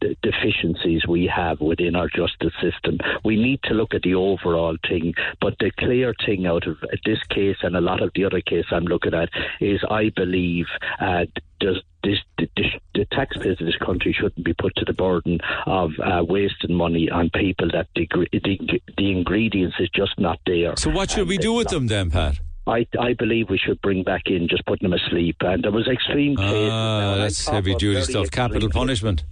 [0.00, 2.98] d- deficiencies we have within our justice system.
[3.24, 7.22] We need to look at the overall thing, but the clear thing out of this
[7.30, 9.28] case and a lot of the other cases I'm looking at
[9.60, 10.66] is I believe
[11.00, 11.26] uh,
[11.60, 12.48] does this, the,
[12.94, 17.08] the, taxpayers of this country shouldn't be put to the burden of uh, wasting money
[17.10, 20.76] on people that the, the, the ingredients is just not there.
[20.76, 22.38] So what should and we do with them then, Pat?
[22.66, 25.36] I, I believe we should bring back in just putting them asleep.
[25.40, 26.70] And there was extreme cases.
[26.72, 28.30] Ah, that's heavy duty stuff.
[28.30, 29.24] Capital punishment.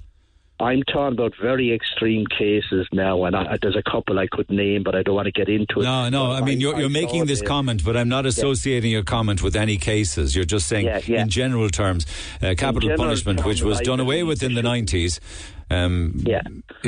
[0.60, 4.82] I'm talking about very extreme cases now, and I, there's a couple I could name,
[4.84, 5.84] but I don't want to get into it.
[5.84, 6.30] No, no.
[6.30, 8.98] I mean, you're, you're making this comment, but I'm not associating yeah.
[8.98, 10.36] your comment with any cases.
[10.36, 11.22] You're just saying, yeah, yeah.
[11.22, 12.06] in general terms,
[12.42, 15.18] uh, capital general punishment, terms, which was I done away with in the 90s.
[15.70, 16.42] Um, yeah,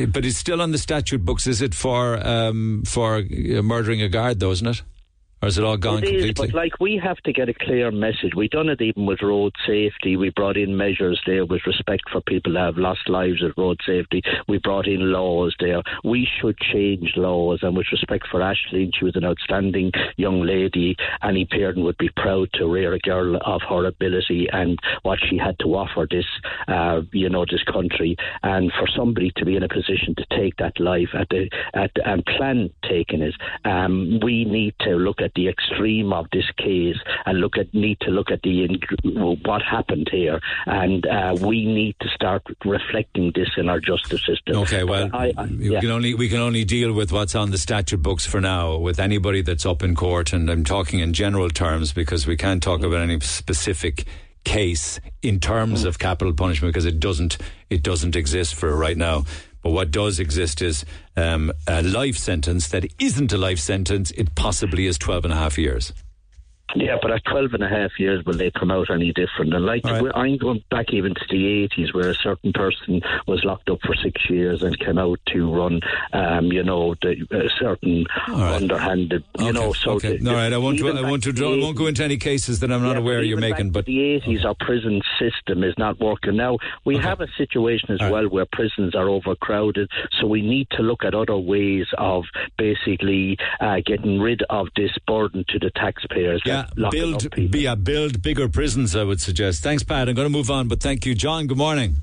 [0.09, 1.47] but it's still on the statute books.
[1.47, 4.51] Is it for um, for uh, murdering a guard, though?
[4.51, 4.83] Isn't it?
[5.45, 6.31] Or is it all gone it completely?
[6.31, 8.33] Is, but like we have to get a clear message.
[8.35, 10.17] We've done it even with road safety.
[10.17, 13.79] We brought in measures there with respect for people that have lost lives at road
[13.87, 14.23] safety.
[14.49, 15.83] We brought in laws there.
[16.03, 17.59] We should change laws.
[17.61, 20.97] And with respect for Ashley, she was an outstanding young lady.
[21.23, 25.37] Any parent would be proud to rear a girl of her ability and what she
[25.37, 26.25] had to offer this,
[26.69, 28.17] uh, you know, this country.
[28.43, 31.91] And for somebody to be in a position to take that life at the at
[32.03, 33.35] and plan taking it,
[33.67, 36.97] um, we need to look at the extreme of this case
[37.27, 38.69] and look at need to look at the
[39.45, 44.57] what happened here, and uh, we need to start reflecting this in our justice system.
[44.57, 45.71] Okay, well, I, I, yeah.
[45.71, 48.77] we can only we can only deal with what's on the statute books for now.
[48.77, 52.63] With anybody that's up in court, and I'm talking in general terms because we can't
[52.63, 54.05] talk about any specific
[54.45, 57.39] case in terms of capital punishment because it doesn't
[57.71, 59.25] it doesn't exist for right now.
[59.65, 60.85] But what does exist is
[61.17, 64.11] um, a life sentence that isn't a life sentence.
[64.11, 65.95] It possibly is 12 and a half years.
[66.75, 69.55] Yeah, but at 12 and a half years, will they come out any different?
[69.55, 70.11] And like, right.
[70.15, 73.95] I'm going back even to the 80s where a certain person was locked up for
[73.95, 75.81] six years and came out to run,
[76.13, 78.57] um, you know, the, a certain right.
[78.57, 79.53] underhanded, you okay.
[79.53, 79.73] know.
[79.73, 80.17] So okay.
[80.17, 82.61] the, All right, I won't, I won't, to draw, I won't go into any cases
[82.61, 83.71] that I'm not yeah, aware you're making.
[83.71, 86.37] But the 80s, our prison system is not working.
[86.37, 87.07] Now, we okay.
[87.07, 88.33] have a situation as All well right.
[88.33, 89.91] where prisons are overcrowded,
[90.21, 92.25] so we need to look at other ways of
[92.59, 96.43] basically uh, getting rid of this burden to the taxpayers.
[96.45, 98.95] Yeah build, yeah, build bigger prisons.
[98.97, 99.63] I would suggest.
[99.63, 100.09] Thanks, Pat.
[100.09, 101.47] I'm going to move on, but thank you, John.
[101.47, 101.97] Good morning.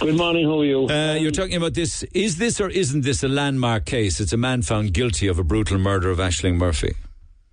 [0.00, 0.44] Good morning.
[0.46, 0.86] How are you?
[0.88, 2.02] Uh, you're talking about this.
[2.14, 4.20] Is this or isn't this a landmark case?
[4.20, 6.94] It's a man found guilty of a brutal murder of Ashling Murphy.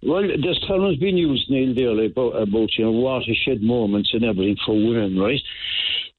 [0.03, 4.25] Well, this term has been used, Neil, there about, about you know watershed moments and
[4.25, 5.39] everything for women, right?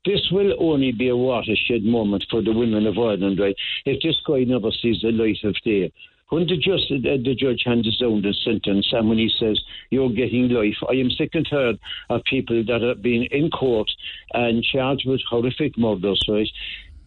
[0.05, 3.57] This will only be a watershed moment for the women of Ireland, right?
[3.85, 5.93] If this guy never sees the light of day,
[6.33, 9.61] when the, uh, the judge hands down the sentence and when he says
[9.91, 11.79] you're getting life, I am sick and tired
[12.09, 13.91] of people that have been in court
[14.33, 16.49] and charged with horrific murders, right?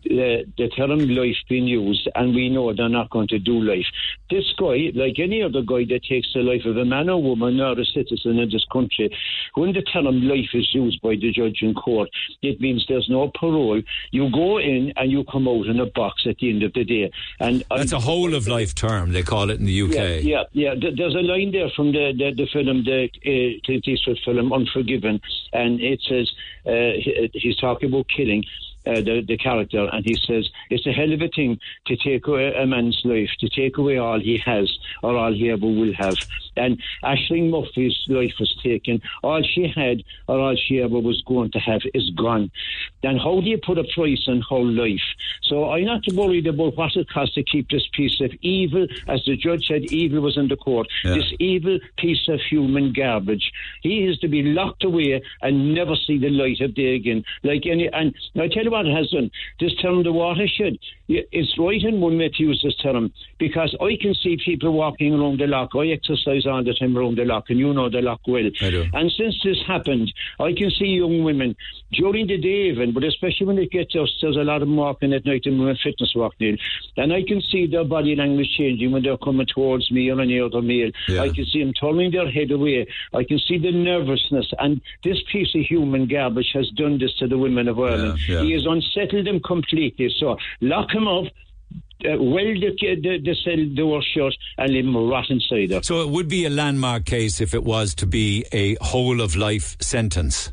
[0.06, 3.86] The, the term life being used, and we know they're not going to do life.
[4.30, 7.60] This guy, like any other guy that takes the life of a man or woman
[7.60, 9.16] or a citizen in this country,
[9.56, 12.10] when the term life is used by the judge in court,
[12.42, 13.82] it means there's no parole.
[14.12, 16.84] You go in and you come out in a box at the end of the
[16.84, 17.12] day.
[17.40, 19.94] And that's I, a whole of life term they call it in the UK.
[19.94, 20.44] Yeah, yeah.
[20.54, 20.74] yeah.
[20.76, 25.22] There's a line there from the the, the film, the uh, Clint Eastwood film Unforgiven,
[25.54, 26.32] and it says
[26.66, 28.44] uh, he's talking about killing
[28.86, 32.28] uh, the, the character, and he says it's a hell of a thing to take
[32.28, 35.94] away a man's life, to take away all he has or all he ever will
[35.94, 36.16] have.
[36.58, 39.02] And Ashling Murphy's life was taken.
[39.24, 42.52] All she had or all she ever was going to have is gone.
[43.04, 45.02] Then how do you put a price on her life?
[45.44, 49.24] So I'm not worried about what it costs to keep this piece of evil, as
[49.26, 50.88] the judge said, evil was in the court.
[51.04, 51.16] Yeah.
[51.16, 53.52] This evil piece of human garbage.
[53.82, 57.24] He is to be locked away and never see the light of day again.
[57.44, 59.32] Like any, and I tell you what has done.
[59.60, 63.98] This term, the watershed, it's right in one way to use this term because I
[64.02, 65.72] can see people walking around the lock.
[65.76, 68.50] I exercise all the time around the lock, and you know the lock well.
[68.62, 68.86] I do.
[68.94, 71.56] And since this happened, I can see young women
[71.92, 74.68] during the day even, but especially when they get to us, there's a lot of
[74.68, 76.58] them walking at night and women fitness walking
[76.98, 80.40] And I can see their body language changing when they're coming towards me or any
[80.40, 80.92] other male.
[81.08, 81.22] Yeah.
[81.22, 82.88] I can see them turning their head away.
[83.14, 84.52] I can see the nervousness.
[84.60, 88.20] And this piece of human garbage has done this to the women of Ireland.
[88.28, 88.44] Yeah, yeah.
[88.44, 90.14] He has unsettled them completely.
[90.20, 91.26] So lock up,
[92.06, 95.84] uh, weld the, the, the cell door shut and leave him rot inside.
[95.86, 99.36] So it would be a landmark case if it was to be a whole of
[99.36, 100.52] life sentence.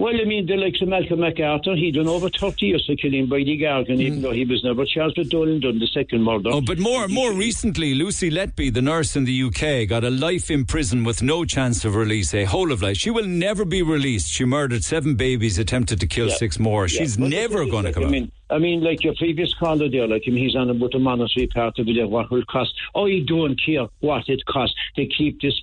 [0.00, 2.86] Well, I mean, the er likes of Malcolm MacArthur, er he done over 30 years
[2.86, 6.22] for killing Bridie Gargan, even though he was never charged with Donal Dunne the second
[6.22, 6.50] murder.
[6.52, 10.52] Oh, but more more recently, Lucy Letby, the nurse in the UK, got a life
[10.52, 12.96] in prison with no chance of release, a whole of life.
[12.96, 14.28] She will never be released.
[14.28, 16.34] She murdered seven babies, attempted to kill Yeah.
[16.34, 16.86] six more.
[16.86, 18.08] Yeah, She's but never going to come out.
[18.08, 21.00] I mean, I mean, like your previous caller there, like him, he's on about the
[21.00, 22.72] monetary part of it, what will cost.
[22.94, 25.60] Oh, I don't care what it costs to keep this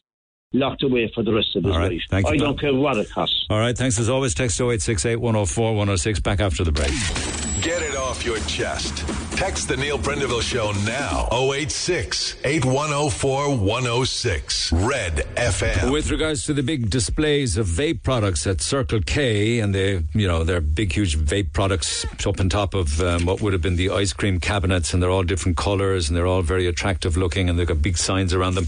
[0.60, 2.02] locked away for the rest of his right, life.
[2.10, 3.46] thank you, I don't care what it costs.
[3.50, 4.34] All right, thanks as always.
[4.34, 6.20] Text 0868 104 106.
[6.22, 7.45] Back after the break.
[7.66, 9.04] Get it off your chest.
[9.36, 11.28] Text the Neil Prendeville Show now.
[11.32, 14.72] 086 8104 106.
[14.72, 15.92] Red FM.
[15.92, 20.28] With regards to the big displays of vape products at Circle K, and they, you
[20.28, 23.78] know, they're big, huge vape products up on top of um, what would have been
[23.78, 27.50] the ice cream cabinets, and they're all different colours, and they're all very attractive looking,
[27.50, 28.68] and they've got big signs around them.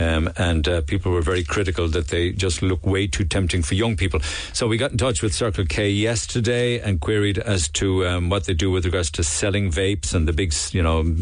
[0.00, 3.74] Um, and uh, people were very critical that they just look way too tempting for
[3.74, 4.20] young people.
[4.54, 8.37] So we got in touch with Circle K yesterday and queried as to um, what
[8.44, 11.16] they do with regards to selling vapes and the big, you know,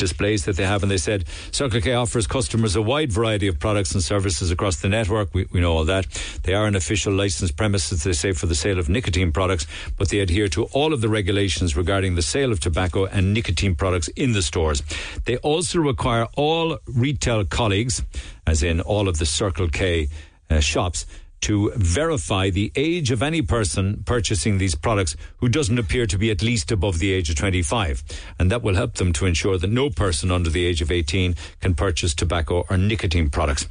[0.00, 3.60] displays that they have, and they said Circle K offers customers a wide variety of
[3.60, 5.34] products and services across the network.
[5.34, 6.06] We, we know all that.
[6.42, 9.66] They are an official licensed premises, they say, for the sale of nicotine products,
[9.98, 13.74] but they adhere to all of the regulations regarding the sale of tobacco and nicotine
[13.74, 14.82] products in the stores.
[15.26, 18.02] They also require all retail colleagues,
[18.46, 20.08] as in all of the Circle K
[20.48, 21.04] uh, shops,
[21.42, 26.30] to verify the age of any person purchasing these products who doesn't appear to be
[26.30, 28.02] at least above the age of 25.
[28.38, 31.34] And that will help them to ensure that no person under the age of 18
[31.60, 33.66] can purchase tobacco or nicotine products.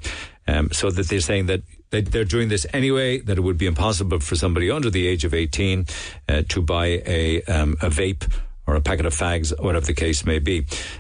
[0.48, 3.68] Um, so that they're saying that they- they're doing this anyway, that it would be
[3.68, 5.86] impossible for somebody under the age of 18
[6.28, 8.28] uh, to buy a, um, a vape
[8.66, 10.58] or a packet of fags, whatever the case may be.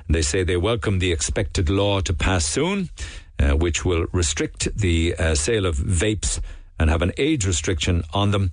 [0.07, 2.89] And they say they welcome the expected law to pass soon,
[3.39, 6.39] uh, which will restrict the uh, sale of vapes
[6.79, 8.51] and have an age restriction on them.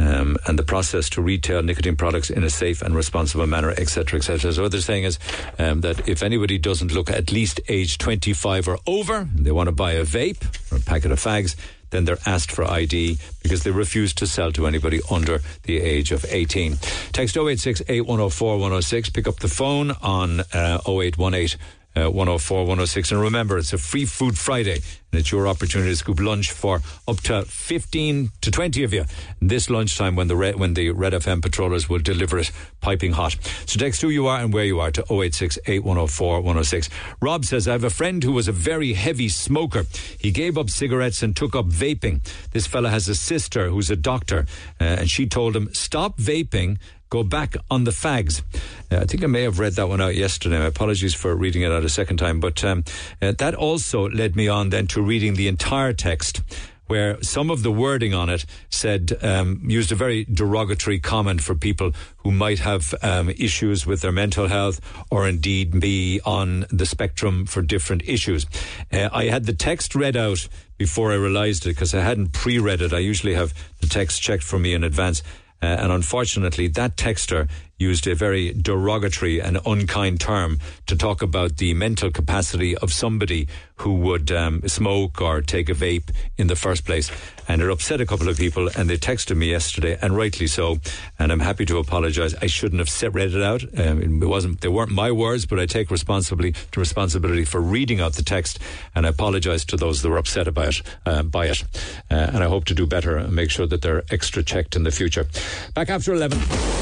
[0.00, 4.18] Um, and the process to retail nicotine products in a safe and responsible manner, etc.,
[4.18, 4.52] etc.
[4.52, 5.18] So what they're saying is
[5.58, 9.66] um, that if anybody doesn't look at least age 25 or over, and they want
[9.66, 11.56] to buy a vape or a packet of fags,
[11.90, 16.12] then they're asked for ID because they refuse to sell to anybody under the age
[16.12, 16.76] of 18.
[17.12, 19.10] Text 086 8104 106.
[19.10, 21.58] Pick up the phone on uh, 0818
[22.06, 23.12] uh, 104 106.
[23.12, 24.80] And remember, it's a free food Friday,
[25.12, 29.04] and it's your opportunity to scoop lunch for up to 15 to 20 of you
[29.40, 32.50] this lunchtime when the Red, when the Red FM patrollers will deliver it
[32.80, 33.36] piping hot.
[33.66, 36.90] So text who you are and where you are to 086 8104 106.
[37.20, 39.84] Rob says, I have a friend who was a very heavy smoker.
[40.18, 42.20] He gave up cigarettes and took up vaping.
[42.52, 44.46] This fella has a sister who's a doctor,
[44.80, 46.78] uh, and she told him, stop vaping
[47.10, 48.42] go back on the fags.
[48.90, 50.58] Uh, I think I may have read that one out yesterday.
[50.58, 52.40] My apologies for reading it out a second time.
[52.40, 52.84] But um,
[53.20, 56.42] uh, that also led me on then to reading the entire text.
[56.86, 61.54] Where some of the wording on it said, um, used a very derogatory comment for
[61.54, 64.80] people who might have um, issues with their mental health
[65.10, 68.46] or indeed be on the spectrum for different issues.
[68.90, 70.48] Uh, I had the text read out
[70.78, 72.94] before I realised it because I hadn't pre read it.
[72.94, 73.52] I usually have
[73.82, 75.22] the text checked for me in advance.
[75.60, 77.48] Uh, and unfortunately, that texter
[77.78, 83.48] used a very derogatory and unkind term to talk about the mental capacity of somebody
[83.76, 87.10] who would um, smoke or take a vape in the first place.
[87.46, 90.78] And it upset a couple of people, and they texted me yesterday, and rightly so.
[91.18, 92.34] And I'm happy to apologise.
[92.42, 93.62] I shouldn't have read it out.
[93.78, 98.00] Um, it wasn't; they weren't my words, but I take responsibility to responsibility for reading
[98.00, 98.58] out the text,
[98.94, 101.62] and I apologise to those that were upset about uh, by it.
[102.10, 104.82] Uh, and I hope to do better and make sure that they're extra checked in
[104.82, 105.26] the future.
[105.74, 106.38] Back after eleven.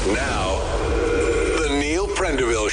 [0.07, 0.76] Now,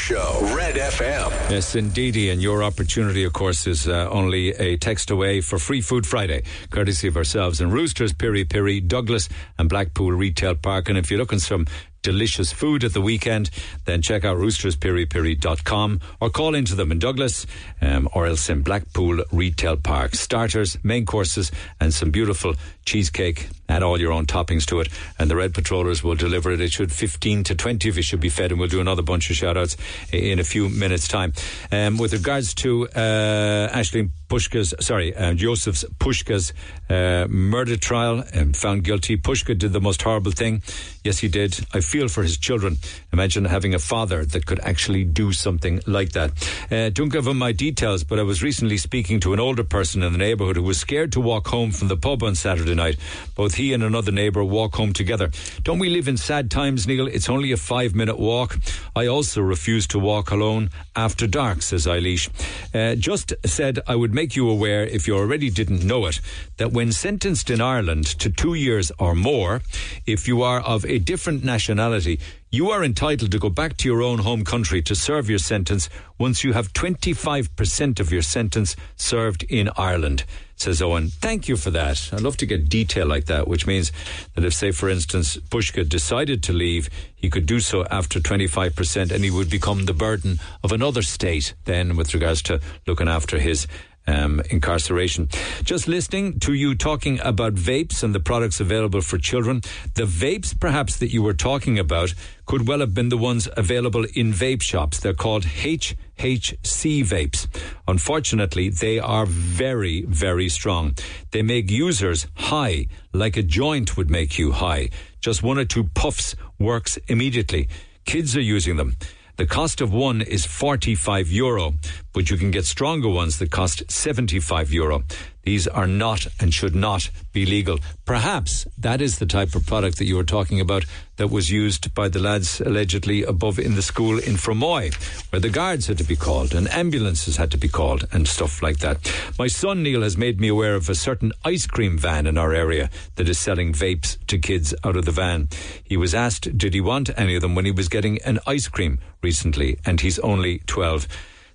[0.04, 0.38] Show.
[0.54, 1.30] Red FM.
[1.50, 2.28] Yes, indeedy.
[2.28, 6.42] And your opportunity, of course, is uh, only a text away for Free Food Friday,
[6.68, 10.90] courtesy of ourselves and Roosters, Piri Piri, Douglas, and Blackpool Retail Park.
[10.90, 11.66] And if you're looking for some
[12.02, 13.48] delicious food at the weekend,
[13.86, 17.46] then check out roosterspiripiri.com or call into them in Douglas
[17.80, 20.14] um, or else in Blackpool Retail Park.
[20.14, 21.50] Starters, main courses,
[21.80, 23.48] and some beautiful cheesecake.
[23.68, 24.88] Add all your own toppings to it,
[25.18, 26.60] and the Red Patrollers will deliver it.
[26.60, 29.30] It should 15 to 20 of you should be fed, and we'll do another bunch
[29.30, 29.76] of shout outs
[30.12, 31.32] in a few minutes' time.
[31.72, 36.52] Um, with regards to uh, Ashling Puska's, sorry, uh, Jozef's Puska's
[36.90, 39.16] uh, murder trial, um, found guilty.
[39.16, 40.62] Puska did the most horrible thing.
[41.02, 41.58] Yes, he did.
[41.72, 42.78] I feel for his children.
[43.12, 46.32] Imagine having a father that could actually do something like that.
[46.70, 50.02] Uh, don't give him my details, but I was recently speaking to an older person
[50.02, 52.98] in the neighbourhood who was scared to walk home from the pub on Saturday night.
[53.34, 55.30] Both he and another neighbour walk home together.
[55.62, 57.06] Don't we live in sad times, Neil?
[57.06, 58.58] It's only a five minute walk.
[58.94, 62.28] I also refuse to walk alone after dark, says Eilish.
[62.74, 66.20] Uh, just said I would make you aware, if you already didn't know it,
[66.56, 69.62] that when sentenced in Ireland to two years or more,
[70.06, 72.20] if you are of a different nationality,
[72.54, 75.88] you are entitled to go back to your own home country to serve your sentence
[76.20, 80.22] once you have 25% of your sentence served in Ireland,
[80.54, 81.08] says Owen.
[81.08, 82.10] Thank you for that.
[82.12, 83.90] I'd love to get detail like that, which means
[84.34, 89.10] that if, say, for instance, Puska decided to leave, he could do so after 25%
[89.10, 93.40] and he would become the burden of another state then with regards to looking after
[93.40, 93.66] his
[94.06, 95.28] um, incarceration.
[95.62, 99.62] Just listening to you talking about vapes and the products available for children,
[99.94, 102.14] the vapes perhaps that you were talking about
[102.46, 105.00] could well have been the ones available in vape shops.
[105.00, 107.46] They're called HHC vapes.
[107.88, 110.94] Unfortunately, they are very, very strong.
[111.30, 114.90] They make users high, like a joint would make you high.
[115.20, 117.68] Just one or two puffs works immediately.
[118.04, 118.96] Kids are using them.
[119.36, 121.74] The cost of one is 45 euro,
[122.14, 125.02] but you can get stronger ones that cost 75 euro.
[125.42, 127.78] These are not and should not be legal.
[128.06, 130.86] Perhaps that is the type of product that you were talking about
[131.16, 134.94] that was used by the lads allegedly above in the school in Fermoy,
[135.30, 138.62] where the guards had to be called and ambulances had to be called and stuff
[138.62, 138.98] like that.
[139.38, 142.54] My son Neil has made me aware of a certain ice cream van in our
[142.54, 145.48] area that is selling vapes to kids out of the van.
[145.84, 148.68] He was asked, did he want any of them when he was getting an ice
[148.68, 151.06] cream recently, and he's only 12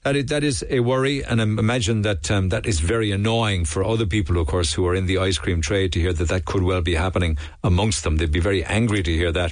[0.03, 3.65] that is, that is a worry, and I imagine that um, that is very annoying
[3.65, 6.29] for other people, of course, who are in the ice cream trade to hear that
[6.29, 8.15] that could well be happening amongst them.
[8.15, 9.51] They'd be very angry to hear that.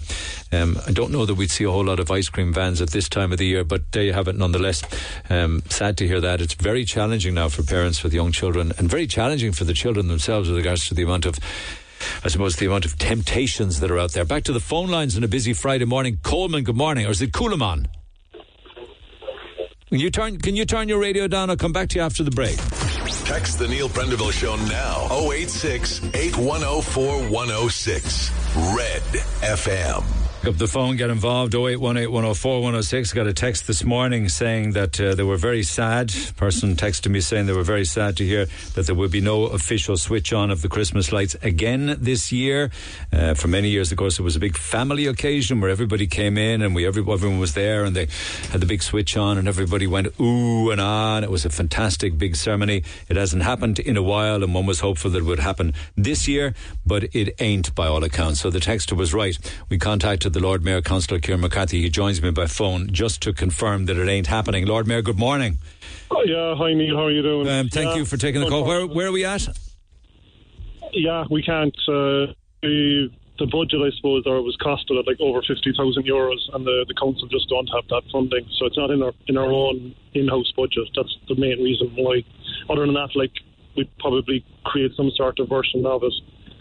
[0.54, 2.92] Um, I don't know that we'd see a whole lot of ice cream vans at
[2.92, 4.84] this time of the year, but there you have it nonetheless.
[5.30, 6.40] Um, sad to hear that.
[6.40, 10.08] It's very challenging now for parents with young children, and very challenging for the children
[10.08, 11.40] themselves with regards to the amount of
[12.24, 14.24] I suppose the amount of temptations that are out there.
[14.24, 16.20] Back to the phone lines on a busy Friday morning.
[16.24, 17.06] Coleman, good morning.
[17.06, 17.88] Or is it Coolaman?
[19.90, 21.50] Can you turn Can you turn your radio down?
[21.50, 22.58] I'll come back to you after the break.
[23.26, 28.32] Text the Neil Prendeville Show now 086 8104 106.
[28.76, 29.02] Red
[29.42, 30.17] FM.
[30.42, 31.56] Pick up the phone, get involved.
[31.56, 33.14] 0818 104 106.
[33.14, 36.14] Got a text this morning saying that uh, they were very sad.
[36.38, 38.46] Person texted me saying they were very sad to hear
[38.76, 42.70] that there would be no official switch on of the Christmas lights again this year.
[43.12, 46.38] Uh, for many years, of course, it was a big family occasion where everybody came
[46.38, 48.08] in and we every, everyone was there and they
[48.52, 51.16] had the big switch on and everybody went ooh and ah.
[51.18, 52.84] And it was a fantastic big ceremony.
[53.10, 56.28] It hasn't happened in a while and one was hopeful that it would happen this
[56.28, 56.54] year,
[56.86, 58.40] but it ain't by all accounts.
[58.42, 59.36] So the texter was right.
[59.68, 61.82] We contacted the Lord Mayor, Councillor Kieran McCarthy.
[61.82, 64.66] He joins me by phone just to confirm that it ain't happening.
[64.66, 65.58] Lord Mayor, good morning.
[66.10, 67.48] Oh, yeah, hi Neil, how are you doing?
[67.48, 68.64] Um, thank yeah, you for taking the call.
[68.64, 69.48] Where, where are we at?
[70.94, 71.76] Yeah, we can't.
[71.88, 73.10] Uh, the
[73.40, 76.66] the budget, I suppose, or it was costed at like over fifty thousand euros, and
[76.66, 79.52] the, the council just don't have that funding, so it's not in our in our
[79.52, 80.90] own in-house budget.
[80.96, 82.24] That's the main reason why.
[82.70, 83.34] Other than that, like
[83.76, 86.14] we'd probably create some sort of version of it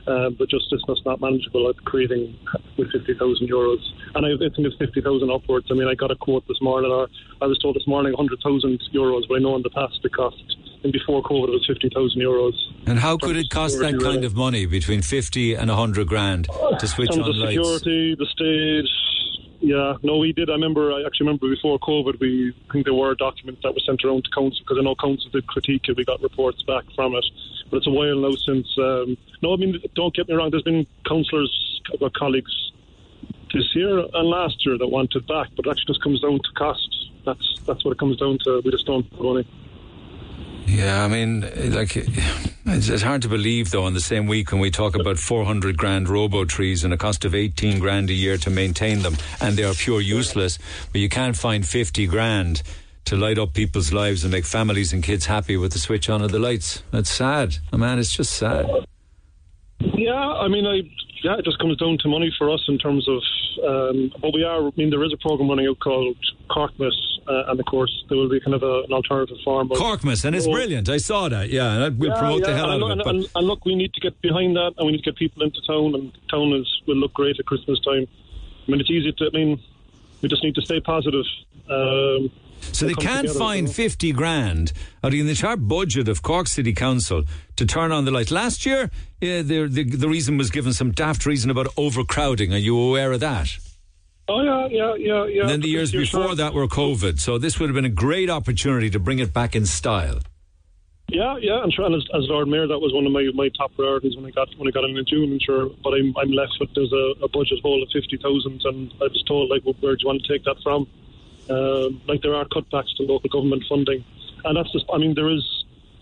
[0.06, 2.36] uh, but just it's not manageable at creating
[2.78, 3.78] with 50,000 euros.
[4.14, 5.66] And I, I think it's 50,000 upwards.
[5.70, 7.08] I mean, I got a quote this morning, or
[7.40, 10.56] I was told this morning 100,000 euros, but I know in the past it cost,
[10.84, 12.54] and before COVID it was 50,000 euros.
[12.86, 16.86] And how could it cost that kind of money, between 50 and 100 grand, to
[16.86, 17.56] switch on the lights?
[17.56, 18.88] security, the stage,
[19.60, 20.50] yeah, no, we did.
[20.50, 20.92] I remember.
[20.92, 24.24] I actually remember before COVID, we I think there were documents that were sent around
[24.24, 25.96] to council because I know council did critique it.
[25.96, 27.24] We got reports back from it,
[27.70, 28.66] but it's a while now since.
[28.78, 30.50] Um, no, I mean, don't get me wrong.
[30.50, 32.52] There's been councillors, uh, colleagues
[33.52, 36.52] this year and last year that wanted back, but it actually just comes down to
[36.56, 37.10] cost.
[37.24, 38.60] That's that's what it comes down to.
[38.64, 39.48] We just don't have money.
[40.66, 41.40] Yeah, I mean,
[41.72, 45.16] like, it's, it's, hard to believe, though, in the same week when we talk about
[45.16, 49.16] 400 grand robo trees and a cost of 18 grand a year to maintain them,
[49.40, 50.58] and they are pure useless,
[50.90, 52.62] but you can't find 50 grand
[53.06, 56.22] to light up people's lives and make families and kids happy with the switch on
[56.22, 56.82] of the lights.
[56.90, 57.56] That's sad.
[57.72, 58.68] I mean, it's just sad.
[59.78, 60.82] Yeah, I mean, I
[61.22, 63.22] yeah, it just comes down to money for us in terms of.
[63.66, 64.66] Um, but we are.
[64.66, 66.16] I mean, there is a program running out called
[66.50, 66.92] Corkmas,
[67.26, 69.70] uh, and of course there will be kind of a, an alternative form.
[69.70, 70.88] Of, Corkmas, and it's brilliant.
[70.88, 71.48] I saw that.
[71.48, 73.06] Yeah, and we'll yeah, promote yeah, the hell and out of it.
[73.06, 75.42] And, and, look, we need to get behind that, and we need to get people
[75.42, 78.06] into town, and town is will look great at Christmas time.
[78.66, 79.26] I mean, it's easy to.
[79.26, 79.60] I mean,
[80.22, 81.24] we just need to stay positive.
[81.68, 82.30] Um,
[82.72, 84.72] so they can't together, find 50 grand
[85.02, 87.24] out of the entire budget of Cork City Council
[87.56, 88.30] to turn on the lights.
[88.30, 88.88] Last year, uh,
[89.20, 92.52] the, the, the reason was given some daft reason about overcrowding.
[92.52, 93.56] Are you aware of that?
[94.28, 95.40] Oh, yeah, yeah, yeah, yeah.
[95.42, 97.20] And then the years before that were COVID.
[97.20, 100.18] So this would have been a great opportunity to bring it back in style.
[101.08, 101.84] Yeah, yeah, I'm sure.
[101.86, 104.30] And as, as Lord Mayor, that was one of my, my top priorities when I
[104.30, 105.32] got when I got in in June.
[105.32, 108.62] I'm sure, but I'm I'm left with there's a, a budget hole of fifty thousand,
[108.64, 110.88] and I was told like, well, where do you want to take that from?
[111.48, 114.04] Um, like there are cutbacks to local government funding,
[114.44, 114.84] and that's just.
[114.92, 115.44] I mean, there is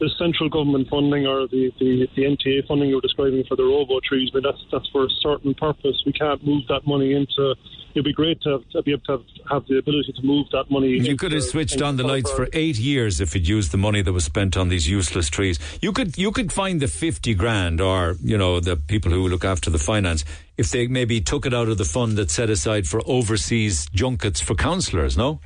[0.01, 3.63] the central government funding or the, the, the NTA funding you were describing for the
[3.63, 6.03] robo trees, but that's that's for a certain purpose.
[6.05, 7.55] We can't move that money into.
[7.95, 10.47] It'd be great to, have, to be able to have, have the ability to move
[10.51, 10.89] that money.
[10.89, 14.03] You could have switched on the lights for eight years if you'd used the money
[14.03, 15.61] that was spent on these useless trees.
[15.81, 19.45] You could you could find the fifty grand, or you know the people who look
[19.45, 20.25] after the finance,
[20.57, 24.41] if they maybe took it out of the fund that's set aside for overseas junkets
[24.41, 25.17] for councillors.
[25.17, 25.41] No,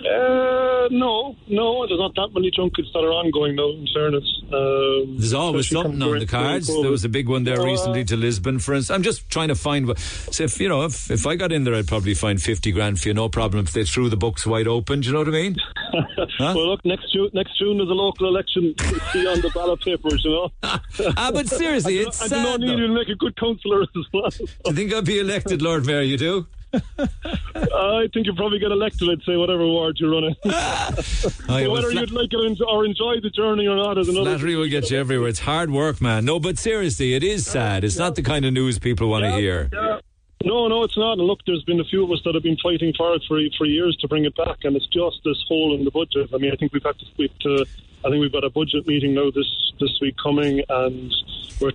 [0.00, 3.68] Uh, no, no, there's not that many junkets that are ongoing now.
[3.70, 6.66] In fairness, um, there's always something on the cards.
[6.68, 8.94] There was a big one there uh, recently to Lisbon, for instance.
[8.94, 9.86] I'm just trying to find.
[9.88, 12.72] what- So if you know, if if I got in there, I'd probably find fifty
[12.72, 13.64] grand for you, no problem.
[13.64, 15.56] If they threw the books wide open, do you know what I mean?
[16.40, 18.74] Well, look, next June, next June is a local election.
[18.90, 20.50] You'll see on the ballot papers, you know.
[20.62, 22.76] ah, but seriously, I do- it's I do not need though.
[22.76, 24.30] you to make a good councillor as well.
[24.30, 26.00] Do you think I'd be elected Lord Mayor?
[26.00, 26.46] You do?
[26.74, 29.08] I think you probably get elected.
[29.10, 30.36] I'd say whatever ward you're running.
[31.48, 34.30] Oh, yeah, whether you'd like it or enjoy the journey or not is another.
[34.30, 35.28] Flattery will get you everywhere.
[35.28, 36.24] It's hard work, man.
[36.24, 37.82] No, but seriously, it is sad.
[37.82, 39.68] It's not the kind of news people want to hear.
[39.72, 39.98] Yeah.
[40.44, 41.18] No, no, it's not.
[41.18, 43.40] And look, there's been a few of us that have been fighting for it for
[43.58, 46.30] for years to bring it back, and it's just this hole in the budget.
[46.32, 47.66] I mean, I think we've had to, we've to
[48.04, 51.12] I think we've got a budget meeting now this this week coming, and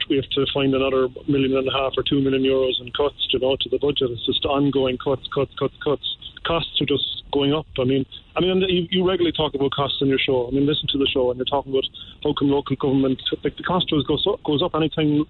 [0.09, 3.27] we have to find another million and a half or two million euros in cuts,
[3.31, 4.09] you know, to the budget.
[4.09, 6.17] It's just ongoing cuts, cuts, cuts, cuts.
[6.43, 7.65] Costs are just going up.
[7.79, 10.47] I mean, I mean, you, you regularly talk about costs in your show.
[10.47, 11.85] I mean, listen to the show, and you're talking about
[12.23, 15.25] how come local government, like the cost goes goes up, goes up anytime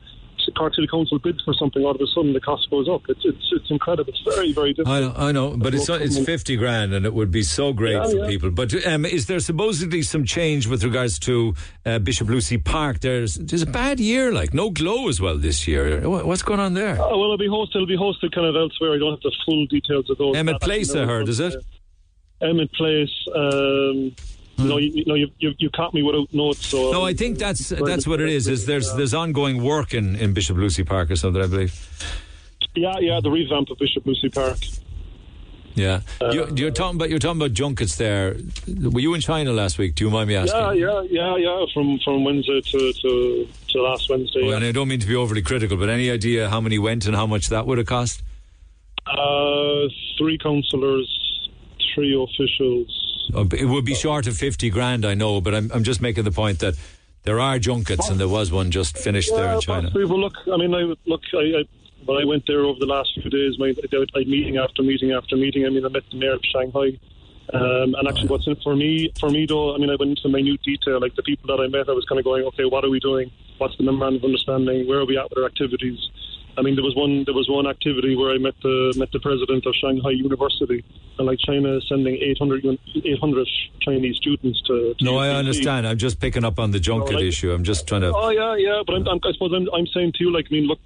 [0.58, 3.02] Cork City Council bids for something, all of a sudden the cost goes up.
[3.10, 4.10] It's it's it's incredible.
[4.14, 4.96] It's very very difficult.
[4.96, 7.94] I know, I know, but it's it's fifty grand, and it would be so great
[7.94, 8.28] Yeah, for yeah.
[8.28, 8.52] people.
[8.52, 11.54] But um, is there supposedly some change with regards to
[11.86, 13.00] uh, Bishop Lucy Park?
[13.00, 16.08] There's there's a bad year, like no glow as well this year.
[16.10, 16.98] What's going on there?
[17.00, 17.76] Oh, well, it'll be hosted.
[17.76, 18.94] It'll be hosted kind of elsewhere.
[18.94, 20.36] I don't have the full details of those.
[20.36, 21.56] Emmet Place, I heard, is it?
[22.42, 23.10] Emmet Place.
[23.34, 24.14] Um,
[24.58, 26.66] No, you, no, you, you you caught me without notes.
[26.66, 28.48] So No, I think that's that's what it is.
[28.48, 31.42] Is there's there's ongoing work in, in Bishop Lucy Park or something?
[31.42, 31.74] I believe.
[32.74, 34.58] Yeah, yeah, the revamp of Bishop Lucy Park.
[35.76, 36.02] Yeah,
[36.32, 38.38] you, you're talking about you're talking about junkets there.
[38.66, 39.96] Were you in China last week?
[39.96, 40.58] Do you mind me asking?
[40.58, 41.66] Yeah, yeah, yeah, yeah.
[41.74, 44.40] From from Wednesday to to, to last Wednesday.
[44.42, 44.56] Oh, yeah.
[44.56, 47.16] and I don't mean to be overly critical, but any idea how many went and
[47.16, 48.24] how much that would have cost?
[49.06, 51.50] Uh, three councillors,
[51.94, 53.05] three officials.
[53.34, 56.24] Uh, It would be short of 50 grand, I know, but I'm, I'm just making
[56.24, 56.76] the point that
[57.24, 59.90] there are junkets and there was one just finished there in China.
[59.94, 61.64] Well, look, I mean, I look, I, I
[62.06, 65.12] when I went there over the last few days, my, I had meeting after meeting
[65.12, 65.66] after meeting.
[65.66, 67.00] I mean, I met the mayor of Shanghai.
[67.54, 69.12] Um, and actually, what's in it for me?
[69.20, 71.00] For me, though, I mean, I went into minute detail.
[71.00, 73.00] Like the people that I met, I was kind of going, okay, what are we
[73.00, 73.32] doing?
[73.58, 74.88] What's the memorandum of understanding?
[74.88, 75.98] Where are we at with our activities?
[76.58, 79.20] I mean, there was one there was one activity where I met the met the
[79.20, 80.84] president of Shanghai University,
[81.18, 82.66] and like China is sending 800,
[83.04, 83.48] 800
[83.82, 84.96] Chinese students to.
[84.98, 85.88] to No, I understand.
[85.88, 87.52] I'm just picking up on the junket like- issue.
[87.52, 88.14] I'm just trying to.
[88.16, 88.82] Oh yeah, yeah.
[88.86, 90.80] But I'm, I'm, I suppose I'm, I'm saying to you, like, I mean, look,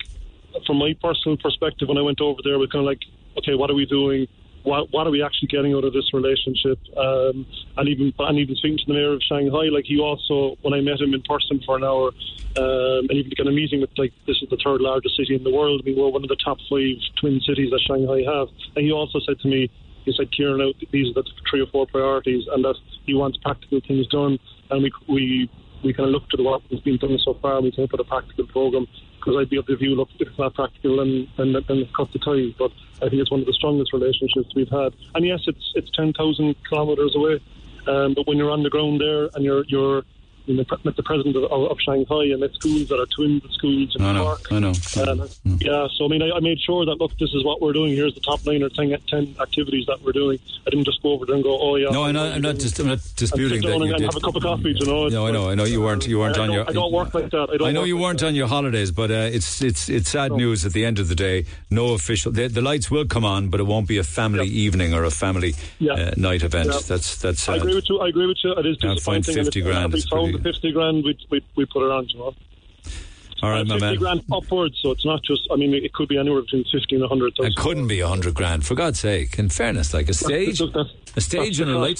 [0.65, 3.01] from my personal perspective, when I went over there, we're kind of like,
[3.37, 4.27] okay, what are we doing?
[4.63, 6.79] What, what are we actually getting out of this relationship?
[6.97, 7.45] Um,
[7.77, 10.81] and even and even speaking to the mayor of Shanghai, like he also, when I
[10.81, 12.11] met him in person for an hour,
[12.57, 15.43] um, and even got a meeting with like this is the third largest city in
[15.43, 15.85] the world.
[15.85, 18.49] Mean, we're one of the top five twin cities that Shanghai have.
[18.75, 19.69] And he also said to me,
[20.05, 22.75] he said, Kieran, out these are the three or four priorities, and that
[23.05, 24.39] he wants practical things done.
[24.71, 25.49] And we we
[25.83, 27.85] we kind of look to the work that's been done so far, and we came
[27.85, 28.87] up with a practical program.
[29.29, 32.17] Because I'd be of the view, look, it's not practical, then then, then cut the
[32.17, 32.51] ties.
[32.57, 34.91] But I think it's one of the strongest relationships we've had.
[35.13, 37.39] And yes, it's it's ten thousand kilometres away,
[37.85, 40.01] um, but when you're on the ground there and you're you're
[40.49, 43.95] you know, met the president of, of Shanghai and met schools that are twin schools
[43.95, 44.51] in I know, Cork.
[44.51, 44.73] I know.
[45.07, 45.29] Um,
[45.61, 47.93] Yeah, so I mean, I, I made sure that look, this is what we're doing.
[47.95, 50.39] Here's the top nine or ten, 10 activities that we're doing.
[50.65, 51.89] I didn't just go over there and go, oh yeah.
[51.91, 54.01] No, I'm not, I'm not, dis- I'm not disputing that you did.
[54.01, 54.75] have a cup of coffee.
[54.77, 56.07] You know, No, I know, I know you weren't.
[56.07, 56.67] You weren't I on your.
[56.67, 57.49] I don't work like that.
[57.53, 60.09] I, don't I know you like weren't on your holidays, but uh, it's it's it's
[60.09, 61.45] sad news at the end of the day.
[61.69, 62.31] No official.
[62.31, 65.11] The, the lights will come on, but it won't be a family evening or a
[65.11, 65.93] family Yeah.
[65.93, 66.67] uh, night event.
[66.73, 66.79] Yeah.
[66.87, 67.57] That's that's I sad.
[67.61, 67.99] agree with you.
[67.99, 68.53] I agree with you.
[68.53, 71.83] It is Can't find 50 grand, it's pretty- the fifty grand, we we we put
[71.85, 72.07] it on.
[72.09, 72.35] You know.
[73.41, 73.95] All right, uh, my Fifty man.
[73.95, 75.47] grand upwards, so it's not just.
[75.51, 77.53] I mean, it could be anywhere between fifty and a hundred thousand.
[77.53, 79.39] It couldn't be a hundred grand, for God's sake.
[79.39, 81.97] In fairness, like a stage, Look, that's- a stage that's and a light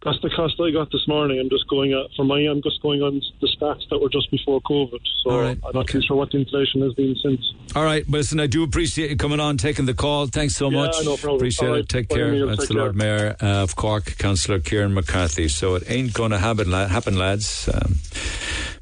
[0.00, 0.20] cost I switch.
[0.20, 0.20] got.
[0.20, 1.38] That's the cost I got this morning.
[1.40, 2.38] I'm just going at, for my.
[2.40, 5.00] I'm just going on the stats that were just before COVID.
[5.24, 7.52] So right, I'm not too sure what the inflation has been since.
[7.76, 10.26] All right, but listen, I do appreciate you coming on, taking the call.
[10.26, 10.96] Thanks so Yeah, much.
[11.04, 11.36] no problem.
[11.36, 11.78] Appreciate All it.
[11.78, 12.46] right, Take bye, care.
[12.46, 15.48] That's Take the Lord Mayor uh, of Cork, Councillor Kieran McCarthy.
[15.48, 17.68] So it ain't going to happen, la- happen, lads.
[17.72, 17.96] Um,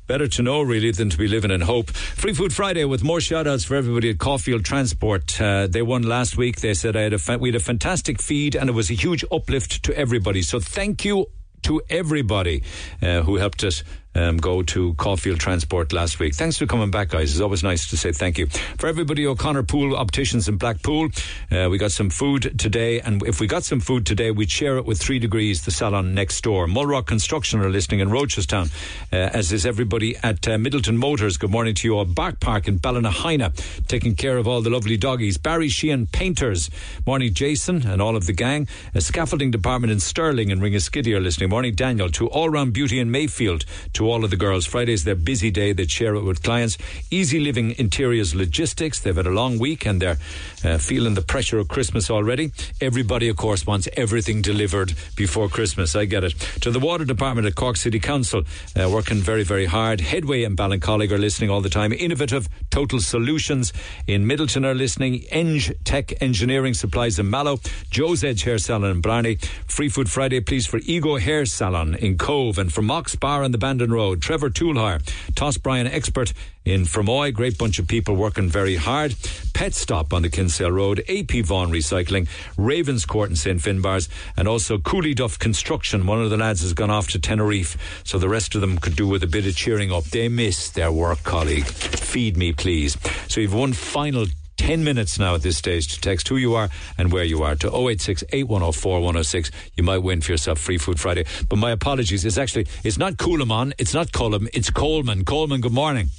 [0.08, 1.90] Better to know, really, than to be living in hope.
[1.90, 5.38] Free Food Friday with more shout outs for everybody at Caulfield Transport.
[5.38, 6.62] Uh, they won last week.
[6.62, 8.94] They said I had a fa- we had a fantastic feed and it was a
[8.94, 10.40] huge uplift to everybody.
[10.40, 11.26] So thank you
[11.64, 12.62] to everybody
[13.02, 16.34] uh, who helped us um, go to Caulfield Transport last week.
[16.34, 17.32] Thanks for coming back, guys.
[17.32, 18.46] It's always nice to say thank you.
[18.78, 21.08] For everybody, O'Connor Pool Opticians in Blackpool,
[21.50, 24.76] uh, we got some food today, and if we got some food today, we'd share
[24.76, 26.66] it with Three Degrees, the salon next door.
[26.66, 28.70] Mulrock Construction are listening in Rochestown,
[29.12, 31.36] uh, as is everybody at uh, Midleton Motors.
[31.36, 32.04] Good morning to you all.
[32.04, 33.54] Bark Park in Ballinahaina,
[33.86, 35.38] taking care of all the lovely doggies.
[35.38, 36.70] Barry Sheehan Painters.
[37.06, 38.68] Morning, Jason and all of the gang.
[38.94, 41.50] A scaffolding department in Stirling and Ringaskiddy are listening.
[41.50, 42.08] Morning, Daniel.
[42.10, 43.64] To All Round Beauty in Mayfield.
[43.98, 44.64] To all of the girls.
[44.64, 45.72] Friday's their busy day.
[45.72, 46.78] They share it with clients.
[47.10, 49.00] Easy Living Interiors Logistics.
[49.00, 50.18] They've had a long week and they're
[50.64, 52.52] uh, feeling the pressure of Christmas already.
[52.80, 55.96] Everybody, of course, wants everything delivered before Christmas.
[55.96, 56.34] I get it.
[56.60, 58.44] To the Water Department at Cork City Council,
[58.76, 60.00] uh, working very, very hard.
[60.00, 61.92] Headway and Ballincollig are listening all the time.
[61.92, 63.72] Innovative Total Solutions
[64.06, 65.24] in Midleton are listening.
[65.32, 67.58] Eng Tech Engineering Supplies in Mallow.
[67.90, 69.44] Joe's Edge Hair Salon in Blarney.
[69.66, 73.50] Free Food Friday, please, for Ego Hair Salon in Cobh and for Mox Bar on
[73.50, 74.22] the Bandon Road.
[74.22, 75.02] Trevor Toolhire,
[75.34, 76.32] Toss Bryan Expert
[76.64, 77.32] in Fermoy.
[77.32, 79.14] Great bunch of people working very hard.
[79.54, 81.02] Pet Stop on the Kinsale Road.
[81.08, 82.28] AP Vaughan Recycling.
[82.56, 83.60] Ravens Court in St.
[83.60, 84.08] Finbars.
[84.36, 86.06] And also Cooley Duff Construction.
[86.06, 88.96] One of the lads has gone off to Tenerife, so the rest of them could
[88.96, 90.04] do with a bit of cheering up.
[90.04, 91.66] They miss their work colleague.
[91.66, 92.96] Feed me, please.
[93.28, 94.26] So you've one final
[94.58, 96.68] 10 minutes now at this stage to text who you are
[96.98, 99.50] and where you are to 086 8104 106.
[99.76, 101.24] You might win for yourself Free Food Friday.
[101.48, 102.24] But my apologies.
[102.24, 105.24] It's actually, it's not Coolman, it's not Cullum, it's Coleman.
[105.24, 106.10] Coleman, good morning.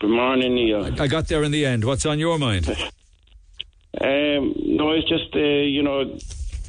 [0.00, 1.00] Good morning, Neil.
[1.00, 1.84] I, got there in the end.
[1.84, 2.68] What's on your mind?
[4.00, 6.04] Um, no, it's just, uh, you know,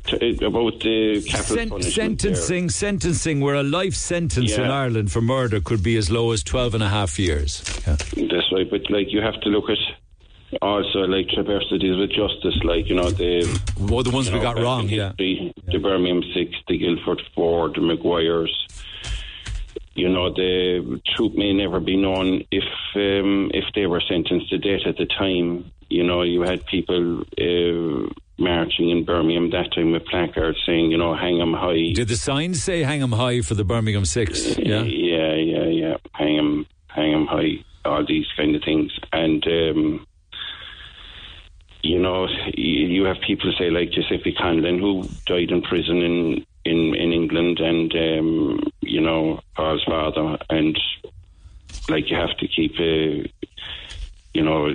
[0.06, 5.60] t- about the capital Sen- sentencing, sentencing, where a life sentence in Ireland for murder
[5.60, 7.61] could be as low as 12 and a half years.
[7.85, 7.97] Yeah.
[7.97, 8.27] there.
[8.30, 9.77] That's right, but like you have to look at
[10.61, 13.45] also like traversities with justice, like you know the
[13.80, 15.07] well, the ones we know, got wrong, in yeah.
[15.09, 18.49] history, the Birmingham Six, the Guildford Four, the Maguires.
[19.95, 22.63] You know, the truth may never be known if
[22.95, 25.71] um, if they were sentenced to death at the time.
[25.89, 30.97] You know, you had people uh, marching in Birmingham that time with placards saying, you
[30.97, 31.91] know, hang 'em high.
[31.93, 34.57] Did the signs say hang 'em high for the Birmingham Six?
[34.57, 34.84] Yeah.
[34.84, 35.97] Yeah, yeah, yeah.
[36.13, 37.63] Hang 'em, hang 'em high.
[37.85, 40.05] All these kind of things, and um,
[41.89, 46.93] you know, you, have people say like Giuseppe Conlon, who died in prison in in
[46.93, 50.79] in England, and um, you know, Paul's father, and
[51.89, 53.31] like you have to keep a.
[54.35, 54.67] You know,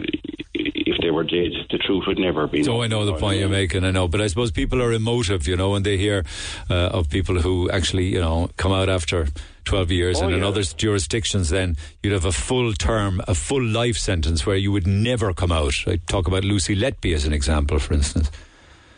[0.52, 2.64] if they were dead, the truth would never be.
[2.64, 3.84] So known, I know the point you're making.
[3.84, 6.24] I know, but I suppose people are emotive, you know, when they hear
[6.68, 9.28] uh, of people who actually, you know, come out after
[9.64, 10.48] 12 years, Oh, and in yeah.
[10.48, 14.86] other jurisdictions, then you'd have a full term, a full life sentence where you would
[14.86, 15.74] never come out.
[15.86, 18.30] I talk about Lucy Letby as an example, for instance.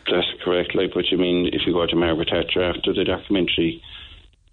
[0.09, 0.75] That's correct.
[0.75, 3.81] Like what you mean, if you go to Margaret Thatcher after the documentary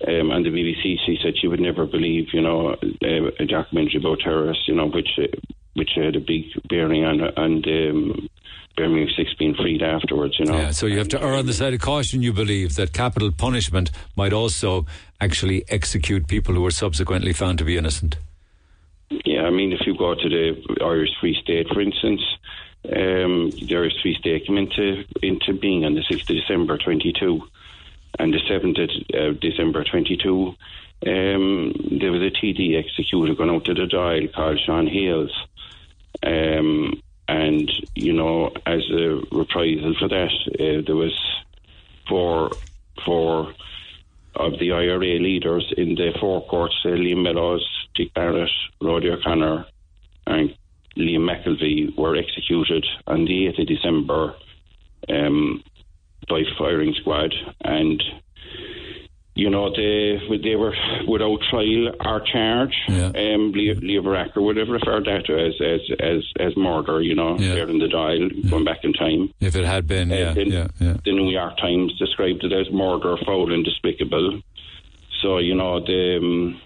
[0.08, 4.00] um, on the BBC, she said she would never believe, you know, a, a documentary
[4.00, 5.26] about terrorists, you know, which uh,
[5.74, 8.28] which had a big bearing on on um,
[8.76, 10.56] Birmingham Six being freed afterwards, you know.
[10.56, 12.22] Yeah, so you have to err on the side of caution.
[12.22, 14.86] You believe that capital punishment might also
[15.20, 18.16] actually execute people who were subsequently found to be innocent.
[19.24, 22.20] Yeah, I mean, if you go to the Irish Free State, for instance,
[22.86, 27.12] um, the Irish Free State came into into being on the sixth of December twenty
[27.12, 27.42] two,
[28.18, 30.54] and the seventh of uh, December twenty two.
[31.06, 35.32] Um, there was a TD executed going out to the Dáil called Sean Hales,
[36.22, 41.18] um, and you know, as a reprisal for that, uh, there was
[42.08, 42.50] four
[43.04, 43.52] four
[44.36, 49.66] of the IRA leaders in the four courts, uh, Liam Mellows, Dick Barrett, Roddy O'Connor,
[50.26, 50.54] and
[50.96, 54.34] Liam McKelvey were executed on the 8th of December
[55.08, 55.62] um,
[56.28, 57.34] by firing squad.
[57.60, 58.02] And,
[59.34, 60.74] you know, they they were
[61.08, 62.74] without trial or charge.
[62.88, 67.16] Um, Leo, Leo Varadkar would have referred that to as, as, as, as murder, you
[67.16, 69.32] know, there in the Dáil, going back in time.
[69.40, 70.96] If it had been, yeah, the, yeah, yeah.
[71.04, 74.40] the New York Times described it as murder, foul, and despicable.
[75.20, 76.18] So you know the.
[76.18, 76.60] Um,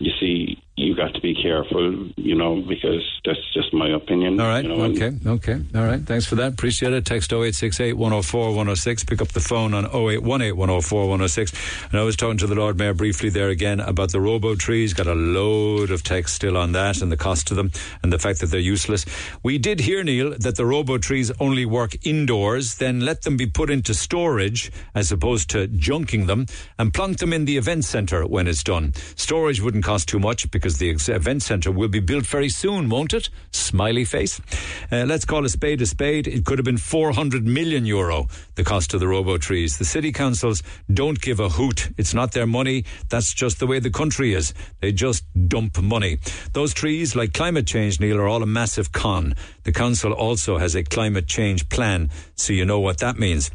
[0.00, 4.40] you see, you got to be careful, you know, because that's just my opinion.
[4.40, 4.64] All right.
[4.64, 5.12] you know, okay.
[5.26, 5.60] Okay.
[5.74, 6.00] All right.
[6.00, 6.52] Thanks for that.
[6.52, 7.04] Appreciate it.
[7.04, 9.04] Text 0868 104 106.
[9.04, 11.52] Pick up the phone on 0818 104 106.
[11.90, 14.94] And I was talking to the Lord Mayor briefly there again about the robo trees.
[14.94, 17.72] Got a load of text still on that and the cost of them
[18.04, 19.04] and the fact that they're useless.
[19.42, 22.76] We did hear, Neil, that the robo trees only work indoors.
[22.76, 26.46] Then let them be put into storage as opposed to junking them
[26.78, 28.94] and plunk them in the event centre when it's done.
[29.16, 32.88] Storage wouldn't cost too much because the the event centre will be built very soon,
[32.88, 33.28] won't it?
[33.50, 34.40] Smiley face.
[34.90, 36.26] Uh, let's call a spade a spade.
[36.26, 39.78] It could have been 400 million euro, the cost of the robo trees.
[39.78, 40.62] The city councils
[40.92, 41.90] don't give a hoot.
[41.96, 42.84] It's not their money.
[43.08, 44.54] That's just the way the country is.
[44.80, 46.18] They just dump money.
[46.52, 49.34] Those trees, like climate change, Neil, are all a massive con.
[49.64, 53.50] The council also has a climate change plan, so you know what that means.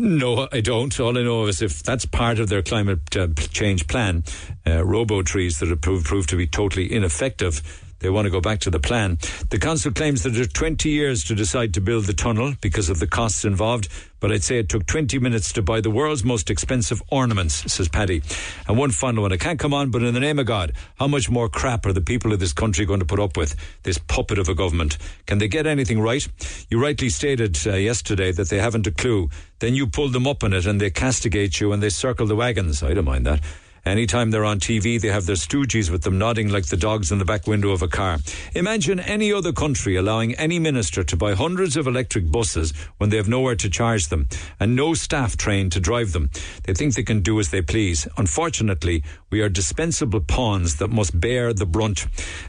[0.00, 1.00] No, I don't.
[1.00, 4.22] All I know is if that's part of their climate uh, change plan,
[4.64, 8.40] uh, robo trees that have proved, proved to be totally ineffective, they want to go
[8.40, 9.18] back to the plan.
[9.50, 12.88] The council claims that it took 20 years to decide to build the tunnel because
[12.88, 13.88] of the costs involved,
[14.20, 17.88] but I'd say it took 20 minutes to buy the world's most expensive ornaments, says
[17.88, 18.22] Paddy.
[18.66, 19.32] And one final one.
[19.32, 21.92] I can't come on, but in the name of God, how much more crap are
[21.92, 23.54] the people of this country going to put up with?
[23.82, 24.98] This puppet of a government.
[25.26, 26.26] Can they get anything right?
[26.68, 29.30] You rightly stated uh, yesterday that they haven't a clue.
[29.60, 32.36] Then you pull them up on it and they castigate you and they circle the
[32.36, 32.82] wagons.
[32.82, 33.40] I don't mind that.
[33.84, 37.18] Anytime they're on TV, they have their stooges with them nodding like the dogs in
[37.18, 38.18] the back window of a car.
[38.54, 43.16] Imagine any other country allowing any minister to buy hundreds of electric buses when they
[43.16, 44.28] have nowhere to charge them
[44.60, 46.30] and no staff trained to drive them.
[46.64, 48.06] They think they can do as they please.
[48.16, 52.06] Unfortunately, we are dispensable pawns that must bear the brunt.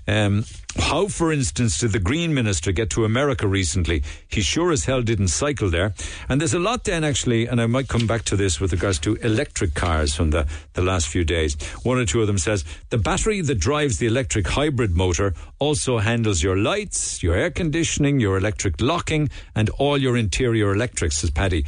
[0.07, 0.45] Um,
[0.78, 4.04] how, for instance, did the Green Minister get to America recently?
[4.28, 5.94] He sure as hell didn't cycle there.
[6.28, 9.00] And there's a lot then, actually, and I might come back to this with regards
[9.00, 11.56] to electric cars from the, the last few days.
[11.84, 15.98] One or two of them says the battery that drives the electric hybrid motor also
[15.98, 21.32] handles your lights, your air conditioning, your electric locking, and all your interior electrics, says
[21.32, 21.66] Paddy.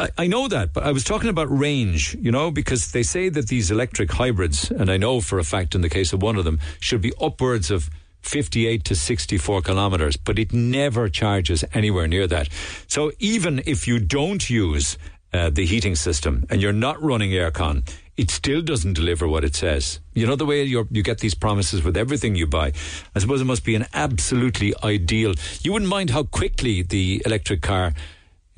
[0.00, 3.28] I, I know that, but I was talking about range, you know, because they say
[3.28, 6.36] that these electric hybrids, and I know for a fact in the case of one
[6.36, 7.88] of them, should be upwards of
[8.26, 12.48] 58 to 64 kilometers, but it never charges anywhere near that.
[12.88, 14.98] So even if you don't use
[15.32, 19.54] uh, the heating system and you're not running aircon, it still doesn't deliver what it
[19.54, 20.00] says.
[20.14, 22.72] You know the way you get these promises with everything you buy.
[23.14, 25.34] I suppose it must be an absolutely ideal.
[25.62, 27.92] You wouldn't mind how quickly the electric car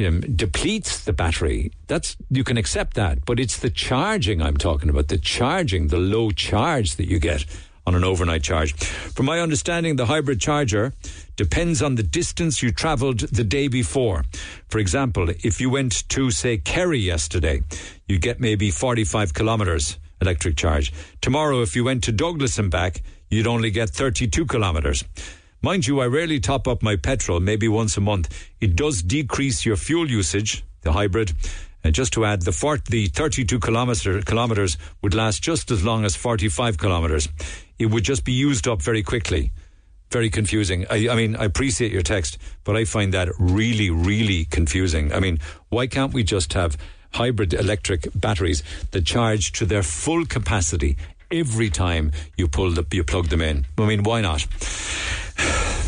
[0.01, 1.73] um, depletes the battery.
[1.89, 5.09] That's you can accept that, but it's the charging I'm talking about.
[5.09, 7.45] The charging, the low charge that you get
[7.89, 8.75] on an overnight charge.
[8.75, 10.93] From my understanding, the hybrid charger
[11.37, 14.25] depends on the distance you travelled the day before.
[14.69, 17.63] For example, if you went to, say, Kerry yesterday,
[18.07, 20.93] you get maybe 45 kilometres electric charge.
[21.21, 25.05] Tomorrow, if you went to Douglas and back, you'd only get 32 kilometres.
[25.63, 28.49] Mind you, I rarely top up my petrol, maybe once a month.
[28.61, 31.33] It does decrease your fuel usage, the hybrid.
[31.91, 36.17] Just to add, the, 40, the 32 kilometre, kilometres would last just as long as
[36.17, 37.29] 45 kilometres.
[37.79, 39.53] It would just be used up very quickly.
[40.11, 40.87] Very confusing.
[40.91, 45.13] I, I mean, I appreciate your text, but I find that really, really confusing.
[45.13, 45.39] I mean,
[45.69, 46.79] why can't we just have
[47.13, 50.97] hybrid electric batteries that charge to their full capacity
[51.31, 53.67] every time you pull the, you plug them in?
[53.77, 54.47] I mean, why not?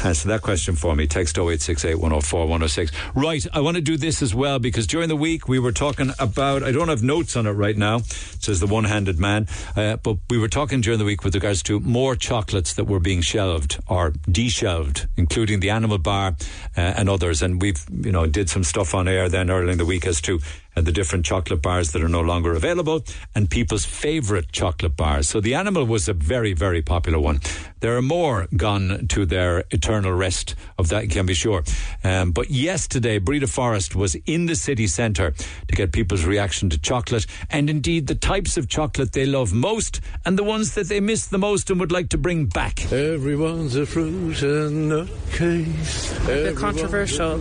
[0.03, 1.07] Answer that question for me.
[1.07, 2.91] Text 0868 104 106.
[3.15, 6.13] Right, I want to do this as well because during the week we were talking
[6.19, 9.47] about, I don't have notes on it right now, says the one handed man,
[9.77, 13.01] uh, but we were talking during the week with regards to more chocolates that were
[13.01, 16.37] being shelved or deshelved, including the animal bar
[16.77, 17.43] uh, and others.
[17.43, 20.23] And we've, you know, did some stuff on air then early in the week as
[20.23, 20.41] to
[20.81, 23.05] uh, the different chocolate bars that are no longer available
[23.35, 25.29] and people's favourite chocolate bars.
[25.29, 27.41] So the animal was a very, very popular one.
[27.81, 31.65] There are more gone to their eternal rest of that, you can be sure.
[32.05, 35.33] Um, but yesterday, Breda Forest was in the city centre
[35.69, 40.01] to get people's reaction to chocolate and indeed the types of chocolate they love most
[40.25, 42.91] and the ones that they miss the most and would like to bring back.
[42.93, 46.13] Everyone's a fruit and a case.
[46.25, 47.39] A bit controversial.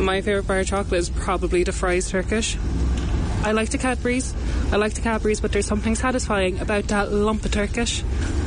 [0.00, 2.56] My favourite bar of chocolate is probably the Fry's Turkish.
[3.42, 4.34] I like the Cadbury's.
[4.72, 8.02] I like the Cadbury's, but there's something satisfying about that lump of Turkish.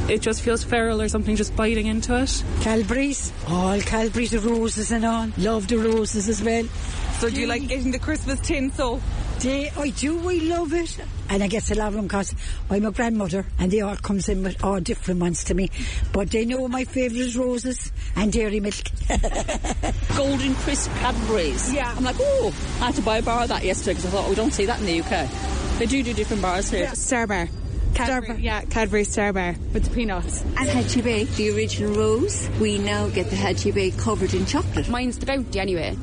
[0.10, 2.44] It just feels feral or something just biting into it.
[2.62, 3.32] Cadbury's.
[3.48, 5.30] All Cadbury's, the roses and all.
[5.38, 6.66] Love the roses as well.
[7.20, 9.02] So do you like getting the Christmas tin so?
[9.42, 11.00] They, I do, I love it.
[11.30, 12.36] And I get a lot of them because
[12.70, 15.72] I'm a grandmother and they all comes in with all different ones to me.
[16.14, 18.76] But they know my favourite is roses and dairy milk.
[20.16, 21.74] Golden crisp Cadbury's.
[21.74, 21.92] Yeah.
[21.98, 24.26] I'm like, oh, I had to buy a bar of that yesterday because I thought
[24.28, 25.80] oh, we don't see that in the UK.
[25.80, 26.82] They do do different bars here.
[26.82, 26.94] Yeah.
[26.94, 27.50] Star Bar.
[27.96, 30.42] Cadbury, yeah, Cadbury Star Bar with the peanuts.
[30.42, 34.88] And Hedgie the original rose, we now get the Hedgie covered in chocolate.
[34.88, 35.98] Mine's the Bounty anyway.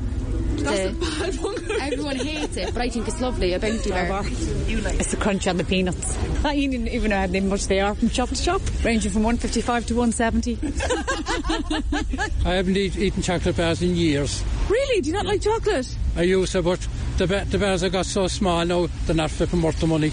[0.63, 1.71] That's the bad one.
[1.81, 3.53] everyone hates it, but I think it's lovely.
[3.53, 4.25] A Bounty bar.
[4.67, 6.17] You like It's the crunch on the peanuts.
[6.43, 9.87] I didn't even know how much they are from shop to shop, ranging from 155
[9.87, 10.59] to 170.
[12.45, 14.43] I haven't eat, eaten chocolate bars in years.
[14.69, 15.01] Really?
[15.01, 15.95] Do you not like chocolate?
[16.15, 16.85] I used to, but
[17.17, 20.11] the, the bars have got so small now, they're not flipping worth the money.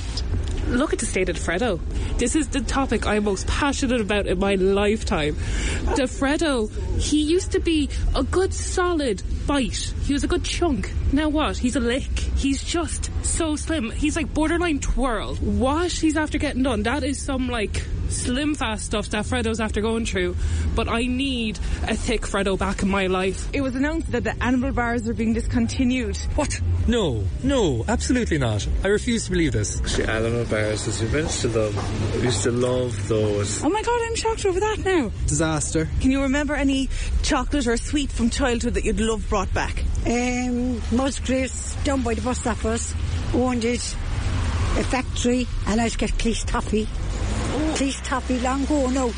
[0.66, 1.80] Look at the state of the Freddo.
[2.18, 5.36] This is the topic I'm most passionate about in my lifetime.
[5.96, 6.70] The Freddo,
[7.00, 9.92] he used to be a good solid bite.
[10.04, 10.92] He was a good chunk.
[11.12, 11.56] Now what?
[11.56, 12.18] He's a lick.
[12.36, 13.90] He's just so slim.
[13.90, 15.36] He's like borderline twirl.
[15.36, 19.80] What he's after getting done, that is some like slim fast stuff that Freddo's after
[19.80, 20.36] going through.
[20.74, 23.48] But I need a thick Freddo back in my life.
[23.52, 26.16] It was announced that the animal bars are being discontinued.
[26.34, 26.60] What?
[26.86, 28.66] No, no, absolutely not.
[28.84, 29.80] I refuse to believe this.
[29.96, 31.74] The animal bars, as you used to them.
[32.16, 33.64] We used to love those.
[33.64, 35.10] Oh my god, I'm shocked over that now.
[35.26, 35.88] Disaster.
[36.00, 36.88] Can you remember any
[37.22, 39.84] chocolate or sweet from childhood that you'd love brought back?
[40.06, 42.94] Um, Musgraves, down by the bus stop us,
[43.34, 43.82] owned it,
[44.78, 46.86] a factory, and I'd get Cleeves Toffee.
[47.76, 49.10] Cleeves Toffee long ago now.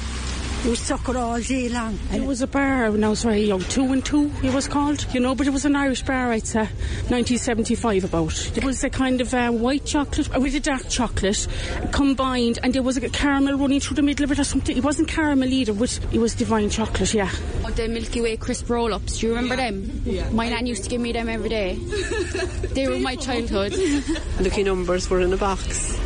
[0.64, 1.96] You suck it all day long.
[2.12, 5.06] It was a bar when I was very young, two and two it was called,
[5.14, 6.64] you know, but it was an Irish bar, I'd say,
[7.06, 8.56] 1975 about.
[8.56, 11.46] It was a kind of uh, white chocolate with a dark chocolate
[11.92, 14.76] combined, and there was a caramel running through the middle of it or something.
[14.76, 17.30] It wasn't caramel either, but it was divine chocolate, yeah.
[17.64, 20.02] Oh, the Milky Way crisp roll ups, do you remember them?
[20.04, 20.28] Yeah.
[20.30, 21.76] My nan used to give me them every day.
[22.74, 23.72] they were my childhood.
[24.40, 25.96] Lucky numbers were in a box.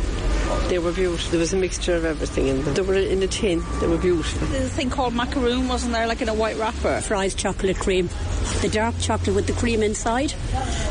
[0.69, 1.31] They were beautiful.
[1.31, 2.73] There was a mixture of everything in them.
[2.73, 3.63] They were in a tin.
[3.79, 4.47] They were beautiful.
[4.47, 7.01] There's a thing called macaroon, wasn't there, like in a white wrapper?
[7.01, 8.09] Fry's chocolate cream.
[8.61, 10.33] The dark chocolate with the cream inside.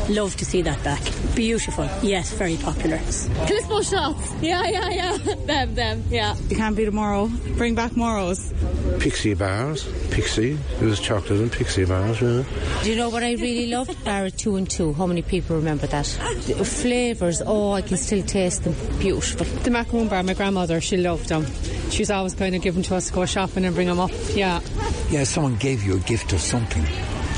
[0.09, 1.01] Love to see that back.
[1.35, 1.85] Beautiful.
[2.01, 2.97] Yes, very popular.
[2.97, 4.33] Clispo shots.
[4.41, 5.17] Yeah, yeah, yeah.
[5.45, 6.35] them, them, yeah.
[6.49, 7.29] You can't be tomorrow.
[7.57, 8.53] Bring back Moros.
[8.99, 9.83] Pixie bars.
[10.11, 10.57] Pixie.
[10.79, 12.43] It was chocolate and pixie bars, yeah.
[12.83, 14.03] Do you know what I really loved?
[14.05, 14.93] Bar two and two.
[14.93, 16.05] How many people remember that?
[16.05, 18.75] Flavours, oh, I can still taste them.
[18.99, 19.42] Beautiful.
[19.43, 21.45] The macaroon bar, my grandmother, she loved them.
[21.89, 24.11] She was always kind of giving to us to go shopping and bring them up.
[24.33, 24.61] Yeah.
[25.09, 26.83] Yeah, someone gave you a gift of something,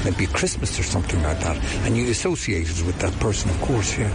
[0.05, 4.11] maybe Christmas or something like that, and you associated with that person, of course, yeah.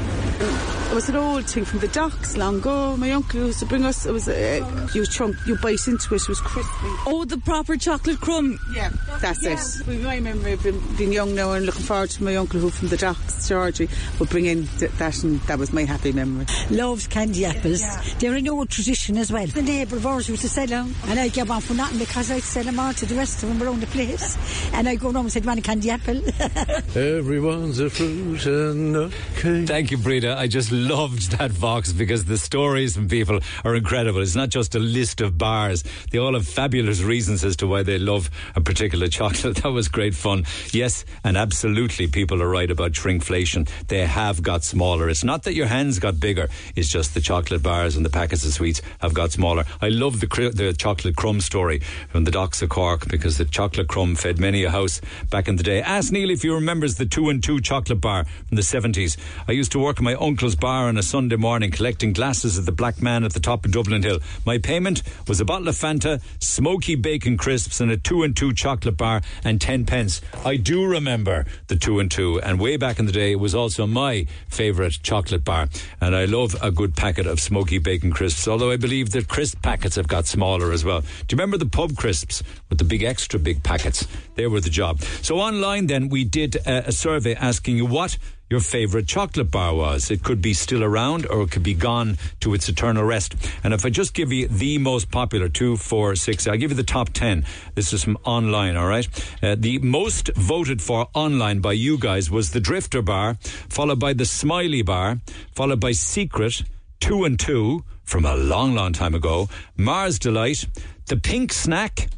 [0.91, 2.97] It was an old thing from the docks long ago.
[2.97, 4.07] My uncle used to bring us.
[4.07, 4.59] It was a
[4.93, 6.23] you chunk, you bite into it.
[6.23, 6.73] It was crispy.
[7.07, 8.59] Oh, the proper chocolate crumb.
[8.75, 8.91] Yeah,
[9.21, 9.53] that's Yeah.
[9.53, 9.87] it.
[9.87, 12.89] We I remember being, being young now and looking forward to my uncle who from
[12.89, 13.89] the docks, Georgie,
[14.19, 16.47] would bring in th- that, and that was my happy memory.
[16.71, 17.85] Loves candy apples.
[18.19, 19.47] They're an old tradition as well.
[19.47, 22.33] The neighbour of ours used to sell them, and I'd get one for nothing because
[22.33, 24.37] I'd sell them on to the rest of them around the place.
[24.73, 26.21] And I'd go home and say, "Do you want a candy apple?
[26.97, 29.69] Everyone's a fruit and a cake.
[29.69, 30.37] Thank you, Breda.
[30.37, 34.21] I just loved that Vox because the stories from people are incredible.
[34.21, 35.85] It's not just a list of bars.
[36.11, 39.57] They all have fabulous reasons as to why they love a particular chocolate.
[39.57, 40.45] That was great fun.
[40.73, 43.69] Yes, and absolutely people are right about shrinkflation.
[43.87, 45.09] They have got smaller.
[45.09, 46.49] It's not that your hands got bigger.
[46.75, 49.65] It's just the chocolate bars and the packets of sweets have got smaller.
[49.81, 53.45] I love the, cr- the chocolate crumb story from the docks of Cork because the
[53.45, 55.01] chocolate crumb fed many a house
[55.31, 55.70] back in the day.
[55.79, 59.17] Ask Neil if he remembers the two and two chocolate bar from the 70s.
[59.47, 62.67] I used to work in my uncle's bar on a Sunday morning collecting glasses at
[62.67, 64.19] the Black Man at the top of Dublin Hill.
[64.45, 68.53] My payment was a bottle of Fanta, smoky bacon crisps, and a two and two
[68.53, 70.21] chocolate bar and 10 pence.
[70.45, 73.55] I do remember the two and two, and way back in the day, it was
[73.55, 75.69] also my favourite chocolate bar.
[76.01, 79.63] And I love a good packet of smoky bacon crisps, although I believe that crisp
[79.63, 81.01] packets have got smaller as well.
[81.01, 84.07] Do you remember the pub crisps with the big extra big packets?
[84.35, 85.01] They were the job.
[85.23, 88.17] So online then, we did uh, a survey asking you what
[88.49, 90.11] your favourite chocolate bar was.
[90.11, 93.35] It could be still around or it could be gone to its eternal rest.
[93.65, 96.77] And if I just give you the most popular, two, four, six, I'll give you
[96.77, 97.45] the top ten.
[97.75, 99.09] This is from online, all right?
[99.43, 103.37] Uh, the most voted for online by you guys was the Drifter Bar,
[103.69, 105.21] followed by the Smiley Bar,
[105.53, 106.63] followed by Secret,
[107.01, 110.67] two and two from a long, long time ago, Mars Delight,
[111.07, 112.09] the Pink Snack,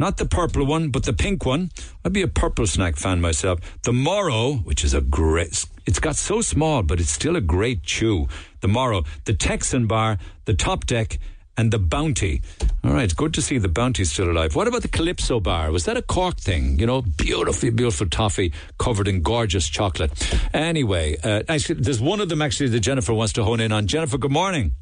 [0.00, 1.70] not the purple one, but the pink one.
[2.04, 3.60] I'd be a purple snack fan myself.
[3.82, 7.82] The Moro, which is a great, it's got so small, but it's still a great
[7.82, 8.26] chew.
[8.62, 10.16] The Moro, the Texan Bar,
[10.46, 11.18] the Top Deck,
[11.58, 12.40] and the Bounty.
[12.82, 14.56] All right, good to see the Bounty still alive.
[14.56, 15.70] What about the Calypso Bar?
[15.70, 16.78] Was that a Cork thing?
[16.78, 20.12] You know, beautifully, beautiful toffee covered in gorgeous chocolate.
[20.54, 23.86] Anyway, uh, actually, there's one of them actually that Jennifer wants to hone in on.
[23.86, 24.76] Jennifer, good morning.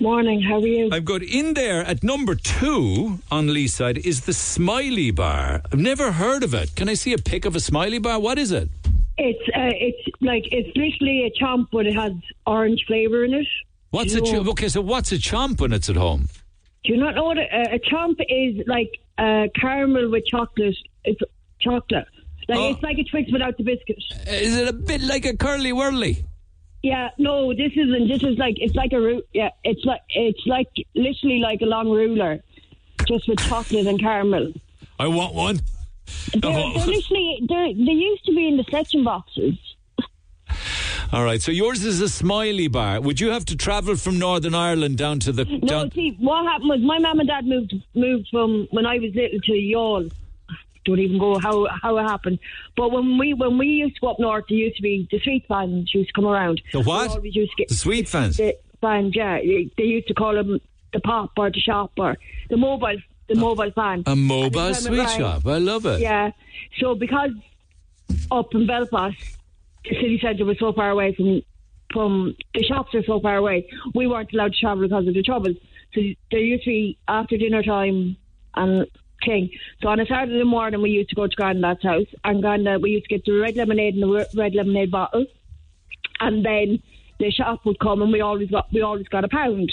[0.00, 0.88] Morning, how are you?
[0.92, 1.22] I'm good.
[1.22, 5.62] In there at number two on Leeside is the Smiley Bar.
[5.72, 6.74] I've never heard of it.
[6.74, 8.18] Can I see a pic of a Smiley Bar?
[8.18, 8.68] What is it?
[9.18, 12.12] It's uh, it's like it's literally a chomp, but it has
[12.46, 13.46] orange flavour in it.
[13.90, 14.68] What's a you ch- know- okay?
[14.68, 16.28] So what's a chomp when it's at home?
[16.84, 18.66] Do you not know what a, a chomp is?
[18.66, 20.74] Like uh, caramel with chocolate.
[21.04, 21.20] It's
[21.60, 22.06] chocolate.
[22.48, 22.70] Like Oh.
[22.70, 23.98] it's like a Twix without the biscuit.
[24.26, 26.24] Is it a bit like a curly whirly?
[26.82, 28.08] Yeah, no, this isn't.
[28.08, 31.66] This is like it's like a ru- yeah, it's like it's like literally like a
[31.66, 32.42] long ruler,
[33.06, 34.52] just with chocolate and caramel.
[34.98, 35.60] I want one.
[36.32, 36.72] They're, they're oh.
[36.86, 39.56] literally they're, they used to be in the stretching boxes.
[41.12, 41.42] All right.
[41.42, 43.00] So yours is a smiley bar.
[43.00, 45.92] Would you have to travel from Northern Ireland down to the No, down?
[45.92, 49.38] see, what happened was my mum and dad moved moved from when I was little
[49.38, 50.10] to Youghal.
[50.84, 52.38] Don't even go how how it happened.
[52.76, 55.20] But when we when we used to go up north, there used to be the
[55.20, 56.60] sweet fans used to come around.
[56.72, 57.24] The what?
[57.24, 58.36] Used to get The sweet fans.
[58.36, 59.14] the fans.
[59.14, 60.60] Yeah, they used to call them
[60.92, 62.16] the pop or the shop or
[62.50, 62.96] the mobile
[63.28, 64.02] the mobile fan.
[64.06, 65.46] A mobile And the time it sweet shop.
[65.46, 66.00] I love it.
[66.00, 66.32] Yeah.
[66.80, 67.30] So because
[68.30, 69.16] up in Belfast,
[69.84, 71.42] the city centre was so far away from
[71.92, 75.22] from the shops are so far away, we weren't allowed to travel because of the
[75.22, 75.52] trouble.
[75.94, 76.00] So
[76.30, 78.16] there used to be after dinner time
[78.54, 78.86] and
[79.24, 79.50] thing.
[79.80, 82.90] So on a Saturday morning, we used to go to Grandad's house, and Grandad we
[82.90, 85.26] used to get the red lemonade in the red lemonade bottle,
[86.20, 86.82] and then
[87.18, 89.72] the shop would come, and we always got we always got a pound,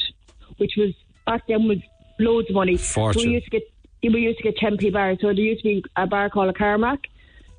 [0.57, 0.93] which was
[1.26, 1.80] back then was
[2.19, 2.77] loads of money.
[2.77, 3.21] Fortune.
[3.21, 3.63] So we used to get
[4.03, 5.17] we used to get ten p bars.
[5.21, 7.05] So there used to be a bar called a Caramac.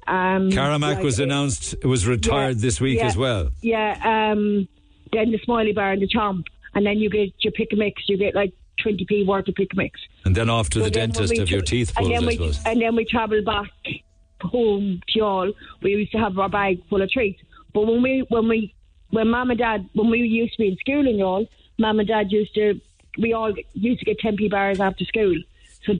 [0.06, 3.50] Um, Caramac like, was announced was retired yeah, this week yeah, as well.
[3.62, 4.66] Yeah, um,
[5.12, 8.08] then the Smiley Bar and the Chomp, and then you get your pick a mix.
[8.08, 10.00] You get like twenty p worth of pick mix.
[10.24, 12.32] And then off to So the dentist have your teeth and pulled, then I we,
[12.34, 12.60] suppose.
[12.66, 13.70] And then we travel back
[14.42, 15.52] home to Youghal.
[15.82, 17.40] We used to have our bag full of treats.
[17.72, 18.74] But when we when we
[19.10, 21.48] when mum and dad when we used to be in school in Youghal,
[21.78, 22.80] mum and dad used to
[23.18, 25.36] we all used to get ten p bars after school.
[25.86, 25.94] So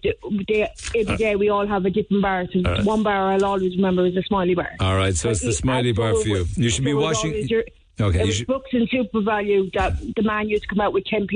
[0.46, 2.46] they, every day we all have a different bar.
[2.52, 4.70] So Uh, one bar I'll always remember is a smiley bar.
[4.78, 6.44] All right, so it's the smiley bar for you.
[6.54, 7.48] You should be so washing.
[7.48, 7.64] your-
[7.98, 8.46] Okay, it was should.
[8.46, 11.26] books and SuperValu that the man used to come out with 10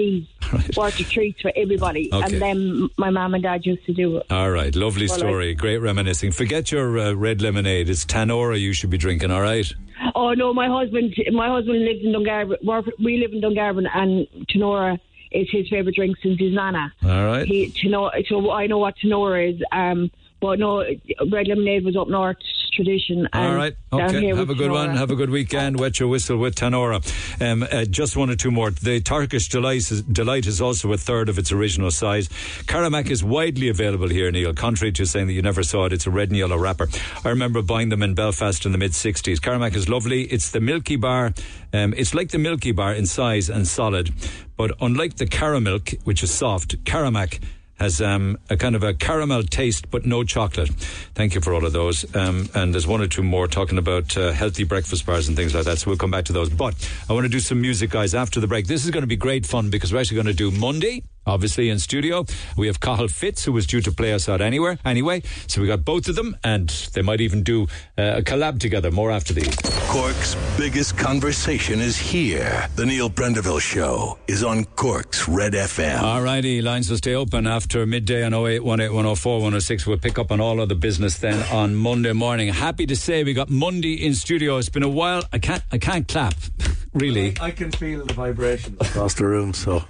[0.76, 2.12] worth of treats for everybody.
[2.12, 2.24] Okay.
[2.34, 4.26] And then my mum and dad used to do it.
[4.30, 5.54] All right, lovely Well, story.
[5.54, 6.32] Great reminiscing.
[6.32, 7.88] Forget your uh, red lemonade.
[7.88, 9.30] It's Tanora you should be drinking.
[9.30, 9.70] All right.
[10.14, 12.56] Oh no, my husband, my husband lives in Dungarvan.
[12.62, 14.98] we're- live in Dungarvan, and Tanora
[15.32, 16.92] is his favourite drink since his nana.
[17.04, 17.46] All right.
[17.46, 19.62] He Tanora, so I know what Tanora is.
[19.72, 20.10] Um,
[20.44, 20.84] but no,
[21.32, 22.36] red lemonade was up north
[22.74, 23.26] tradition.
[23.32, 23.74] All right.
[23.90, 24.26] Okay.
[24.26, 24.88] Have a good Tanora.
[24.88, 24.96] one.
[24.96, 25.80] Have a good weekend.
[25.80, 27.00] Wet your whistle with Tanora.
[27.40, 28.70] Um, uh, just one or two more.
[28.70, 32.28] The Turkish Delight is, Delight is also a third of its original size.
[32.66, 34.52] Caramac is widely available here, Neil.
[34.52, 36.88] Contrary to saying that you never saw it, it's a red and yellow wrapper.
[37.24, 39.38] I remember buying them in Belfast in the mid 60s.
[39.38, 40.24] Caramac is lovely.
[40.24, 41.32] It's the Milky Bar.
[41.72, 44.10] Um, it's like the Milky Bar in size and solid.
[44.58, 47.40] But unlike the Caramilk, which is soft, Caramac
[47.76, 50.70] has um, a kind of a caramel taste, but no chocolate.
[51.14, 52.04] Thank you for all of those.
[52.14, 55.54] Um, and there's one or two more talking about uh, healthy breakfast bars and things
[55.54, 55.78] like that.
[55.78, 56.50] So we'll come back to those.
[56.50, 56.74] But
[57.08, 58.66] I want to do some music, guys, after the break.
[58.66, 61.04] This is going to be great fun because we're actually going to do Mundy.
[61.26, 62.24] Obviously in studio,
[62.56, 64.78] we have Cahill Fitz, who was due to play us out anywhere.
[64.84, 67.62] Anyway, so we got both of them, and they might even do
[67.96, 68.90] uh, a collab together.
[68.90, 69.54] More after these.
[69.88, 72.68] Cork's biggest conversation is here.
[72.76, 76.02] The Neil Prendeville Show is on Cork's Red FM.
[76.02, 79.86] All righty, lines will stay open after midday on 08, 18, 104, 106.
[79.86, 82.48] We'll pick up on all of the business then on Monday morning.
[82.48, 84.58] Happy to say we got Mundy in studio.
[84.58, 85.22] It's been a while.
[85.32, 86.34] I can't, I can't clap,
[86.92, 87.34] really.
[87.40, 89.84] I can feel the vibrations across the room, so.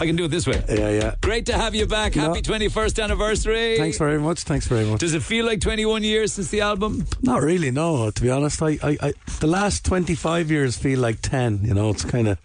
[0.00, 0.62] I can do it this way.
[0.78, 1.14] Yeah, yeah.
[1.22, 2.14] Great to have you back.
[2.14, 3.76] Happy 21st anniversary.
[3.76, 4.42] Thanks very much.
[4.42, 5.00] Thanks very much.
[5.00, 7.04] Does it feel like 21 years since the album?
[7.20, 8.10] Not really, no.
[8.10, 11.60] To be honest, I, I, I the last twenty five years feel like ten.
[11.64, 12.38] You know, it's kind of,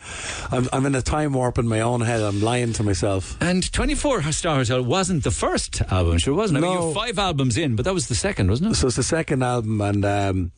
[0.52, 2.22] I'm, I'm in a time warp in my own head.
[2.22, 3.38] I'm lying to myself.
[3.42, 6.58] And 24 Star Hotel wasn't the first album, sure wasn't.
[6.58, 8.76] I mean, you five albums in, but that was the second, wasn't it?
[8.76, 10.52] So it's the second album, and um,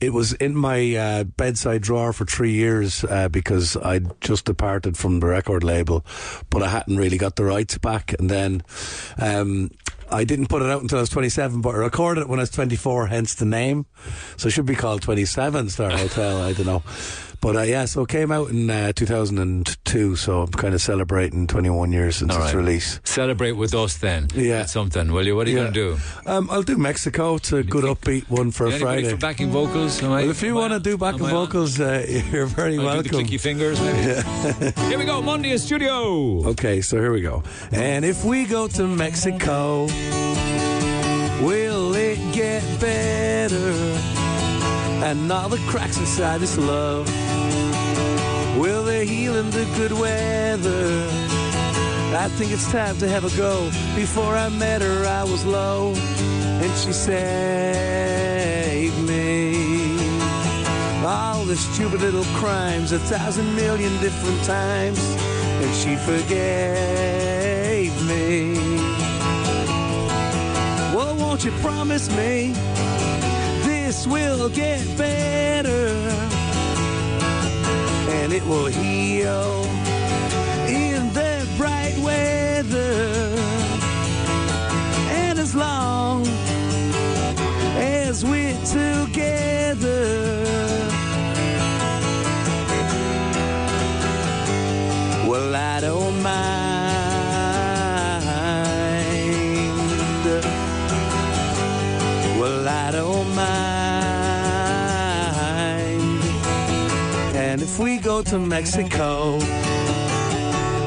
[0.00, 4.96] it was in my uh, bedside drawer for three years uh, because I'd just departed
[4.96, 6.04] from the record label,
[6.50, 8.14] but I hadn't really got the rights back.
[8.18, 8.62] And then
[9.18, 9.70] um,
[10.10, 12.42] I didn't put it out until I was 27, but I recorded it when I
[12.42, 13.86] was 24, hence the name.
[14.36, 16.42] So it should be called 27 Star Hotel.
[16.42, 16.82] I don't know.
[17.42, 21.48] But uh, yeah, so it came out in uh, 2002, so I'm kind of celebrating
[21.48, 22.60] 21 years since All its right.
[22.60, 23.00] release.
[23.02, 24.28] Celebrate with us then.
[24.32, 24.64] Yeah.
[24.66, 25.34] Something, will you?
[25.34, 25.62] What are you Yeah.
[25.64, 25.98] going to do?
[26.24, 27.34] Um, I'll do Mexico.
[27.34, 29.10] It's a good upbeat one for a Friday.
[29.10, 30.00] for backing vocals?
[30.04, 31.46] Am I- Well, if you want to do backing am I on?
[31.46, 33.10] vocals, uh, you're very I'll welcome.
[33.10, 34.70] clicky fingers, maybe.
[34.88, 36.46] Here we go, Mundy in studio.
[36.50, 37.42] Okay, so here we go.
[37.72, 39.86] And if we go to Mexico,
[41.44, 44.21] will it get better?
[45.04, 47.06] And all the cracks inside this love,
[48.56, 51.08] will they heal in the good weather?
[52.14, 53.68] I think it's time to have a go.
[53.96, 57.18] Before I met her, I was low, and she saved
[59.08, 59.98] me.
[61.04, 68.54] All the stupid little crimes, a thousand million different times, and she forgave me.
[70.94, 72.54] Well, won't you promise me
[73.92, 75.88] this will get better
[78.16, 79.64] and it will heal
[80.66, 83.34] in the bright weather?
[85.20, 86.26] And as long
[87.76, 90.21] as we're together,
[108.24, 109.38] to Mexico,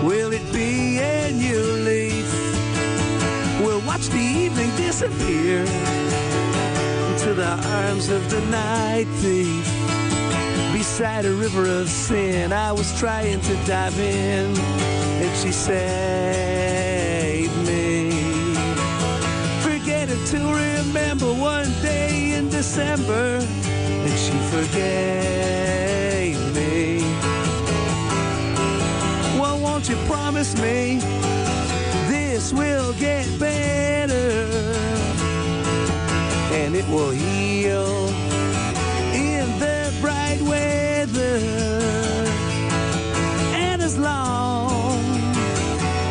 [0.04, 2.30] will it be a new leaf?
[3.62, 5.60] We'll watch the evening disappear
[7.12, 9.66] into the arms of the night thief.
[10.74, 16.88] Beside a river of sin, I was trying to dive in, and she saved
[17.66, 18.12] me.
[19.62, 25.95] Forgetting to remember one day in December, and she forgave
[29.88, 30.98] won't you promise me
[32.08, 34.48] this will get better?
[36.54, 38.08] And it will heal
[39.14, 41.38] in the bright weather.
[43.54, 45.04] And as long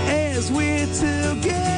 [0.06, 1.73] as we're together,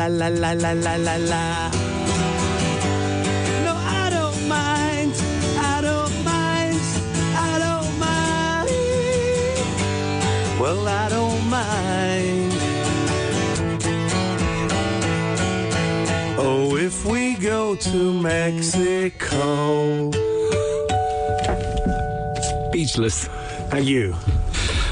[0.00, 1.70] La la la la la la la la.
[3.66, 5.12] No, I don't mind.
[5.58, 6.80] I don't mind.
[7.36, 8.70] I don't mind.
[10.58, 12.52] Well, I don't mind.
[16.38, 20.10] Oh, if we go to Mexico.
[22.70, 23.28] Speechless.
[23.70, 24.16] And you?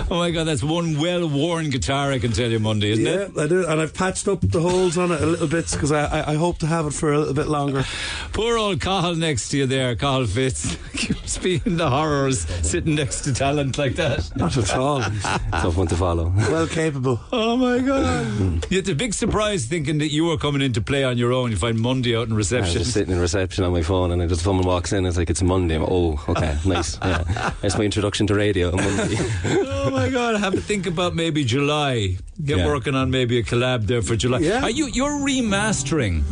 [0.11, 2.11] Oh my God, that's one well-worn guitar.
[2.13, 3.37] I can tell you, Mundy, isn't yeah, it?
[3.37, 6.21] I do, and I've patched up the holes on it a little bit because I,
[6.21, 7.85] I, I hope to have it for a little bit longer.
[8.33, 10.79] Poor old Cahill next to you there, Cahill Fitz.
[11.39, 14.35] Speaking the horrors, sitting next to talent like that.
[14.37, 15.01] Not at all.
[15.53, 16.33] Tough one to follow.
[16.37, 17.21] Well capable.
[17.33, 18.67] Oh my God!
[18.71, 21.33] you had a big surprise thinking that you were coming in to play on your
[21.33, 21.51] own.
[21.51, 22.79] You find Mundy out in I was reception.
[22.81, 25.07] just sitting in reception on my phone, and I just someone walks in.
[25.07, 25.75] It's like it's Mundy.
[25.77, 26.99] I'm, oh, okay, nice.
[27.01, 27.23] Yeah,
[27.63, 28.71] that's my introduction to radio.
[28.71, 29.17] on Monday.
[29.45, 30.35] oh my God!
[30.35, 32.17] I have to think about maybe July.
[32.45, 32.67] Get Yeah.
[32.67, 34.39] working on maybe a collab there for July.
[34.39, 34.63] Yeah.
[34.63, 36.23] Are you you're remastering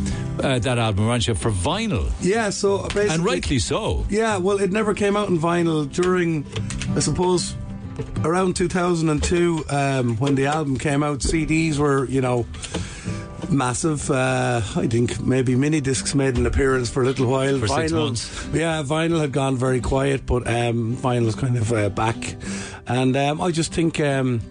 [0.41, 2.09] uh, that album, aren't you, for vinyl?
[2.21, 3.09] Yeah, so basically.
[3.09, 4.05] And rightly so.
[4.09, 6.45] Yeah, well, it never came out in vinyl during,
[6.95, 7.55] I suppose,
[8.23, 11.19] around 2002 um, when the album came out.
[11.19, 12.47] CDs were, you know,
[13.49, 14.09] massive.
[14.09, 17.59] Uh, I think maybe mini discs made an appearance for a little while.
[17.59, 18.53] For vinyl.
[18.53, 22.35] Yeah, vinyl had gone very quiet, but um, vinyl is kind of uh, back.
[22.87, 23.99] And um, I just think.
[23.99, 24.41] Um,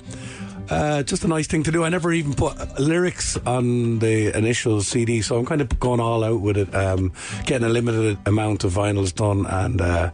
[0.71, 1.85] uh, just a nice thing to do.
[1.85, 6.25] I never even put lyrics on the initial CD, so I'm kind of going all
[6.25, 6.75] out with it.
[6.75, 7.13] Um,
[7.45, 10.11] getting a limited amount of vinyls done, and uh,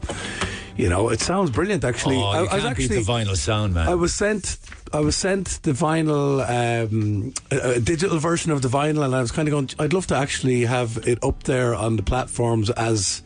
[0.76, 1.84] you know, it sounds brilliant.
[1.84, 3.88] Actually, Oh, I, I was actually the vinyl sound, man.
[3.88, 4.58] I was sent.
[4.94, 9.20] I was sent the vinyl, um, a, a digital version of the vinyl, and I
[9.20, 9.70] was kind of going.
[9.78, 13.22] I'd love to actually have it up there on the platforms as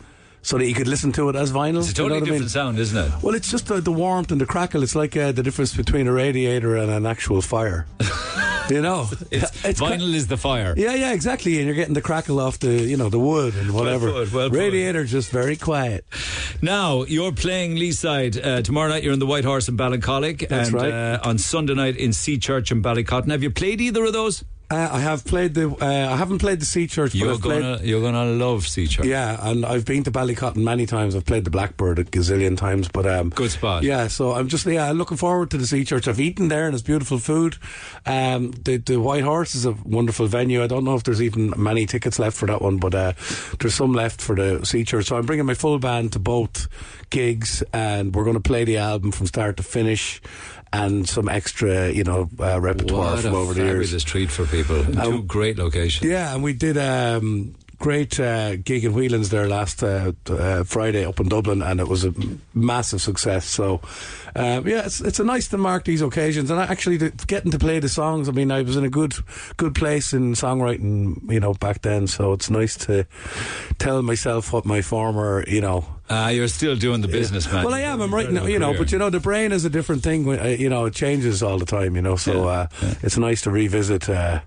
[0.47, 1.79] so that you could listen to it as vinyl.
[1.81, 2.49] It's a You know totally what I different mean?
[2.49, 3.23] sound, isn't it?
[3.23, 4.85] Well, it's just the, the warmth and the crackle.
[4.85, 7.87] It's like uh, the difference between a radiator and an actual fire.
[8.71, 9.51] you know, It's,
[9.81, 10.73] vinyl is the fire.
[10.77, 11.57] yeah, yeah, exactly.
[11.57, 14.13] And you're getting the crackle off the, you know, the wood and whatever.
[14.13, 14.57] put, well put.
[14.59, 16.05] Radiator just very quiet.
[16.63, 19.03] Now you're playing Leeside uh, tomorrow night.
[19.03, 20.93] You're in the White Horse in Ballincollig, That's and right.
[20.93, 23.33] uh, on Sunday night in Sea Church in Ballycotton.
[23.33, 24.45] Have you played either of those?
[24.69, 25.71] Uh, I have played the.
[25.71, 27.63] Uh, I haven't played the Sea Church, but You're I've played.
[27.63, 29.07] gonna you're gonna love Sea Church.
[29.07, 31.15] Yeah, and I've been to Ballycotton many times.
[31.15, 33.85] I've played the Blackbird a gazillion times, but um, Good spot.
[33.85, 36.09] Yeah, so I'm just yeah looking forward to the Sea Church.
[36.09, 37.57] I've eaten there and it's beautiful food.
[38.07, 40.65] Um, the the White Horse is a wonderful venue.
[40.65, 43.13] I don't know if there's even many tickets left for that one, but uh,
[43.61, 45.07] there's some left for the Sea Church.
[45.07, 46.67] So I'm bringing my full band to both
[47.11, 50.21] gigs, and we're going to play the album from start to finish,
[50.73, 53.93] and some extra you know uh, repertoire What from over the years.
[53.93, 54.85] What fabulous treat for people.
[54.85, 56.09] Two great locations.
[56.09, 56.79] Yeah, and we did.
[56.79, 61.81] Um, great uh, gig in Whelan's there last uh, uh, Friday up in Dublin, and
[61.81, 62.15] it was a
[62.55, 63.47] massive success.
[63.47, 63.81] So,
[64.37, 67.79] um, yeah, it's, it's a nice to mark these occasions, and actually getting to play
[67.81, 68.29] the songs.
[68.29, 69.15] I mean, I was in a good
[69.57, 72.07] good place in songwriting, you know, back then.
[72.07, 73.07] So it's nice to
[73.79, 77.65] tell myself what my former, you know, Ah, you're still doing the business, man.
[77.65, 78.01] well, I am.
[78.01, 80.29] I'm writing, you know, but you know, the brain is a different thing.
[80.39, 81.97] uh, You know, it changes all the time.
[81.97, 82.69] You know, so uh,
[83.03, 84.39] it's nice to revisit uh,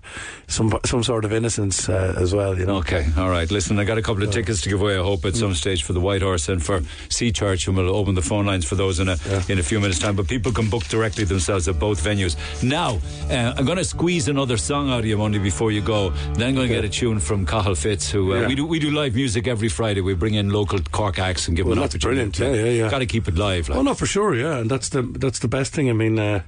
[0.46, 2.58] some some sort of innocence uh, as well.
[2.58, 2.76] You know.
[2.78, 3.50] Okay, all right.
[3.50, 4.96] Listen, I got a couple of tickets to give away.
[4.98, 6.80] I hope at some stage for the White Horse and for
[7.10, 9.18] Sea Church, and we'll open the phone lines for those in a
[9.50, 10.16] in a few minutes' time.
[10.16, 12.36] But people can book directly themselves at both venues.
[12.62, 12.98] Now,
[13.30, 16.10] uh, I'm going to squeeze another song out of you, Mundy, before you go.
[16.34, 18.48] Then I'm going to get a tune from Cahill Fitz, who uh, Yeah.
[18.48, 20.00] we do we do live music every Friday.
[20.00, 22.38] We bring in local Cork acts and give Well, them an that's opportunity.
[22.38, 22.58] brilliant.
[22.58, 22.90] Yeah, yeah, yeah.
[22.90, 23.68] Got to keep it live.
[23.68, 23.78] Like.
[23.78, 25.88] Oh no, for sure, yeah, and that's the that's the best thing.
[25.88, 26.42] I mean, uh,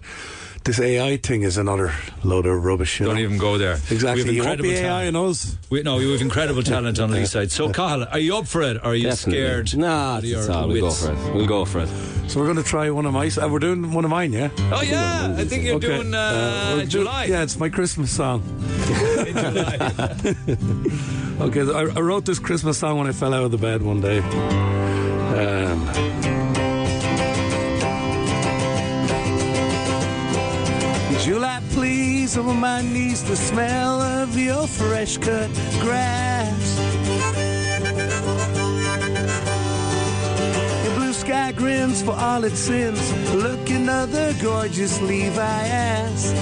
[0.65, 1.93] this AI thing is another
[2.25, 3.01] load of rubbish.
[3.01, 3.23] You Don't know?
[3.23, 3.75] even go there.
[3.91, 4.23] Exactly.
[4.25, 5.09] We have You won't incredible be AI talent.
[5.09, 5.57] in us.
[5.71, 7.51] We, no, we have incredible talent on Leeside.
[7.51, 8.77] So, Cahill, are you up for it?
[8.79, 9.41] Or are you Definitely.
[9.43, 9.77] scared?
[9.77, 10.69] Nah, of it's your all.
[10.69, 11.35] We'll go for it.
[11.35, 11.89] We'll go for it.
[12.29, 13.27] So we're going to try one of my.
[13.29, 14.51] Uh, we're doing one of mine, yeah.
[14.71, 15.89] Oh yeah, I think you're Okay.
[15.89, 17.25] doing uh, we're do- July.
[17.25, 18.43] yeah, it's my Christmas song.
[21.41, 24.01] Okay, I, I wrote this Christmas song when I fell out of the bed one
[24.01, 24.19] day.
[24.21, 25.81] Um,
[31.23, 36.81] July, please, over my knees, the smell of your fresh cut grass.
[40.85, 43.13] Your blue sky grins for all its sins.
[43.35, 46.33] Look another gorgeous Levi ass.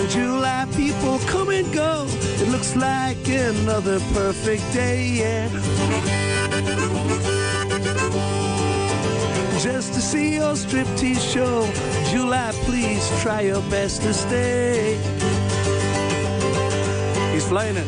[0.00, 2.06] The July people come and go.
[2.08, 5.48] It looks like another perfect day, yeah.
[9.62, 11.70] Just to see your striptease show.
[12.10, 14.96] July, please try your best to stay.
[17.32, 17.86] He's flying it.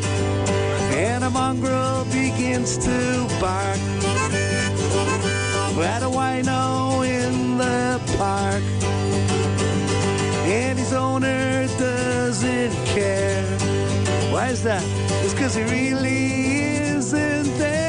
[0.95, 3.79] And a mongrel begins to bark.
[5.83, 8.63] At a wino in the park.
[10.47, 13.45] And his owner doesn't care.
[14.31, 14.85] Why is that?
[15.25, 17.84] It's because he really isn't there.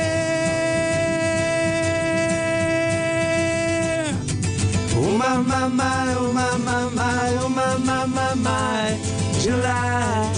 [5.16, 9.00] Oh my my my, oh my my my, oh my my my my,
[9.40, 10.34] July.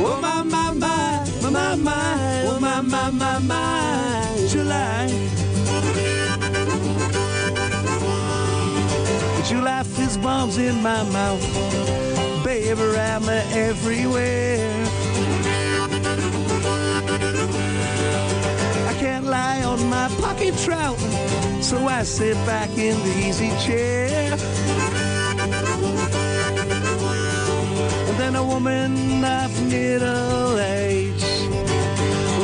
[0.00, 5.08] Oh my my my, my my my, oh my my my my, July.
[9.44, 11.44] July fizz bombs in my mouth,
[12.44, 15.01] baby, I'm everywhere.
[19.72, 20.98] On my pocket trout,
[21.62, 24.32] so I sit back in the easy chair.
[28.08, 31.24] And then a woman of middle age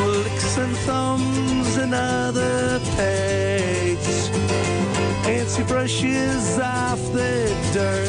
[0.07, 4.09] licks and thumbs another page.
[5.27, 8.09] And she brushes off the dirt.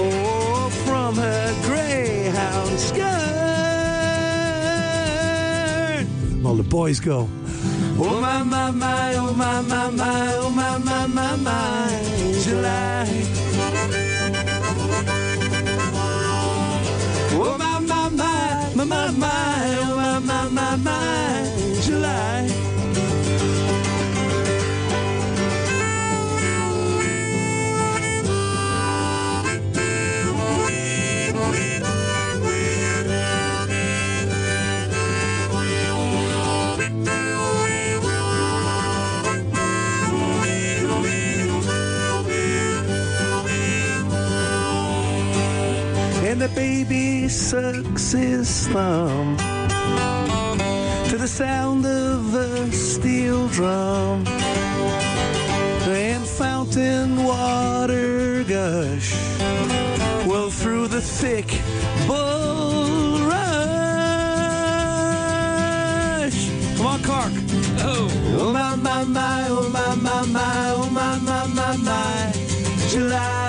[0.00, 3.28] Oh, from her greyhound skirt.
[6.46, 7.28] All the boys go.
[8.00, 11.90] Oh my my my, oh my my my, oh my my my my,
[12.44, 13.08] July.
[17.32, 21.57] Oh my my my, my my my, oh my my my my,
[46.54, 49.36] baby sucks his thumb
[51.08, 54.26] to the sound of a steel drum
[55.86, 59.14] and fountain water gush.
[60.26, 61.46] Well through the thick
[62.06, 63.38] bull rush.
[66.76, 67.32] Come on Cork
[67.80, 68.08] oh.
[68.40, 72.32] Oh my my my oh my my my oh my my my my.
[72.90, 73.47] July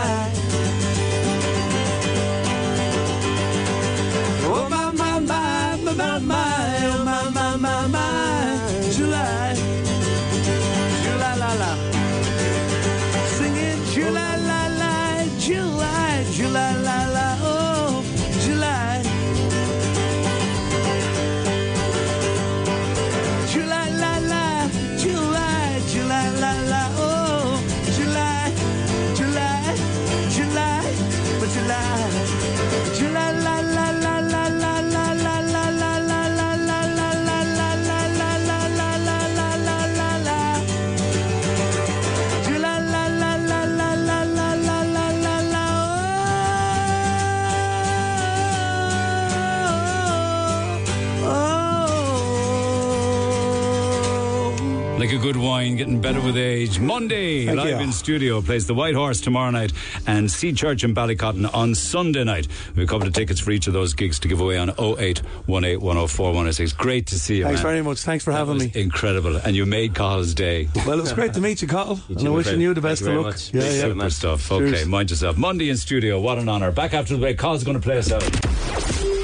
[55.34, 56.80] good wine, getting better with age.
[56.80, 57.86] Mundy, Thank live you.
[57.86, 59.72] in studio, plays the White Horse tomorrow night
[60.08, 62.48] and Sea Church in Ballycotton on Sunday night.
[62.74, 64.70] We have a couple of tickets for each of those gigs to give away on
[64.72, 66.74] 0818 104 106.
[66.74, 67.72] Great to see you, Thanks man.
[67.74, 68.00] very much.
[68.00, 68.72] Thanks for having me.
[68.74, 69.36] Incredible.
[69.38, 70.68] And you made Carl's day.
[70.88, 72.00] Well, it was great to meet you, Carl.
[72.10, 73.38] and I'm wishing you the best of luck.
[73.54, 73.82] Yeah, yeah.
[73.82, 74.52] Super stuff.
[74.52, 74.88] Okay, Cheers.
[74.88, 75.38] mind yourself.
[75.38, 76.20] Mundy in studio.
[76.20, 76.72] What an honour.
[76.72, 77.38] Back after the break.
[77.38, 79.19] Carl's going to play us out.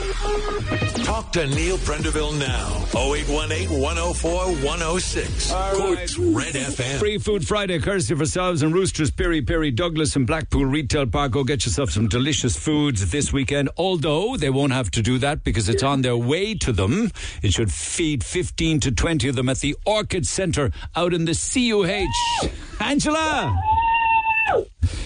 [1.16, 2.84] Talk to Neil Prendeville now.
[2.94, 4.32] 0818 104
[4.66, 5.50] 106.
[5.50, 7.00] Cork's Red FM.
[7.00, 11.32] Free Food Friday, courtesy of ourselves and Roosters, Piri Piri, Douglas, and Blackpool Retail Park.
[11.32, 13.70] Go get yourself some delicious foods this weekend.
[13.78, 17.10] Although they won't have to do that because it's on their way to them.
[17.42, 21.32] It should feed 15 to 20 of them at the Orchid Centre out in the
[21.32, 22.50] CUH.
[22.82, 23.58] Angela!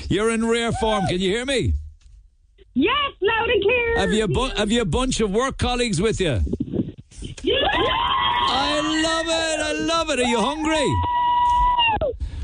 [0.10, 1.06] You're in rare form.
[1.06, 1.74] Can you hear me?
[2.82, 3.98] Yes, loud and clear.
[3.98, 6.32] Have you a bu- have you a bunch of work colleagues with you?
[6.32, 6.40] I
[9.04, 9.60] love it.
[9.70, 10.20] I love it.
[10.20, 10.88] Are you hungry?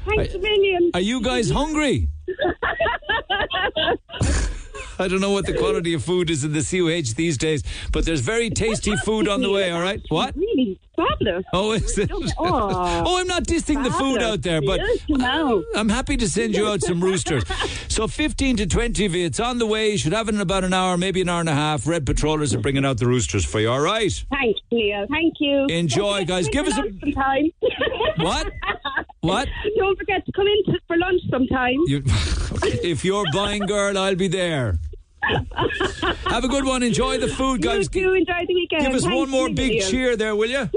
[0.06, 0.91] Thanks a million.
[0.94, 2.10] Are you guys hungry?
[5.00, 8.06] I don't know what the quality of food is in the CUH these days, but
[8.06, 10.02] there's very tasty food on the way, all right?
[10.10, 10.36] What?
[10.36, 11.44] Really fabulous.
[11.54, 12.10] Oh, is it?
[12.38, 14.80] Oh, Oh, I'm not dissing the food out there, but.
[15.76, 17.44] I'm happy to send you out some roosters.
[17.88, 19.92] So 15 to 20 of you, it's on the way.
[19.92, 21.86] You should have it in about an hour, maybe an hour and a half.
[21.88, 24.12] Red Patrollers are bringing out the roosters for you, all right?
[24.30, 25.06] Thanks, Neil.
[25.10, 25.66] Thank you.
[25.70, 26.48] Enjoy, guys.
[26.50, 27.44] Give us a- for.
[28.24, 28.52] What?
[29.22, 29.48] What?
[29.78, 31.76] Don't forget to come in for lunch sometime.
[31.88, 32.02] You,
[32.84, 34.78] if you're buying, girl, I'll be there.
[36.27, 36.84] Have a good one.
[36.84, 37.89] Enjoy the food, guys.
[37.93, 38.81] You do enjoy the weekend.
[38.84, 39.89] Give us Thanks one more big million.
[39.89, 40.69] cheer there, will you?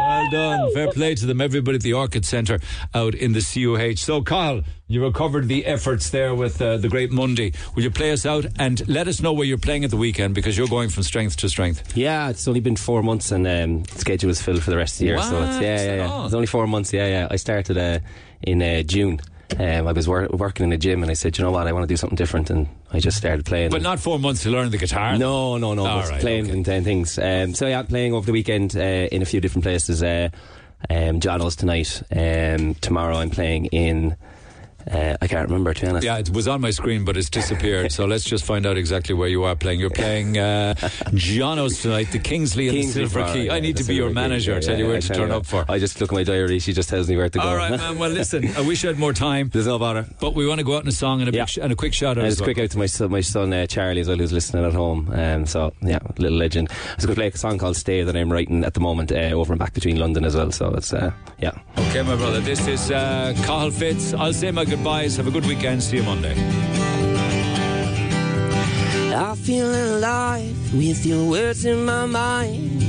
[0.00, 0.72] Well done.
[0.74, 2.60] Fair play to them, everybody at the Orchid Centre
[2.94, 3.98] out in the CUH.
[3.98, 7.54] So, Carl, you recovered the efforts there with uh, the Great Mundy.
[7.74, 10.34] Will you play us out and let us know where you're playing at the weekend
[10.34, 11.96] because you're going from strength to strength?
[11.96, 14.96] Yeah, it's only been four months and um, the schedule is filled for the rest
[14.96, 15.22] of the year.
[15.22, 16.10] So it's yeah, yeah, yeah.
[16.12, 16.24] Oh.
[16.26, 16.92] It's only four months.
[16.92, 17.28] Yeah, yeah.
[17.30, 18.00] I started uh,
[18.42, 19.20] in uh, June.
[19.58, 21.72] Um, I was wor- working in a gym and I said, you know what, I
[21.72, 23.70] want to do something different, and I just started playing.
[23.70, 25.16] But not four months to learn the guitar.
[25.16, 25.84] No, no, no.
[25.84, 27.18] Right, playing and uh, things.
[27.18, 30.02] Um, so yeah, playing over the weekend uh, in a few different places.
[30.02, 30.30] Uh,
[30.90, 32.02] um, John's tonight.
[32.14, 34.16] Um, tomorrow I'm playing in.
[34.90, 36.04] Uh, I can't remember to be honest.
[36.04, 37.92] Yeah, it was on my screen, but it's disappeared.
[37.92, 39.80] so let's just find out exactly where you are playing.
[39.80, 40.74] You're playing uh,
[41.14, 43.50] Jono's tonight, the Kingsley and Kingsley the Silver Key.
[43.50, 44.52] I need to be your Silver Key, manager.
[44.54, 45.64] yeah, tell you where I to turn you up for.
[45.68, 46.58] I just look at my diary.
[46.58, 47.44] She just tells me where to go.
[47.44, 47.98] All right, man.
[47.98, 49.48] Well, listen, I wish I had more time.
[49.52, 50.06] There's no bother.
[50.20, 51.76] But we want to go out in a song and a, big sh- and a
[51.76, 52.18] quick shout out.
[52.18, 52.54] And as just well.
[52.54, 55.10] quick out to my son, my son uh, Charlie as well, who's listening at home.
[55.14, 56.68] Um, so yeah, little legend.
[56.70, 59.12] I was going to play a song called "Stay" that I'm writing at the moment
[59.12, 60.50] uh, over and back between London as well.
[60.50, 61.52] So it's uh, yeah.
[61.78, 62.40] Okay, my brother.
[62.40, 64.12] This is uh, Cahill Fitz.
[64.14, 65.16] I'll say my goodbyes.
[65.16, 65.82] Have a good weekend.
[65.82, 66.34] See you Monday.
[69.14, 72.82] I feel alive with your words in my mind.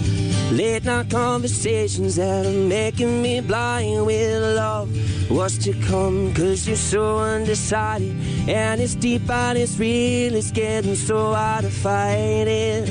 [0.51, 4.89] Late night conversations that are making me blind with love.
[5.29, 6.33] What's to come?
[6.33, 8.15] Cause you're so undecided.
[8.47, 10.33] And it's deep and it's real.
[10.35, 12.89] It's getting so hard to fight it.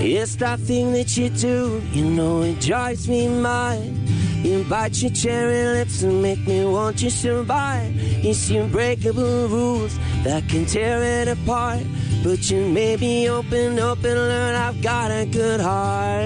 [0.00, 3.94] It's that thing that you do, you know it drives me mad.
[4.42, 7.92] You bite your cherry lips and make me want you so bad.
[7.96, 11.82] It's the unbreakable rules that can tear it apart.
[12.22, 16.24] But you made me open up and learn I've got a good heart.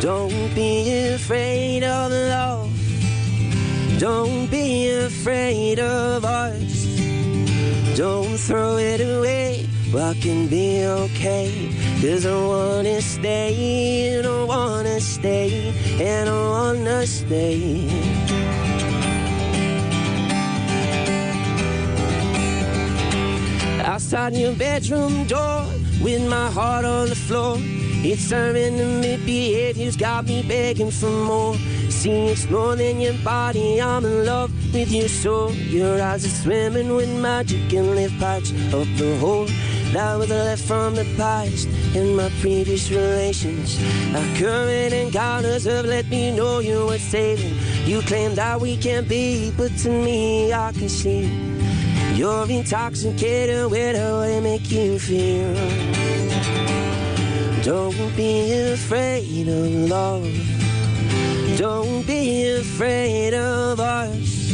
[0.00, 2.70] Don't be afraid of love.
[3.98, 6.84] Don't be afraid of us.
[7.96, 9.66] Don't throw it away.
[9.96, 11.70] I can be okay.
[12.00, 17.88] Cause I wanna stay, and I wanna stay, and I wanna stay.
[23.84, 25.64] Outside your bedroom door,
[26.02, 27.56] with my heart on the floor.
[28.06, 31.54] It's to me behavior's got me begging for more.
[31.88, 35.52] See, it's more than your body, I'm in love with your soul.
[35.52, 39.48] Your eyes are swimming with magic and live patch of the hole
[39.94, 43.78] that was left from the past in my previous relations.
[44.12, 47.54] Our current encounters have let me know you were saving.
[47.84, 51.30] You claim that we can't be, but to me, I can see
[52.16, 55.54] you're intoxicated with way they make you feel.
[57.62, 60.28] Don't be afraid of love.
[61.56, 64.52] Don't be afraid of us.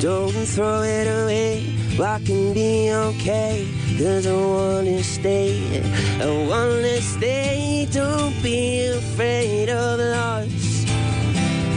[0.00, 1.79] Don't throw it away.
[2.02, 3.68] I can be okay.
[3.98, 5.82] Cause I wanna stay.
[6.18, 7.86] I wanna stay.
[7.92, 10.86] Don't be afraid of us.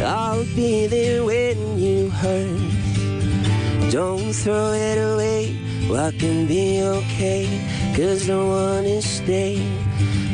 [0.02, 3.92] I'll be there when you hurt.
[3.92, 5.58] Don't throw it away.
[5.92, 7.48] I can be okay.
[7.96, 9.62] Cause I wanna stay.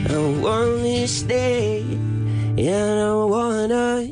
[0.07, 1.83] I wanna stay.
[2.57, 4.05] and I wanna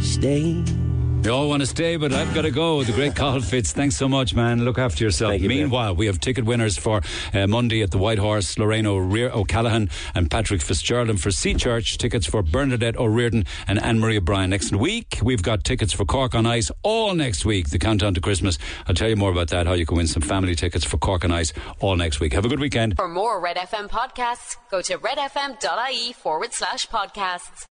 [0.00, 0.83] stay.
[1.24, 2.84] You all want to stay, but I've got to go.
[2.84, 3.72] The great Carl Fitz.
[3.72, 4.62] Thanks so much, man.
[4.66, 5.40] Look after yourself.
[5.40, 7.00] you, Meanwhile, we have ticket winners for
[7.32, 11.08] uh, Mundy at the White Horse, Lorraine O'Rear- O'Callaghan and Patrick Fitzgerald.
[11.08, 14.50] And for Sea Church, tickets for Bernadette O'Riordan and Anne Marie O'Brien.
[14.50, 18.20] Next week, we've got tickets for Cork on Ice all next week, the countdown to
[18.20, 18.58] Christmas.
[18.86, 21.24] I'll tell you more about that, how you can win some family tickets for Cork
[21.24, 22.34] on Ice all next week.
[22.34, 22.96] Have a good weekend.
[22.96, 27.62] For more Red FM podcasts, go to redfm.ie forward slash podcasts.